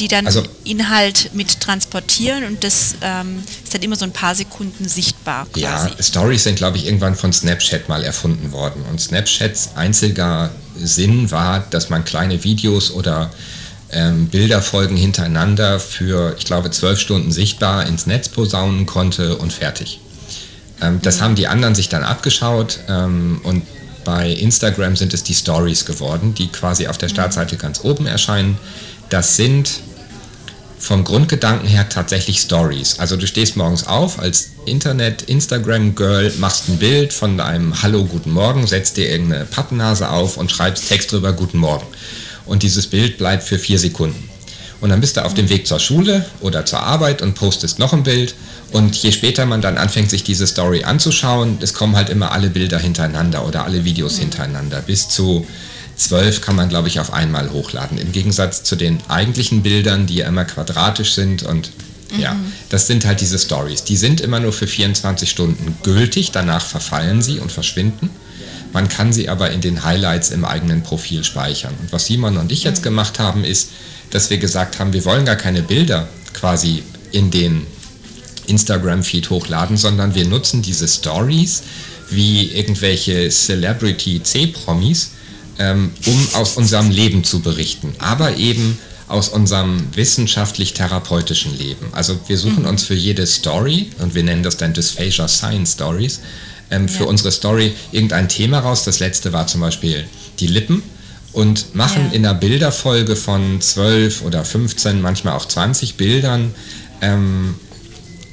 die 0.00 0.08
dann 0.08 0.26
also, 0.26 0.42
Inhalt 0.64 1.30
mit 1.34 1.60
transportieren 1.60 2.44
und 2.44 2.64
das 2.64 2.96
ähm, 3.02 3.42
ist 3.62 3.74
dann 3.74 3.82
immer 3.82 3.96
so 3.96 4.04
ein 4.04 4.12
paar 4.12 4.34
Sekunden 4.34 4.88
sichtbar. 4.88 5.46
Quasi. 5.52 5.62
Ja, 5.62 5.90
Stories 6.02 6.44
sind, 6.44 6.56
glaube 6.56 6.76
ich, 6.76 6.86
irgendwann 6.86 7.14
von 7.14 7.32
Snapchat 7.32 7.88
mal 7.88 8.02
erfunden 8.02 8.52
worden. 8.52 8.82
Und 8.90 9.00
Snapchats 9.00 9.70
einziger 9.76 10.50
Sinn 10.76 11.30
war, 11.30 11.60
dass 11.70 11.90
man 11.90 12.04
kleine 12.04 12.42
Videos 12.44 12.90
oder 12.90 13.30
ähm, 13.92 14.26
Bilderfolgen 14.28 14.96
hintereinander 14.96 15.78
für, 15.78 16.34
ich 16.38 16.44
glaube, 16.44 16.70
zwölf 16.70 16.98
Stunden 16.98 17.30
sichtbar 17.30 17.86
ins 17.86 18.06
Netz 18.06 18.28
posaunen 18.28 18.86
konnte 18.86 19.36
und 19.36 19.52
fertig. 19.52 20.00
Ähm, 20.80 21.00
das 21.02 21.18
mhm. 21.18 21.20
haben 21.22 21.34
die 21.36 21.46
anderen 21.46 21.74
sich 21.74 21.88
dann 21.88 22.02
abgeschaut 22.02 22.80
ähm, 22.88 23.40
und 23.44 23.62
bei 24.04 24.30
Instagram 24.30 24.96
sind 24.96 25.14
es 25.14 25.22
die 25.22 25.34
Stories 25.34 25.84
geworden, 25.84 26.34
die 26.34 26.48
quasi 26.48 26.86
auf 26.86 26.98
der 26.98 27.08
mhm. 27.08 27.14
Startseite 27.14 27.56
ganz 27.56 27.84
oben 27.84 28.06
erscheinen. 28.06 28.58
Das 29.08 29.36
sind 29.36 29.70
vom 30.78 31.04
Grundgedanken 31.04 31.68
her 31.68 31.88
tatsächlich 31.88 32.40
Stories. 32.40 32.98
Also 32.98 33.16
du 33.16 33.26
stehst 33.26 33.56
morgens 33.56 33.86
auf 33.86 34.18
als 34.18 34.50
Internet, 34.66 35.22
Instagram-Girl, 35.22 36.32
machst 36.38 36.68
ein 36.68 36.78
Bild 36.78 37.12
von 37.12 37.38
einem 37.38 37.82
Hallo, 37.82 38.04
guten 38.04 38.32
Morgen, 38.32 38.66
setzt 38.66 38.96
dir 38.96 39.08
irgendeine 39.08 39.44
Pappnase 39.44 40.10
auf 40.10 40.36
und 40.36 40.50
schreibst 40.50 40.88
Text 40.88 41.12
drüber, 41.12 41.32
guten 41.32 41.58
Morgen. 41.58 41.86
Und 42.46 42.64
dieses 42.64 42.88
Bild 42.88 43.16
bleibt 43.16 43.44
für 43.44 43.60
vier 43.60 43.78
Sekunden. 43.78 44.28
Und 44.80 44.90
dann 44.90 45.00
bist 45.00 45.16
du 45.16 45.24
auf 45.24 45.34
dem 45.34 45.48
Weg 45.48 45.68
zur 45.68 45.78
Schule 45.78 46.24
oder 46.40 46.66
zur 46.66 46.80
Arbeit 46.80 47.22
und 47.22 47.34
postest 47.34 47.78
noch 47.78 47.92
ein 47.92 48.02
Bild 48.02 48.34
und 48.72 48.96
je 48.96 49.12
später 49.12 49.44
man 49.44 49.60
dann 49.60 49.76
anfängt, 49.76 50.10
sich 50.10 50.24
diese 50.24 50.46
Story 50.46 50.84
anzuschauen, 50.84 51.58
es 51.60 51.74
kommen 51.74 51.94
halt 51.94 52.08
immer 52.08 52.32
alle 52.32 52.48
Bilder 52.48 52.78
hintereinander 52.78 53.46
oder 53.46 53.64
alle 53.64 53.84
Videos 53.84 54.16
mhm. 54.16 54.20
hintereinander. 54.20 54.80
Bis 54.80 55.08
zu 55.08 55.46
zwölf 55.96 56.40
kann 56.40 56.56
man, 56.56 56.70
glaube 56.70 56.88
ich, 56.88 56.98
auf 56.98 57.12
einmal 57.12 57.50
hochladen. 57.50 57.98
Im 57.98 58.12
Gegensatz 58.12 58.62
zu 58.64 58.76
den 58.76 58.98
eigentlichen 59.08 59.62
Bildern, 59.62 60.06
die 60.06 60.16
ja 60.16 60.26
immer 60.26 60.46
quadratisch 60.46 61.12
sind 61.12 61.42
und 61.42 61.70
mhm. 62.12 62.20
ja, 62.20 62.36
das 62.70 62.86
sind 62.86 63.04
halt 63.04 63.20
diese 63.20 63.38
Stories. 63.38 63.84
Die 63.84 63.96
sind 63.96 64.22
immer 64.22 64.40
nur 64.40 64.54
für 64.54 64.66
24 64.66 65.30
Stunden 65.30 65.76
gültig, 65.82 66.30
danach 66.32 66.64
verfallen 66.64 67.20
sie 67.20 67.40
und 67.40 67.52
verschwinden. 67.52 68.08
Man 68.72 68.88
kann 68.88 69.12
sie 69.12 69.28
aber 69.28 69.50
in 69.50 69.60
den 69.60 69.84
Highlights 69.84 70.30
im 70.30 70.46
eigenen 70.46 70.82
Profil 70.82 71.24
speichern. 71.24 71.74
Und 71.78 71.92
was 71.92 72.06
Simon 72.06 72.38
und 72.38 72.50
ich 72.50 72.64
jetzt 72.64 72.80
mhm. 72.80 72.84
gemacht 72.84 73.18
haben, 73.18 73.44
ist, 73.44 73.68
dass 74.08 74.30
wir 74.30 74.38
gesagt 74.38 74.78
haben, 74.78 74.94
wir 74.94 75.04
wollen 75.04 75.26
gar 75.26 75.36
keine 75.36 75.60
Bilder 75.60 76.08
quasi 76.32 76.82
in 77.12 77.30
den 77.30 77.66
Instagram-Feed 78.46 79.30
hochladen, 79.30 79.76
sondern 79.76 80.14
wir 80.14 80.26
nutzen 80.26 80.62
diese 80.62 80.88
Stories 80.88 81.62
wie 82.10 82.52
irgendwelche 82.52 83.28
Celebrity-C-Promis, 83.28 85.12
ähm, 85.58 85.92
um 86.06 86.28
aus 86.34 86.56
unserem 86.56 86.90
Leben 86.90 87.24
zu 87.24 87.40
berichten. 87.40 87.94
Aber 87.98 88.36
eben 88.36 88.78
aus 89.08 89.28
unserem 89.28 89.88
wissenschaftlich-therapeutischen 89.94 91.56
Leben. 91.56 91.86
Also 91.92 92.18
wir 92.28 92.38
suchen 92.38 92.62
mhm. 92.62 92.68
uns 92.68 92.84
für 92.84 92.94
jede 92.94 93.26
Story, 93.26 93.90
und 93.98 94.14
wir 94.14 94.22
nennen 94.22 94.42
das 94.42 94.56
dann 94.56 94.72
Dysphagia 94.72 95.28
Science 95.28 95.72
Stories, 95.72 96.20
ähm, 96.70 96.88
für 96.88 97.06
unsere 97.06 97.30
Story 97.30 97.74
irgendein 97.92 98.28
Thema 98.28 98.60
raus. 98.60 98.84
Das 98.84 99.00
letzte 99.00 99.32
war 99.32 99.46
zum 99.46 99.60
Beispiel 99.60 100.04
die 100.40 100.46
Lippen 100.46 100.82
und 101.32 101.74
machen 101.74 102.06
ja. 102.06 102.12
in 102.12 102.26
einer 102.26 102.34
Bilderfolge 102.34 103.16
von 103.16 103.60
12 103.60 104.22
oder 104.22 104.44
15, 104.44 105.00
manchmal 105.00 105.34
auch 105.34 105.46
20 105.46 105.96
Bildern 105.96 106.54
ähm, 107.02 107.56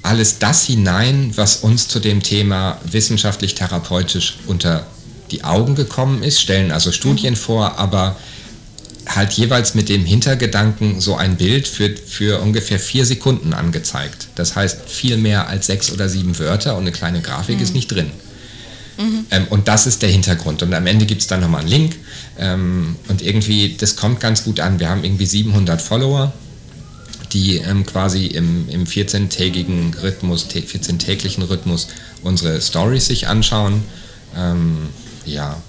alles 0.01 0.39
das 0.39 0.65
hinein, 0.65 1.31
was 1.35 1.57
uns 1.57 1.87
zu 1.87 1.99
dem 1.99 2.23
Thema 2.23 2.79
wissenschaftlich-therapeutisch 2.89 4.37
unter 4.47 4.85
die 5.31 5.43
Augen 5.43 5.75
gekommen 5.75 6.23
ist, 6.23 6.41
stellen 6.41 6.71
also 6.71 6.91
Studien 6.91 7.33
mhm. 7.33 7.37
vor, 7.37 7.77
aber 7.77 8.15
halt 9.07 9.33
jeweils 9.33 9.73
mit 9.73 9.89
dem 9.89 10.05
Hintergedanken 10.05 11.01
so 11.01 11.15
ein 11.15 11.35
Bild 11.35 11.67
für, 11.67 11.95
für 11.95 12.41
ungefähr 12.41 12.79
vier 12.79 13.05
Sekunden 13.05 13.53
angezeigt. 13.53 14.27
Das 14.35 14.55
heißt 14.55 14.89
viel 14.89 15.17
mehr 15.17 15.47
als 15.47 15.65
sechs 15.65 15.91
oder 15.91 16.09
sieben 16.09 16.37
Wörter 16.37 16.75
und 16.75 16.81
eine 16.81 16.91
kleine 16.91 17.21
Grafik 17.21 17.57
mhm. 17.57 17.63
ist 17.63 17.73
nicht 17.73 17.87
drin. 17.91 18.11
Mhm. 18.97 19.25
Ähm, 19.31 19.47
und 19.49 19.67
das 19.67 19.87
ist 19.87 20.01
der 20.01 20.09
Hintergrund. 20.09 20.61
Und 20.61 20.73
am 20.73 20.85
Ende 20.85 21.05
gibt 21.05 21.21
es 21.21 21.27
dann 21.27 21.39
nochmal 21.39 21.61
einen 21.61 21.69
Link. 21.69 21.95
Ähm, 22.37 22.95
und 23.07 23.21
irgendwie, 23.21 23.75
das 23.77 23.95
kommt 23.95 24.19
ganz 24.19 24.43
gut 24.43 24.59
an. 24.59 24.79
Wir 24.79 24.89
haben 24.89 25.03
irgendwie 25.03 25.25
700 25.25 25.81
Follower, 25.81 26.33
die 27.31 27.57
ähm, 27.57 27.85
quasi 27.85 28.27
im, 28.27 28.67
im 28.69 28.85
14-tägigen 28.85 29.95
Rhythmus, 30.01 30.47
14-täglichen 30.47 31.47
Rhythmus 31.47 31.87
unsere 32.23 32.61
Stories 32.61 33.07
sich 33.07 33.27
anschauen. 33.27 33.83
Ähm, 34.35 34.89
ja, 35.25 35.61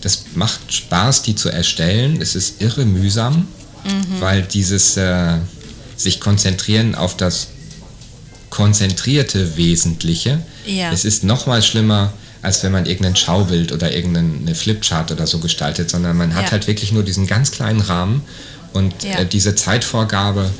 das 0.00 0.24
macht 0.34 0.72
Spaß, 0.72 1.22
die 1.22 1.34
zu 1.34 1.48
erstellen. 1.48 2.20
Es 2.20 2.34
ist 2.34 2.60
irre 2.60 2.84
mühsam, 2.84 3.48
mhm. 3.84 4.20
weil 4.20 4.42
dieses 4.42 4.96
äh, 4.96 5.38
sich 5.96 6.20
konzentrieren 6.20 6.94
auf 6.94 7.16
das 7.16 7.48
konzentrierte 8.50 9.56
Wesentliche, 9.56 10.40
ja. 10.66 10.90
es 10.92 11.04
ist 11.04 11.24
noch 11.24 11.46
mal 11.46 11.62
schlimmer, 11.62 12.12
als 12.42 12.62
wenn 12.62 12.72
man 12.72 12.86
irgendein 12.86 13.16
Schaubild 13.16 13.72
oder 13.72 13.92
irgendeine 13.92 14.54
Flipchart 14.54 15.10
oder 15.10 15.26
so 15.26 15.40
gestaltet, 15.40 15.90
sondern 15.90 16.16
man 16.16 16.34
hat 16.34 16.44
ja. 16.44 16.50
halt 16.52 16.66
wirklich 16.66 16.92
nur 16.92 17.02
diesen 17.02 17.26
ganz 17.26 17.50
kleinen 17.50 17.80
Rahmen 17.80 18.22
und 18.72 19.02
ja. 19.02 19.18
äh, 19.18 19.26
diese 19.26 19.54
Zeitvorgabe. 19.54 20.50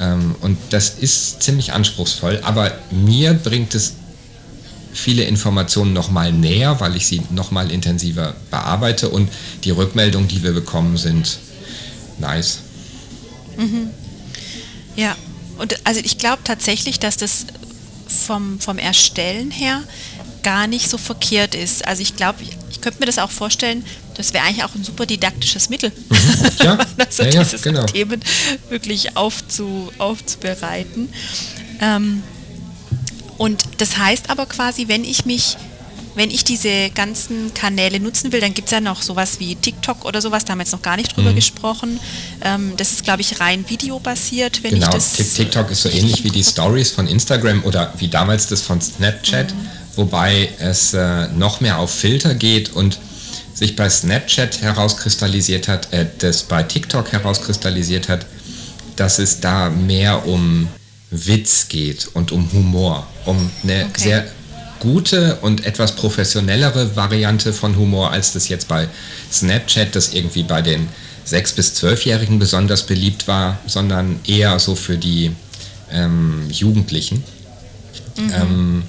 Ähm, 0.00 0.34
und 0.40 0.58
das 0.70 0.90
ist 0.90 1.42
ziemlich 1.42 1.72
anspruchsvoll, 1.72 2.40
aber 2.42 2.72
mir 2.90 3.34
bringt 3.34 3.74
es 3.74 3.94
viele 4.92 5.24
Informationen 5.24 5.92
noch 5.92 6.10
mal 6.10 6.32
näher, 6.32 6.80
weil 6.80 6.96
ich 6.96 7.06
sie 7.06 7.22
noch 7.30 7.50
mal 7.50 7.70
intensiver 7.70 8.34
bearbeite 8.50 9.08
und 9.08 9.28
die 9.64 9.70
Rückmeldungen, 9.70 10.28
die 10.28 10.42
wir 10.42 10.52
bekommen, 10.52 10.96
sind 10.96 11.38
nice. 12.18 12.60
Mhm. 13.56 13.90
Ja, 14.96 15.14
und 15.58 15.76
also 15.84 16.00
ich 16.02 16.18
glaube 16.18 16.38
tatsächlich, 16.44 16.98
dass 16.98 17.16
das 17.16 17.46
vom, 18.06 18.60
vom 18.60 18.78
Erstellen 18.78 19.50
her 19.50 19.82
gar 20.42 20.66
nicht 20.66 20.88
so 20.88 20.96
verkehrt 20.98 21.54
ist. 21.54 21.86
Also 21.86 22.02
ich 22.02 22.16
glaube, 22.16 22.38
ich 22.70 22.80
könnte 22.80 23.00
mir 23.00 23.06
das 23.06 23.18
auch 23.18 23.30
vorstellen, 23.30 23.84
das 24.16 24.32
wäre 24.32 24.44
eigentlich 24.44 24.64
auch 24.64 24.74
ein 24.74 24.84
super 24.84 25.06
didaktisches 25.06 25.68
Mittel, 25.68 25.90
mhm. 25.90 26.16
ja. 26.62 26.78
also 26.98 27.22
ja, 27.22 27.42
ja, 27.42 27.44
genau. 27.62 27.84
Themen 27.84 28.20
wirklich 28.68 29.16
aufzu, 29.16 29.92
aufzubereiten. 29.98 31.08
Ähm, 31.80 32.22
und 33.38 33.62
das 33.78 33.98
heißt 33.98 34.30
aber 34.30 34.46
quasi, 34.46 34.88
wenn 34.88 35.04
ich 35.04 35.26
mich, 35.26 35.56
wenn 36.14 36.30
ich 36.30 36.44
diese 36.44 36.88
ganzen 36.94 37.52
Kanäle 37.52 38.00
nutzen 38.00 38.32
will, 38.32 38.40
dann 38.40 38.54
gibt 38.54 38.68
es 38.68 38.72
ja 38.72 38.80
noch 38.80 39.02
sowas 39.02 39.38
wie 39.38 39.54
TikTok 39.54 40.06
oder 40.06 40.22
sowas, 40.22 40.46
da 40.46 40.52
haben 40.52 40.58
wir 40.58 40.64
jetzt 40.64 40.72
noch 40.72 40.80
gar 40.80 40.96
nicht 40.96 41.14
drüber 41.14 41.32
mhm. 41.32 41.36
gesprochen. 41.36 42.00
Ähm, 42.42 42.72
das 42.78 42.92
ist, 42.92 43.04
glaube 43.04 43.20
ich, 43.20 43.38
rein 43.38 43.68
videobasiert, 43.68 44.62
wenn 44.62 44.74
genau. 44.74 44.88
ich 44.88 44.94
das. 44.94 45.34
TikTok 45.34 45.70
ist 45.70 45.82
so 45.82 45.90
ähnlich 45.90 46.24
wie 46.24 46.30
die 46.30 46.44
Stories 46.44 46.90
von 46.90 47.06
Instagram 47.06 47.62
oder 47.64 47.92
wie 47.98 48.08
damals 48.08 48.46
das 48.46 48.62
von 48.62 48.80
Snapchat, 48.80 49.52
mhm. 49.52 49.68
wobei 49.96 50.48
es 50.58 50.94
äh, 50.94 51.28
noch 51.28 51.60
mehr 51.60 51.78
auf 51.78 51.90
Filter 51.94 52.34
geht 52.34 52.74
und 52.74 52.98
sich 53.56 53.74
bei 53.74 53.88
Snapchat 53.88 54.60
herauskristallisiert 54.60 55.66
hat, 55.66 55.92
äh, 55.92 56.06
das 56.18 56.42
bei 56.42 56.62
TikTok 56.62 57.10
herauskristallisiert 57.12 58.08
hat, 58.08 58.26
dass 58.96 59.18
es 59.18 59.40
da 59.40 59.70
mehr 59.70 60.26
um 60.26 60.68
Witz 61.10 61.68
geht 61.68 62.08
und 62.12 62.32
um 62.32 62.52
Humor, 62.52 63.06
um 63.24 63.50
eine 63.62 63.86
okay. 63.86 64.00
sehr 64.00 64.26
gute 64.78 65.36
und 65.36 65.64
etwas 65.64 65.96
professionellere 65.96 66.96
Variante 66.96 67.54
von 67.54 67.76
Humor, 67.76 68.10
als 68.10 68.34
das 68.34 68.48
jetzt 68.48 68.68
bei 68.68 68.88
Snapchat, 69.32 69.96
das 69.96 70.12
irgendwie 70.12 70.42
bei 70.42 70.60
den 70.60 70.88
6- 71.26 71.56
bis 71.56 71.82
12-Jährigen 71.82 72.38
besonders 72.38 72.84
beliebt 72.84 73.26
war, 73.26 73.58
sondern 73.66 74.20
eher 74.26 74.58
so 74.58 74.74
für 74.74 74.98
die 74.98 75.32
ähm, 75.90 76.46
Jugendlichen. 76.50 77.24
Mhm. 78.18 78.32
Ähm, 78.34 78.82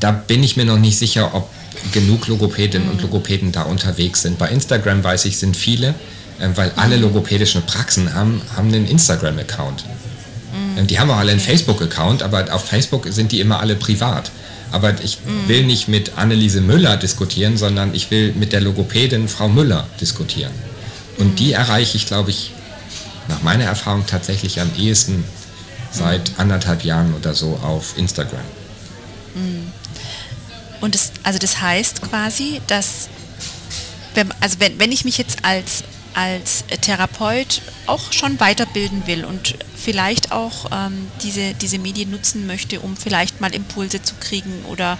da 0.00 0.12
bin 0.12 0.42
ich 0.42 0.56
mir 0.56 0.64
noch 0.64 0.78
nicht 0.78 0.98
sicher, 0.98 1.34
ob 1.34 1.50
genug 1.92 2.26
Logopädinnen 2.28 2.86
mhm. 2.86 2.94
und 2.94 3.02
Logopäden 3.02 3.52
da 3.52 3.62
unterwegs 3.62 4.22
sind. 4.22 4.38
Bei 4.38 4.48
Instagram 4.48 5.02
weiß 5.02 5.24
ich, 5.26 5.38
sind 5.38 5.56
viele. 5.56 5.94
Ähm, 6.40 6.56
weil 6.56 6.72
alle 6.76 6.96
logopädischen 6.96 7.62
Praxen 7.62 8.12
haben, 8.12 8.42
haben 8.54 8.68
einen 8.68 8.86
Instagram-Account. 8.86 9.84
Mhm. 10.76 10.86
Die 10.86 10.98
haben 10.98 11.10
auch 11.10 11.16
alle 11.16 11.30
einen 11.30 11.40
Facebook-Account, 11.40 12.22
aber 12.22 12.52
auf 12.52 12.66
Facebook 12.66 13.06
sind 13.08 13.32
die 13.32 13.40
immer 13.40 13.60
alle 13.60 13.74
privat. 13.74 14.30
Aber 14.70 14.92
ich 15.02 15.18
mhm. 15.24 15.48
will 15.48 15.64
nicht 15.64 15.88
mit 15.88 16.18
Anneliese 16.18 16.60
Müller 16.60 16.96
diskutieren, 16.96 17.56
sondern 17.56 17.94
ich 17.94 18.10
will 18.10 18.32
mit 18.32 18.52
der 18.52 18.60
Logopädin 18.60 19.28
Frau 19.28 19.48
Müller 19.48 19.86
diskutieren. 20.00 20.52
Und 21.18 21.32
mhm. 21.32 21.36
die 21.36 21.52
erreiche 21.52 21.96
ich, 21.96 22.06
glaube 22.06 22.30
ich, 22.30 22.50
nach 23.28 23.42
meiner 23.42 23.64
Erfahrung 23.64 24.04
tatsächlich 24.06 24.60
am 24.60 24.70
ehesten 24.78 25.24
seit 25.90 26.30
mhm. 26.32 26.34
anderthalb 26.40 26.84
Jahren 26.84 27.14
oder 27.14 27.32
so 27.32 27.58
auf 27.62 27.96
Instagram. 27.96 28.40
Und 30.80 30.94
das, 30.94 31.12
also 31.22 31.38
das 31.38 31.60
heißt 31.60 32.02
quasi, 32.02 32.60
dass 32.66 33.08
wenn, 34.14 34.32
also 34.40 34.60
wenn, 34.60 34.78
wenn 34.78 34.92
ich 34.92 35.04
mich 35.04 35.18
jetzt 35.18 35.44
als 35.44 35.84
als 36.16 36.64
Therapeut 36.80 37.60
auch 37.84 38.10
schon 38.10 38.40
weiterbilden 38.40 39.06
will 39.06 39.26
und 39.26 39.54
vielleicht 39.76 40.32
auch 40.32 40.70
ähm, 40.72 41.08
diese, 41.22 41.52
diese 41.52 41.78
Medien 41.78 42.10
nutzen 42.10 42.46
möchte, 42.46 42.80
um 42.80 42.96
vielleicht 42.96 43.42
mal 43.42 43.54
Impulse 43.54 44.00
zu 44.00 44.14
kriegen 44.18 44.64
oder 44.70 44.96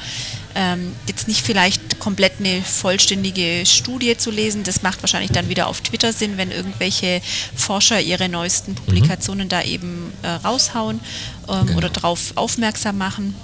ähm, 0.55 0.95
jetzt 1.09 1.27
nicht 1.27 1.41
vielleicht 1.41 1.99
komplett 2.01 2.35
eine 2.39 2.61
vollständige 2.61 3.65
Studie 3.65 4.19
zu 4.19 4.31
lesen. 4.31 4.63
Das 4.63 4.83
macht 4.83 5.03
wahrscheinlich 5.03 5.33
dann 5.33 5.49
wieder 5.49 5.69
auf 5.69 5.81
Twitter 5.81 6.13
Sinn, 6.13 6.37
wenn 6.37 6.51
irgendwelche 6.51 7.23
Forscher 7.55 7.99
ihre 7.99 8.29
neuesten 8.29 8.73
mhm. 8.73 8.77
Publikationen 8.77 9.47
mhm. 9.47 9.51
da 9.51 9.63
eben 9.63 10.13
äh, 10.21 10.29
raushauen 10.29 11.01
ähm, 11.49 11.67
genau. 11.67 11.79
oder 11.79 11.89
darauf 11.89 12.33
aufmerksam 12.35 12.99
machen. 12.99 13.35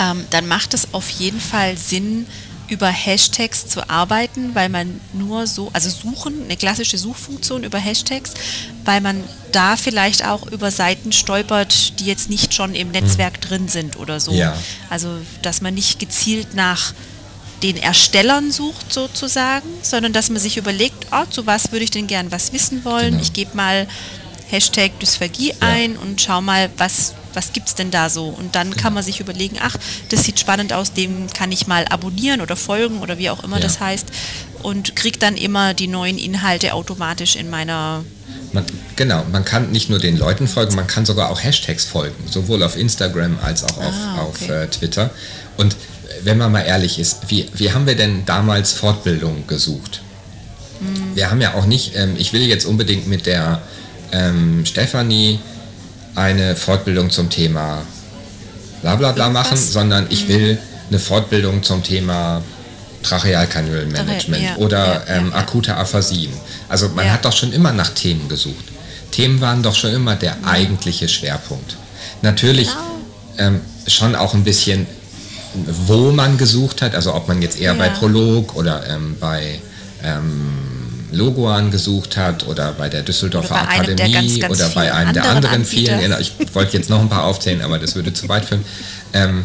Ähm, 0.00 0.24
dann 0.30 0.46
macht 0.46 0.74
es 0.74 0.94
auf 0.94 1.08
jeden 1.10 1.40
Fall 1.40 1.76
Sinn, 1.76 2.26
über 2.68 2.88
Hashtags 2.88 3.66
zu 3.66 3.88
arbeiten, 3.88 4.54
weil 4.54 4.68
man 4.68 5.00
nur 5.12 5.46
so, 5.46 5.70
also 5.72 5.88
suchen, 5.88 6.44
eine 6.44 6.56
klassische 6.56 6.98
Suchfunktion 6.98 7.64
über 7.64 7.78
Hashtags, 7.78 8.34
weil 8.84 9.00
man 9.00 9.22
da 9.52 9.76
vielleicht 9.76 10.24
auch 10.26 10.46
über 10.46 10.70
Seiten 10.70 11.12
stolpert, 11.12 11.98
die 11.98 12.04
jetzt 12.04 12.28
nicht 12.28 12.54
schon 12.54 12.74
im 12.74 12.90
Netzwerk 12.90 13.34
mhm. 13.38 13.48
drin 13.48 13.68
sind 13.68 13.96
oder 13.96 14.20
so. 14.20 14.32
Ja. 14.32 14.56
Also, 14.90 15.18
dass 15.42 15.60
man 15.60 15.74
nicht 15.74 15.98
gezielt 15.98 16.54
nach 16.54 16.92
den 17.62 17.76
Erstellern 17.76 18.52
sucht 18.52 18.92
sozusagen, 18.92 19.68
sondern 19.82 20.12
dass 20.12 20.30
man 20.30 20.38
sich 20.38 20.58
überlegt, 20.58 21.06
oh, 21.10 21.24
zu 21.28 21.46
was 21.46 21.72
würde 21.72 21.84
ich 21.84 21.90
denn 21.90 22.06
gern 22.06 22.30
was 22.30 22.52
wissen 22.52 22.84
wollen. 22.84 23.12
Genau. 23.12 23.22
Ich 23.22 23.32
gebe 23.32 23.56
mal 23.56 23.88
Hashtag 24.48 24.98
Dysphagie 25.00 25.48
ja. 25.48 25.54
ein 25.60 25.96
und 25.96 26.20
schau 26.20 26.40
mal, 26.40 26.70
was 26.76 27.14
was 27.34 27.52
gibt 27.52 27.68
es 27.68 27.74
denn 27.74 27.90
da 27.90 28.10
so? 28.10 28.26
Und 28.26 28.54
dann 28.54 28.74
kann 28.74 28.94
man 28.94 29.02
sich 29.02 29.20
überlegen, 29.20 29.56
ach, 29.60 29.76
das 30.08 30.24
sieht 30.24 30.38
spannend 30.38 30.72
aus, 30.72 30.92
dem 30.92 31.28
kann 31.32 31.52
ich 31.52 31.66
mal 31.66 31.84
abonnieren 31.88 32.40
oder 32.40 32.56
folgen 32.56 33.00
oder 33.00 33.18
wie 33.18 33.30
auch 33.30 33.44
immer 33.44 33.56
ja. 33.56 33.62
das 33.62 33.80
heißt 33.80 34.06
und 34.62 34.96
kriegt 34.96 35.22
dann 35.22 35.36
immer 35.36 35.74
die 35.74 35.88
neuen 35.88 36.18
Inhalte 36.18 36.74
automatisch 36.74 37.36
in 37.36 37.50
meiner 37.50 38.04
man, 38.52 38.64
genau, 38.96 39.24
man 39.30 39.44
kann 39.44 39.72
nicht 39.72 39.90
nur 39.90 39.98
den 39.98 40.16
Leuten 40.16 40.48
folgen, 40.48 40.74
man 40.74 40.86
kann 40.86 41.04
sogar 41.04 41.30
auch 41.30 41.42
Hashtags 41.42 41.84
folgen, 41.84 42.16
sowohl 42.30 42.62
auf 42.62 42.76
Instagram 42.76 43.38
als 43.42 43.62
auch 43.62 43.76
auf, 43.76 43.94
ah, 43.94 44.22
okay. 44.22 44.44
auf 44.44 44.48
äh, 44.48 44.66
Twitter. 44.68 45.10
Und 45.56 45.76
wenn 46.22 46.38
man 46.38 46.52
mal 46.52 46.62
ehrlich 46.62 46.98
ist, 46.98 47.28
wie, 47.28 47.48
wie 47.54 47.72
haben 47.72 47.86
wir 47.86 47.94
denn 47.94 48.24
damals 48.24 48.72
Fortbildung 48.72 49.46
gesucht? 49.46 50.00
Hm. 50.80 51.14
Wir 51.14 51.30
haben 51.30 51.40
ja 51.40 51.54
auch 51.54 51.66
nicht, 51.66 51.94
ähm, 51.96 52.14
ich 52.18 52.32
will 52.32 52.46
jetzt 52.46 52.64
unbedingt 52.64 53.06
mit 53.06 53.26
der 53.26 53.62
ähm, 54.12 54.64
Stefanie 54.64 55.40
eine 56.18 56.56
Fortbildung 56.56 57.10
zum 57.10 57.30
Thema 57.30 57.82
bla 58.82 58.96
bla 58.96 59.12
bla 59.12 59.28
machen, 59.30 59.56
sondern 59.56 60.06
ich 60.10 60.24
mhm. 60.24 60.28
will 60.28 60.58
eine 60.88 60.98
Fortbildung 60.98 61.62
zum 61.62 61.82
Thema 61.82 62.42
Trachealkanülmanagement 63.02 64.42
ja, 64.42 64.56
oder 64.56 65.04
ja, 65.06 65.16
ähm, 65.16 65.32
akute 65.32 65.76
Aphasien. 65.76 66.32
Also 66.68 66.88
man 66.88 67.10
hat 67.10 67.24
doch 67.24 67.32
schon 67.32 67.52
immer 67.52 67.72
nach 67.72 67.90
Themen 67.90 68.28
gesucht. 68.28 68.64
Themen 69.12 69.40
waren 69.40 69.62
doch 69.62 69.74
schon 69.74 69.92
immer 69.92 70.16
der 70.16 70.36
eigentliche 70.44 71.08
Schwerpunkt. 71.08 71.76
Natürlich 72.22 72.68
genau. 72.68 72.98
ähm, 73.38 73.60
schon 73.86 74.16
auch 74.16 74.34
ein 74.34 74.44
bisschen, 74.44 74.86
wo 75.86 76.10
man 76.10 76.36
gesucht 76.36 76.82
hat, 76.82 76.94
also 76.94 77.14
ob 77.14 77.28
man 77.28 77.40
jetzt 77.40 77.58
eher 77.60 77.74
bei 77.74 77.88
Prolog 77.88 78.56
oder 78.56 78.86
ähm, 78.88 79.16
bei 79.20 79.60
ähm, 80.02 80.67
Logoan 81.12 81.70
gesucht 81.70 82.16
hat 82.16 82.46
oder 82.46 82.72
bei 82.72 82.88
der 82.88 83.02
Düsseldorfer 83.02 83.54
Oder 83.54 83.64
bei 83.64 83.70
einem 83.70 83.96
der 83.96 84.06
Akademie 84.06 84.38
ganz, 84.38 84.40
ganz 84.40 84.60
oder 84.60 84.68
bei 84.74 84.92
einem 84.92 85.12
der 85.14 85.24
anderen 85.24 85.54
Anbieter. 85.56 85.96
vielen, 85.96 86.00
genau, 86.00 86.18
ich 86.18 86.32
wollte 86.54 86.76
jetzt 86.76 86.90
noch 86.90 87.00
ein 87.00 87.08
paar 87.08 87.24
aufzählen, 87.24 87.62
aber 87.62 87.78
das 87.78 87.94
würde 87.94 88.12
zu 88.12 88.28
weit 88.28 88.44
führen. 88.44 88.64
Ähm, 89.12 89.44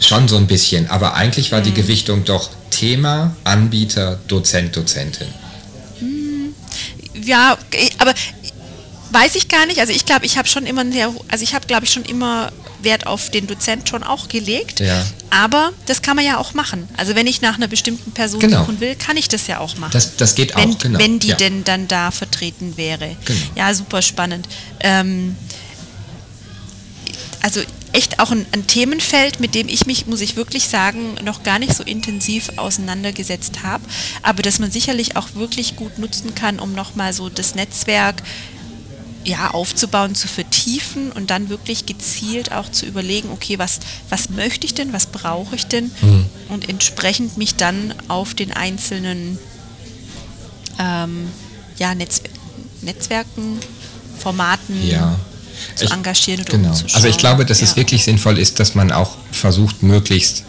schon 0.00 0.28
so 0.28 0.36
ein 0.36 0.46
bisschen, 0.46 0.88
aber 0.90 1.14
eigentlich 1.14 1.50
Mhm. 1.50 1.54
war 1.56 1.60
die 1.60 1.74
Gewichtung 1.74 2.24
doch 2.24 2.50
Thema, 2.70 3.34
Anbieter, 3.44 4.18
Dozent, 4.28 4.76
Dozentin. 4.76 5.28
Ja, 7.24 7.56
eh, 7.72 7.88
aber 7.98 8.14
weiß 9.10 9.34
ich 9.36 9.48
gar 9.48 9.66
nicht. 9.66 9.80
Also 9.80 9.92
ich 9.92 10.04
glaube, 10.06 10.26
ich 10.26 10.38
habe 10.38 10.48
schon 10.48 10.66
immer 10.66 10.84
sehr, 10.90 11.12
also 11.28 11.42
ich 11.42 11.54
habe 11.54 11.66
glaube 11.66 11.84
ich 11.84 11.92
schon 11.92 12.04
immer 12.04 12.50
Wert 12.82 13.06
auf 13.06 13.30
den 13.30 13.46
Dozent 13.46 13.88
schon 13.88 14.02
auch 14.02 14.28
gelegt. 14.28 14.80
Ja. 14.80 15.04
Aber 15.30 15.72
das 15.86 16.02
kann 16.02 16.16
man 16.16 16.24
ja 16.24 16.38
auch 16.38 16.54
machen. 16.54 16.88
Also 16.96 17.14
wenn 17.14 17.26
ich 17.26 17.40
nach 17.40 17.56
einer 17.56 17.68
bestimmten 17.68 18.12
Person 18.12 18.40
Genau. 18.40 18.60
suchen 18.60 18.80
will, 18.80 18.94
kann 18.94 19.16
ich 19.16 19.28
das 19.28 19.46
ja 19.46 19.58
auch 19.58 19.76
machen. 19.76 19.92
Das, 19.92 20.16
das 20.16 20.34
geht 20.34 20.56
wenn, 20.56 20.72
auch, 20.74 20.78
genau. 20.78 20.98
wenn 20.98 21.18
die 21.18 21.28
ja. 21.28 21.36
denn 21.36 21.64
dann 21.64 21.88
da 21.88 22.10
vertreten 22.10 22.76
wäre. 22.76 23.16
Genau. 23.24 23.40
Ja, 23.56 23.74
super 23.74 24.02
spannend. 24.02 24.48
Ähm, 24.80 25.36
also 27.42 27.60
echt 27.92 28.20
auch 28.20 28.30
ein, 28.30 28.46
ein 28.52 28.66
Themenfeld, 28.66 29.40
mit 29.40 29.54
dem 29.54 29.68
ich 29.68 29.86
mich, 29.86 30.06
muss 30.06 30.20
ich 30.20 30.36
wirklich 30.36 30.68
sagen, 30.68 31.14
noch 31.24 31.42
gar 31.42 31.58
nicht 31.58 31.74
so 31.74 31.82
intensiv 31.82 32.50
auseinandergesetzt 32.56 33.62
habe, 33.62 33.84
aber 34.22 34.42
das 34.42 34.58
man 34.58 34.70
sicherlich 34.70 35.16
auch 35.16 35.34
wirklich 35.34 35.76
gut 35.76 35.98
nutzen 35.98 36.34
kann, 36.34 36.58
um 36.58 36.74
nochmal 36.74 37.12
so 37.12 37.28
das 37.28 37.54
Netzwerk 37.54 38.22
ja, 39.28 39.50
aufzubauen, 39.50 40.14
zu 40.14 40.26
vertiefen 40.26 41.12
und 41.12 41.28
dann 41.30 41.50
wirklich 41.50 41.84
gezielt 41.84 42.50
auch 42.50 42.70
zu 42.72 42.86
überlegen, 42.86 43.28
okay, 43.30 43.58
was, 43.58 43.78
was 44.08 44.30
möchte 44.30 44.64
ich 44.66 44.72
denn, 44.74 44.92
was 44.94 45.04
brauche 45.06 45.54
ich 45.54 45.66
denn 45.66 45.90
Mhm. 46.00 46.24
und 46.48 46.68
entsprechend 46.68 47.36
mich 47.36 47.54
dann 47.56 47.92
auf 48.08 48.32
den 48.34 48.52
einzelnen 48.52 49.38
ähm, 50.78 51.28
ja, 51.78 51.94
Netz, 51.94 52.22
Netzwerken, 52.82 53.58
Formaten 54.18 54.86
ja. 54.86 55.18
zu 55.74 55.84
Ich- 55.86 55.90
engagieren 55.92 56.40
oder 56.42 56.50
Genau. 56.52 56.70
Also 56.92 57.08
ich 57.08 57.18
glaube, 57.18 57.44
dass 57.44 57.62
es 57.62 57.70
Ja. 57.70 57.76
wirklich 57.76 58.04
sinnvoll 58.04 58.38
ist, 58.38 58.60
dass 58.60 58.74
man 58.74 58.92
auch 58.92 59.16
versucht, 59.32 59.82
möglichst 59.82 60.44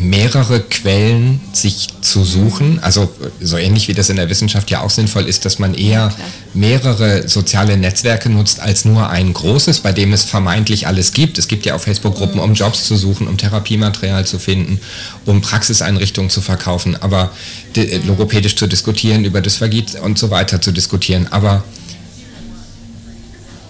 mehrere 0.00 0.60
Quellen 0.60 1.40
sich 1.52 1.88
zu 2.00 2.24
suchen. 2.24 2.78
Also 2.82 3.02
äh, 3.40 3.44
so 3.44 3.56
ähnlich 3.56 3.88
wie 3.88 3.94
das 3.94 4.08
in 4.08 4.16
der 4.16 4.28
Wissenschaft 4.30 4.70
ja 4.70 4.80
auch 4.80 4.90
sinnvoll 4.90 5.26
ist, 5.26 5.44
dass 5.44 5.58
man 5.58 5.74
eher 5.74 6.12
mehrere 6.54 7.28
soziale 7.28 7.76
Netzwerke 7.76 8.28
nutzt 8.30 8.60
als 8.60 8.84
nur 8.84 9.08
ein 9.10 9.32
großes, 9.32 9.80
bei 9.80 9.92
dem 9.92 10.12
es 10.12 10.24
vermeintlich 10.24 10.86
alles 10.86 11.12
gibt. 11.12 11.38
Es 11.38 11.48
gibt 11.48 11.66
ja 11.66 11.74
auch 11.74 11.80
Facebook-Gruppen, 11.80 12.36
Mhm. 12.36 12.42
um 12.42 12.54
Jobs 12.54 12.84
zu 12.84 12.96
suchen, 12.96 13.28
um 13.28 13.36
Therapiematerial 13.36 14.26
zu 14.26 14.38
finden, 14.38 14.80
um 15.26 15.40
Praxiseinrichtungen 15.40 16.30
zu 16.30 16.40
verkaufen, 16.40 16.96
aber 17.00 17.30
di- 17.76 17.98
Mhm. 17.98 18.08
logopädisch 18.08 18.56
zu 18.56 18.66
diskutieren, 18.66 19.24
über 19.24 19.40
Dysphagie 19.40 19.84
und 20.02 20.18
so 20.18 20.30
weiter 20.30 20.60
zu 20.60 20.72
diskutieren. 20.72 21.28
Aber 21.30 21.62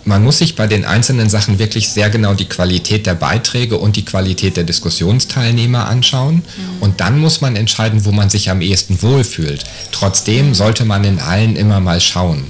man 0.05 0.22
muss 0.24 0.38
sich 0.38 0.57
bei 0.57 0.66
den 0.66 0.84
einzelnen 0.84 1.28
Sachen 1.28 1.59
wirklich 1.59 1.88
sehr 1.90 2.11
genau 2.11 2.34
die 2.34 2.48
Qualität 2.48 3.07
der 3.07 3.14
Beiträge 3.14 3.78
und 3.78 3.96
die 3.96 4.05
Qualität 4.05 4.57
der 4.57 4.64
Diskussionsteilnehmer 4.64 5.86
anschauen. 5.86 6.42
Und 6.80 7.01
dann 7.01 7.18
muss 7.18 7.40
man 7.40 7.57
entscheiden, 7.57 8.05
wo 8.05 8.12
man 8.12 8.30
sich 8.30 8.51
am 8.51 8.61
ehesten 8.61 9.03
wohlfühlt. 9.03 9.64
Trotzdem 9.92 10.55
sollte 10.55 10.84
man 10.84 11.05
in 11.05 11.18
allen 11.18 11.57
immer 11.57 11.80
mal 11.80 12.01
schauen, 12.01 12.44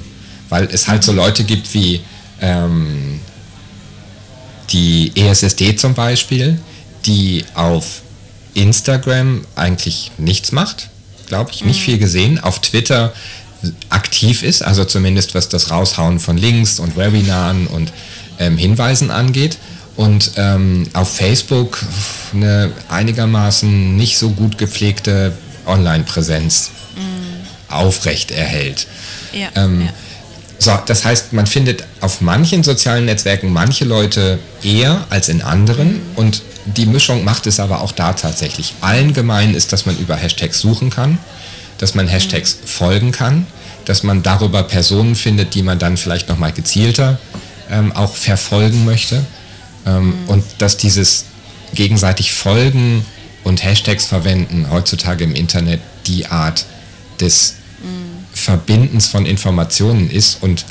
weil 0.48 0.68
es 0.70 0.88
halt 0.88 1.02
so 1.02 1.12
Leute 1.12 1.44
gibt 1.44 1.74
wie 1.74 2.00
ähm, 2.40 3.20
die 4.70 5.12
ESSD 5.16 5.76
zum 5.76 5.94
Beispiel, 5.94 6.58
die 7.06 7.44
auf 7.54 8.02
Instagram 8.54 9.44
eigentlich 9.56 10.12
nichts 10.18 10.52
macht, 10.52 10.88
glaube 11.26 11.50
ich, 11.52 11.64
nicht 11.64 11.80
viel 11.80 11.98
gesehen. 11.98 12.38
Auf 12.38 12.60
Twitter 12.60 13.12
aktiv 13.90 14.42
ist, 14.42 14.62
also 14.62 14.84
zumindest 14.84 15.34
was 15.34 15.48
das 15.48 15.70
Raushauen 15.70 16.18
von 16.20 16.36
Links 16.36 16.78
und 16.78 16.96
Webinaren 16.96 17.66
und 17.66 17.92
ähm, 18.38 18.56
Hinweisen 18.56 19.10
angeht. 19.10 19.58
Und 19.96 20.32
ähm, 20.36 20.86
auf 20.94 21.14
Facebook 21.14 21.84
eine 22.32 22.72
einigermaßen 22.88 23.96
nicht 23.96 24.16
so 24.16 24.30
gut 24.30 24.56
gepflegte 24.56 25.32
Online-Präsenz 25.66 26.70
aufrecht 27.70 28.30
erhält. 28.30 28.86
Ja, 29.32 29.48
Ähm, 29.54 29.82
ja. 29.82 29.92
So, 30.58 30.78
das 30.84 31.06
heißt, 31.06 31.32
man 31.32 31.46
findet 31.46 31.84
auf 32.02 32.20
manchen 32.20 32.62
sozialen 32.62 33.06
Netzwerken 33.06 33.50
manche 33.50 33.86
Leute 33.86 34.38
eher 34.62 35.06
als 35.08 35.30
in 35.30 35.40
anderen 35.40 36.02
und 36.16 36.42
die 36.66 36.84
Mischung 36.84 37.24
macht 37.24 37.46
es 37.46 37.58
aber 37.60 37.80
auch 37.80 37.92
da 37.92 38.12
tatsächlich. 38.12 38.74
Allen 38.82 39.14
gemein 39.14 39.54
ist, 39.54 39.72
dass 39.72 39.86
man 39.86 39.96
über 39.96 40.16
Hashtags 40.16 40.60
suchen 40.60 40.90
kann, 40.90 41.18
dass 41.80 41.94
man 41.94 42.06
Hashtags 42.06 42.58
folgen 42.64 43.10
kann, 43.10 43.46
dass 43.86 44.02
man 44.02 44.22
darüber 44.22 44.62
Personen 44.62 45.16
findet, 45.16 45.54
die 45.54 45.62
man 45.62 45.78
dann 45.78 45.96
vielleicht 45.96 46.28
nochmal 46.28 46.52
gezielter 46.52 47.18
ähm, 47.70 47.92
auch 47.92 48.14
verfolgen 48.14 48.84
möchte. 48.84 49.24
Ähm, 49.86 50.14
und 50.26 50.44
dass 50.58 50.76
dieses 50.76 51.24
gegenseitig 51.74 52.32
Folgen 52.32 53.04
und 53.44 53.64
Hashtags 53.64 54.04
verwenden 54.04 54.66
heutzutage 54.70 55.24
im 55.24 55.34
Internet 55.34 55.80
die 56.06 56.26
Art 56.26 56.66
des 57.18 57.54
Verbindens 58.32 59.08
von 59.08 59.24
Informationen 59.24 60.10
ist 60.10 60.42
und 60.42 60.66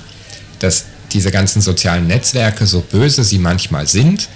dass 0.60 0.86
diese 1.12 1.32
ganzen 1.32 1.62
sozialen 1.62 2.06
Netzwerke, 2.06 2.68
so 2.68 2.82
böse 2.82 3.24
sie 3.24 3.40
manchmal 3.40 3.88
sind, 3.88 4.30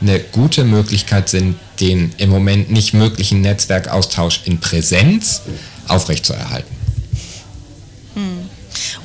eine 0.00 0.20
gute 0.20 0.64
Möglichkeit 0.64 1.28
sind, 1.28 1.56
den 1.80 2.12
im 2.16 2.30
Moment 2.30 2.70
nicht 2.70 2.94
möglichen 2.94 3.42
Netzwerkaustausch 3.42 4.42
in 4.44 4.58
Präsenz 4.60 5.42
aufrechtzuerhalten. 5.88 6.74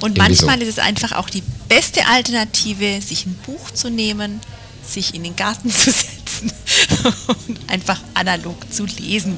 Und 0.02 0.18
irgendwie 0.18 0.36
so. 0.36 0.46
manchmal 0.46 0.68
ist 0.68 0.78
es 0.78 0.84
einfach 0.84 1.12
auch 1.14 1.30
die 1.30 1.44
beste 1.68 2.06
Alternative, 2.08 3.02
sich 3.02 3.26
ein 3.26 3.38
Buch 3.46 3.72
zu 3.72 3.90
nehmen, 3.90 4.40
sich 4.88 5.14
in 5.14 5.24
den 5.24 5.36
Garten 5.36 5.70
zu 5.72 5.92
setzen 5.92 6.52
und 7.48 7.60
einfach 7.70 8.00
analog 8.14 8.58
zu 8.72 8.86
lesen. 8.86 9.38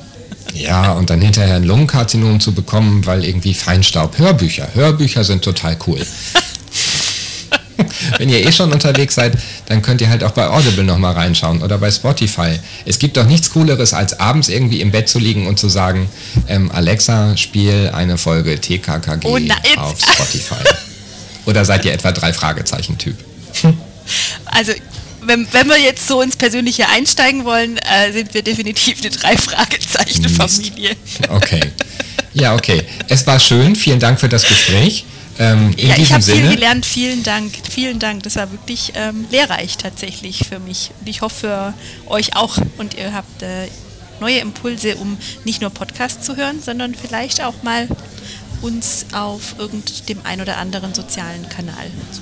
Ja, 0.54 0.94
und 0.94 1.10
dann 1.10 1.22
hinterher 1.22 1.56
ein 1.56 1.64
Lungenkarzinom 1.64 2.40
zu 2.40 2.54
bekommen, 2.54 3.06
weil 3.06 3.24
irgendwie 3.24 3.54
Feinstaub. 3.54 4.18
Hörbücher. 4.18 4.70
Hörbücher 4.74 5.24
sind 5.24 5.44
total 5.44 5.78
cool. 5.88 6.06
Wenn 8.18 8.30
ihr 8.30 8.46
eh 8.46 8.52
schon 8.52 8.72
unterwegs 8.72 9.16
seid, 9.16 9.38
dann 9.68 9.82
könnt 9.82 10.02
ihr 10.02 10.10
halt 10.10 10.24
auch 10.24 10.32
bei 10.32 10.48
Audible 10.48 10.84
nochmal 10.84 11.14
reinschauen 11.14 11.62
oder 11.62 11.78
bei 11.78 11.92
Spotify. 11.92 12.60
Es 12.86 13.00
gibt 13.00 13.18
doch 13.18 13.26
nichts 13.26 13.52
Cooleres, 13.52 13.94
als 13.94 14.20
abends 14.20 14.50
irgendwie 14.50 14.82
im 14.82 14.92
Bett 14.92 15.10
zu 15.10 15.20
liegen 15.20 15.48
und 15.48 15.60
zu 15.60 15.70
sagen, 15.70 16.10
ähm, 16.48 16.72
Alexa, 16.72 17.36
spiel 17.38 17.92
eine 17.94 18.18
Folge 18.18 18.60
TKKG 18.60 19.28
Oh 19.28 19.38
auf 19.78 19.98
Spotify. 20.00 20.64
Oder 21.46 21.66
seid 21.66 21.86
ihr 21.86 21.94
etwa 21.94 22.12
drei 22.12 22.34
Fragezeichen-Typ? 22.34 23.16
Also, 24.46 24.74
wenn, 25.22 25.48
wenn 25.54 25.68
wir 25.68 25.78
jetzt 25.78 26.08
so 26.08 26.22
ins 26.22 26.36
Persönliche 26.36 26.90
einsteigen 26.90 27.46
wollen, 27.46 27.78
äh, 27.78 28.12
sind 28.12 28.34
wir 28.34 28.42
definitiv 28.42 29.00
eine 29.00 29.12
Drei-Fragezeichen-Familie. 29.12 30.96
Okay. 31.30 31.62
Ja, 32.34 32.56
okay. 32.56 32.84
Es 33.08 33.26
war 33.28 33.40
schön. 33.40 33.76
Vielen 33.76 34.00
Dank 34.00 34.20
für 34.20 34.30
das 34.30 34.44
Gespräch. 34.44 35.06
Ähm, 35.40 35.74
Ja, 35.78 35.96
ich 35.98 36.12
habe 36.12 36.24
viel 36.24 36.50
gelernt. 36.50 36.86
Vielen 36.86 37.24
Dank. 37.24 37.52
Vielen 37.70 38.00
Dank. 38.00 38.24
Das 38.24 38.36
war 38.36 38.52
wirklich 38.52 38.94
ähm, 38.96 39.26
lehrreich 39.32 39.78
tatsächlich 39.78 40.46
für 40.48 40.60
mich. 40.60 40.92
Und 41.00 41.10
ich 41.10 41.22
hoffe 41.22 41.42
für 41.42 41.74
euch 42.08 42.36
auch. 42.36 42.58
Und 42.78 42.96
ihr 42.96 43.14
habt 43.14 43.42
äh, 43.42 43.68
neue 44.20 44.40
Impulse, 44.40 44.96
um 44.96 45.18
nicht 45.44 45.62
nur 45.62 45.72
Podcast 45.72 46.24
zu 46.24 46.36
hören, 46.36 46.62
sondern 46.64 46.94
vielleicht 46.96 47.44
auch 47.44 47.64
mal 47.64 47.88
uns 48.62 49.08
auf 49.12 49.56
irgendeinem 49.58 50.20
ein 50.24 50.42
oder 50.42 50.58
anderen 50.58 50.94
sozialen 50.94 51.50
Kanal 51.50 51.88
zu 52.12 52.22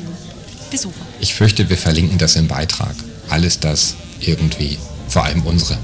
besuchen. 0.72 1.02
Ich 1.20 1.34
fürchte, 1.34 1.70
wir 1.70 1.78
verlinken 1.78 2.18
das 2.18 2.36
im 2.36 2.48
Beitrag. 2.48 2.96
Alles 3.28 3.60
das 3.60 3.96
irgendwie, 4.20 4.78
vor 5.08 5.26
allem 5.26 5.42
unsere. 5.46 5.78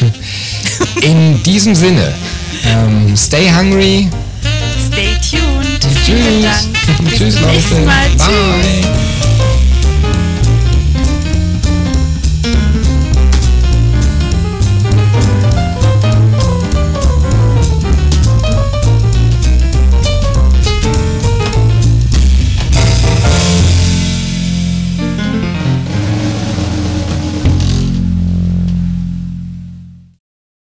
In 1.02 1.42
diesem 1.44 1.74
Sinne, 1.74 2.12
ähm, 2.64 3.16
stay 3.16 3.50
hungry. 3.50 4.08
Stay 4.94 5.18
tuned. 5.18 5.84
Vielen. 6.04 6.42
Dank. 6.42 7.18
Bis 7.18 7.34
zum 7.34 7.46
nächsten. 7.46 7.84
Mal. 7.84 8.08
Bye. 8.10 8.26
Tschüss. 8.28 9.13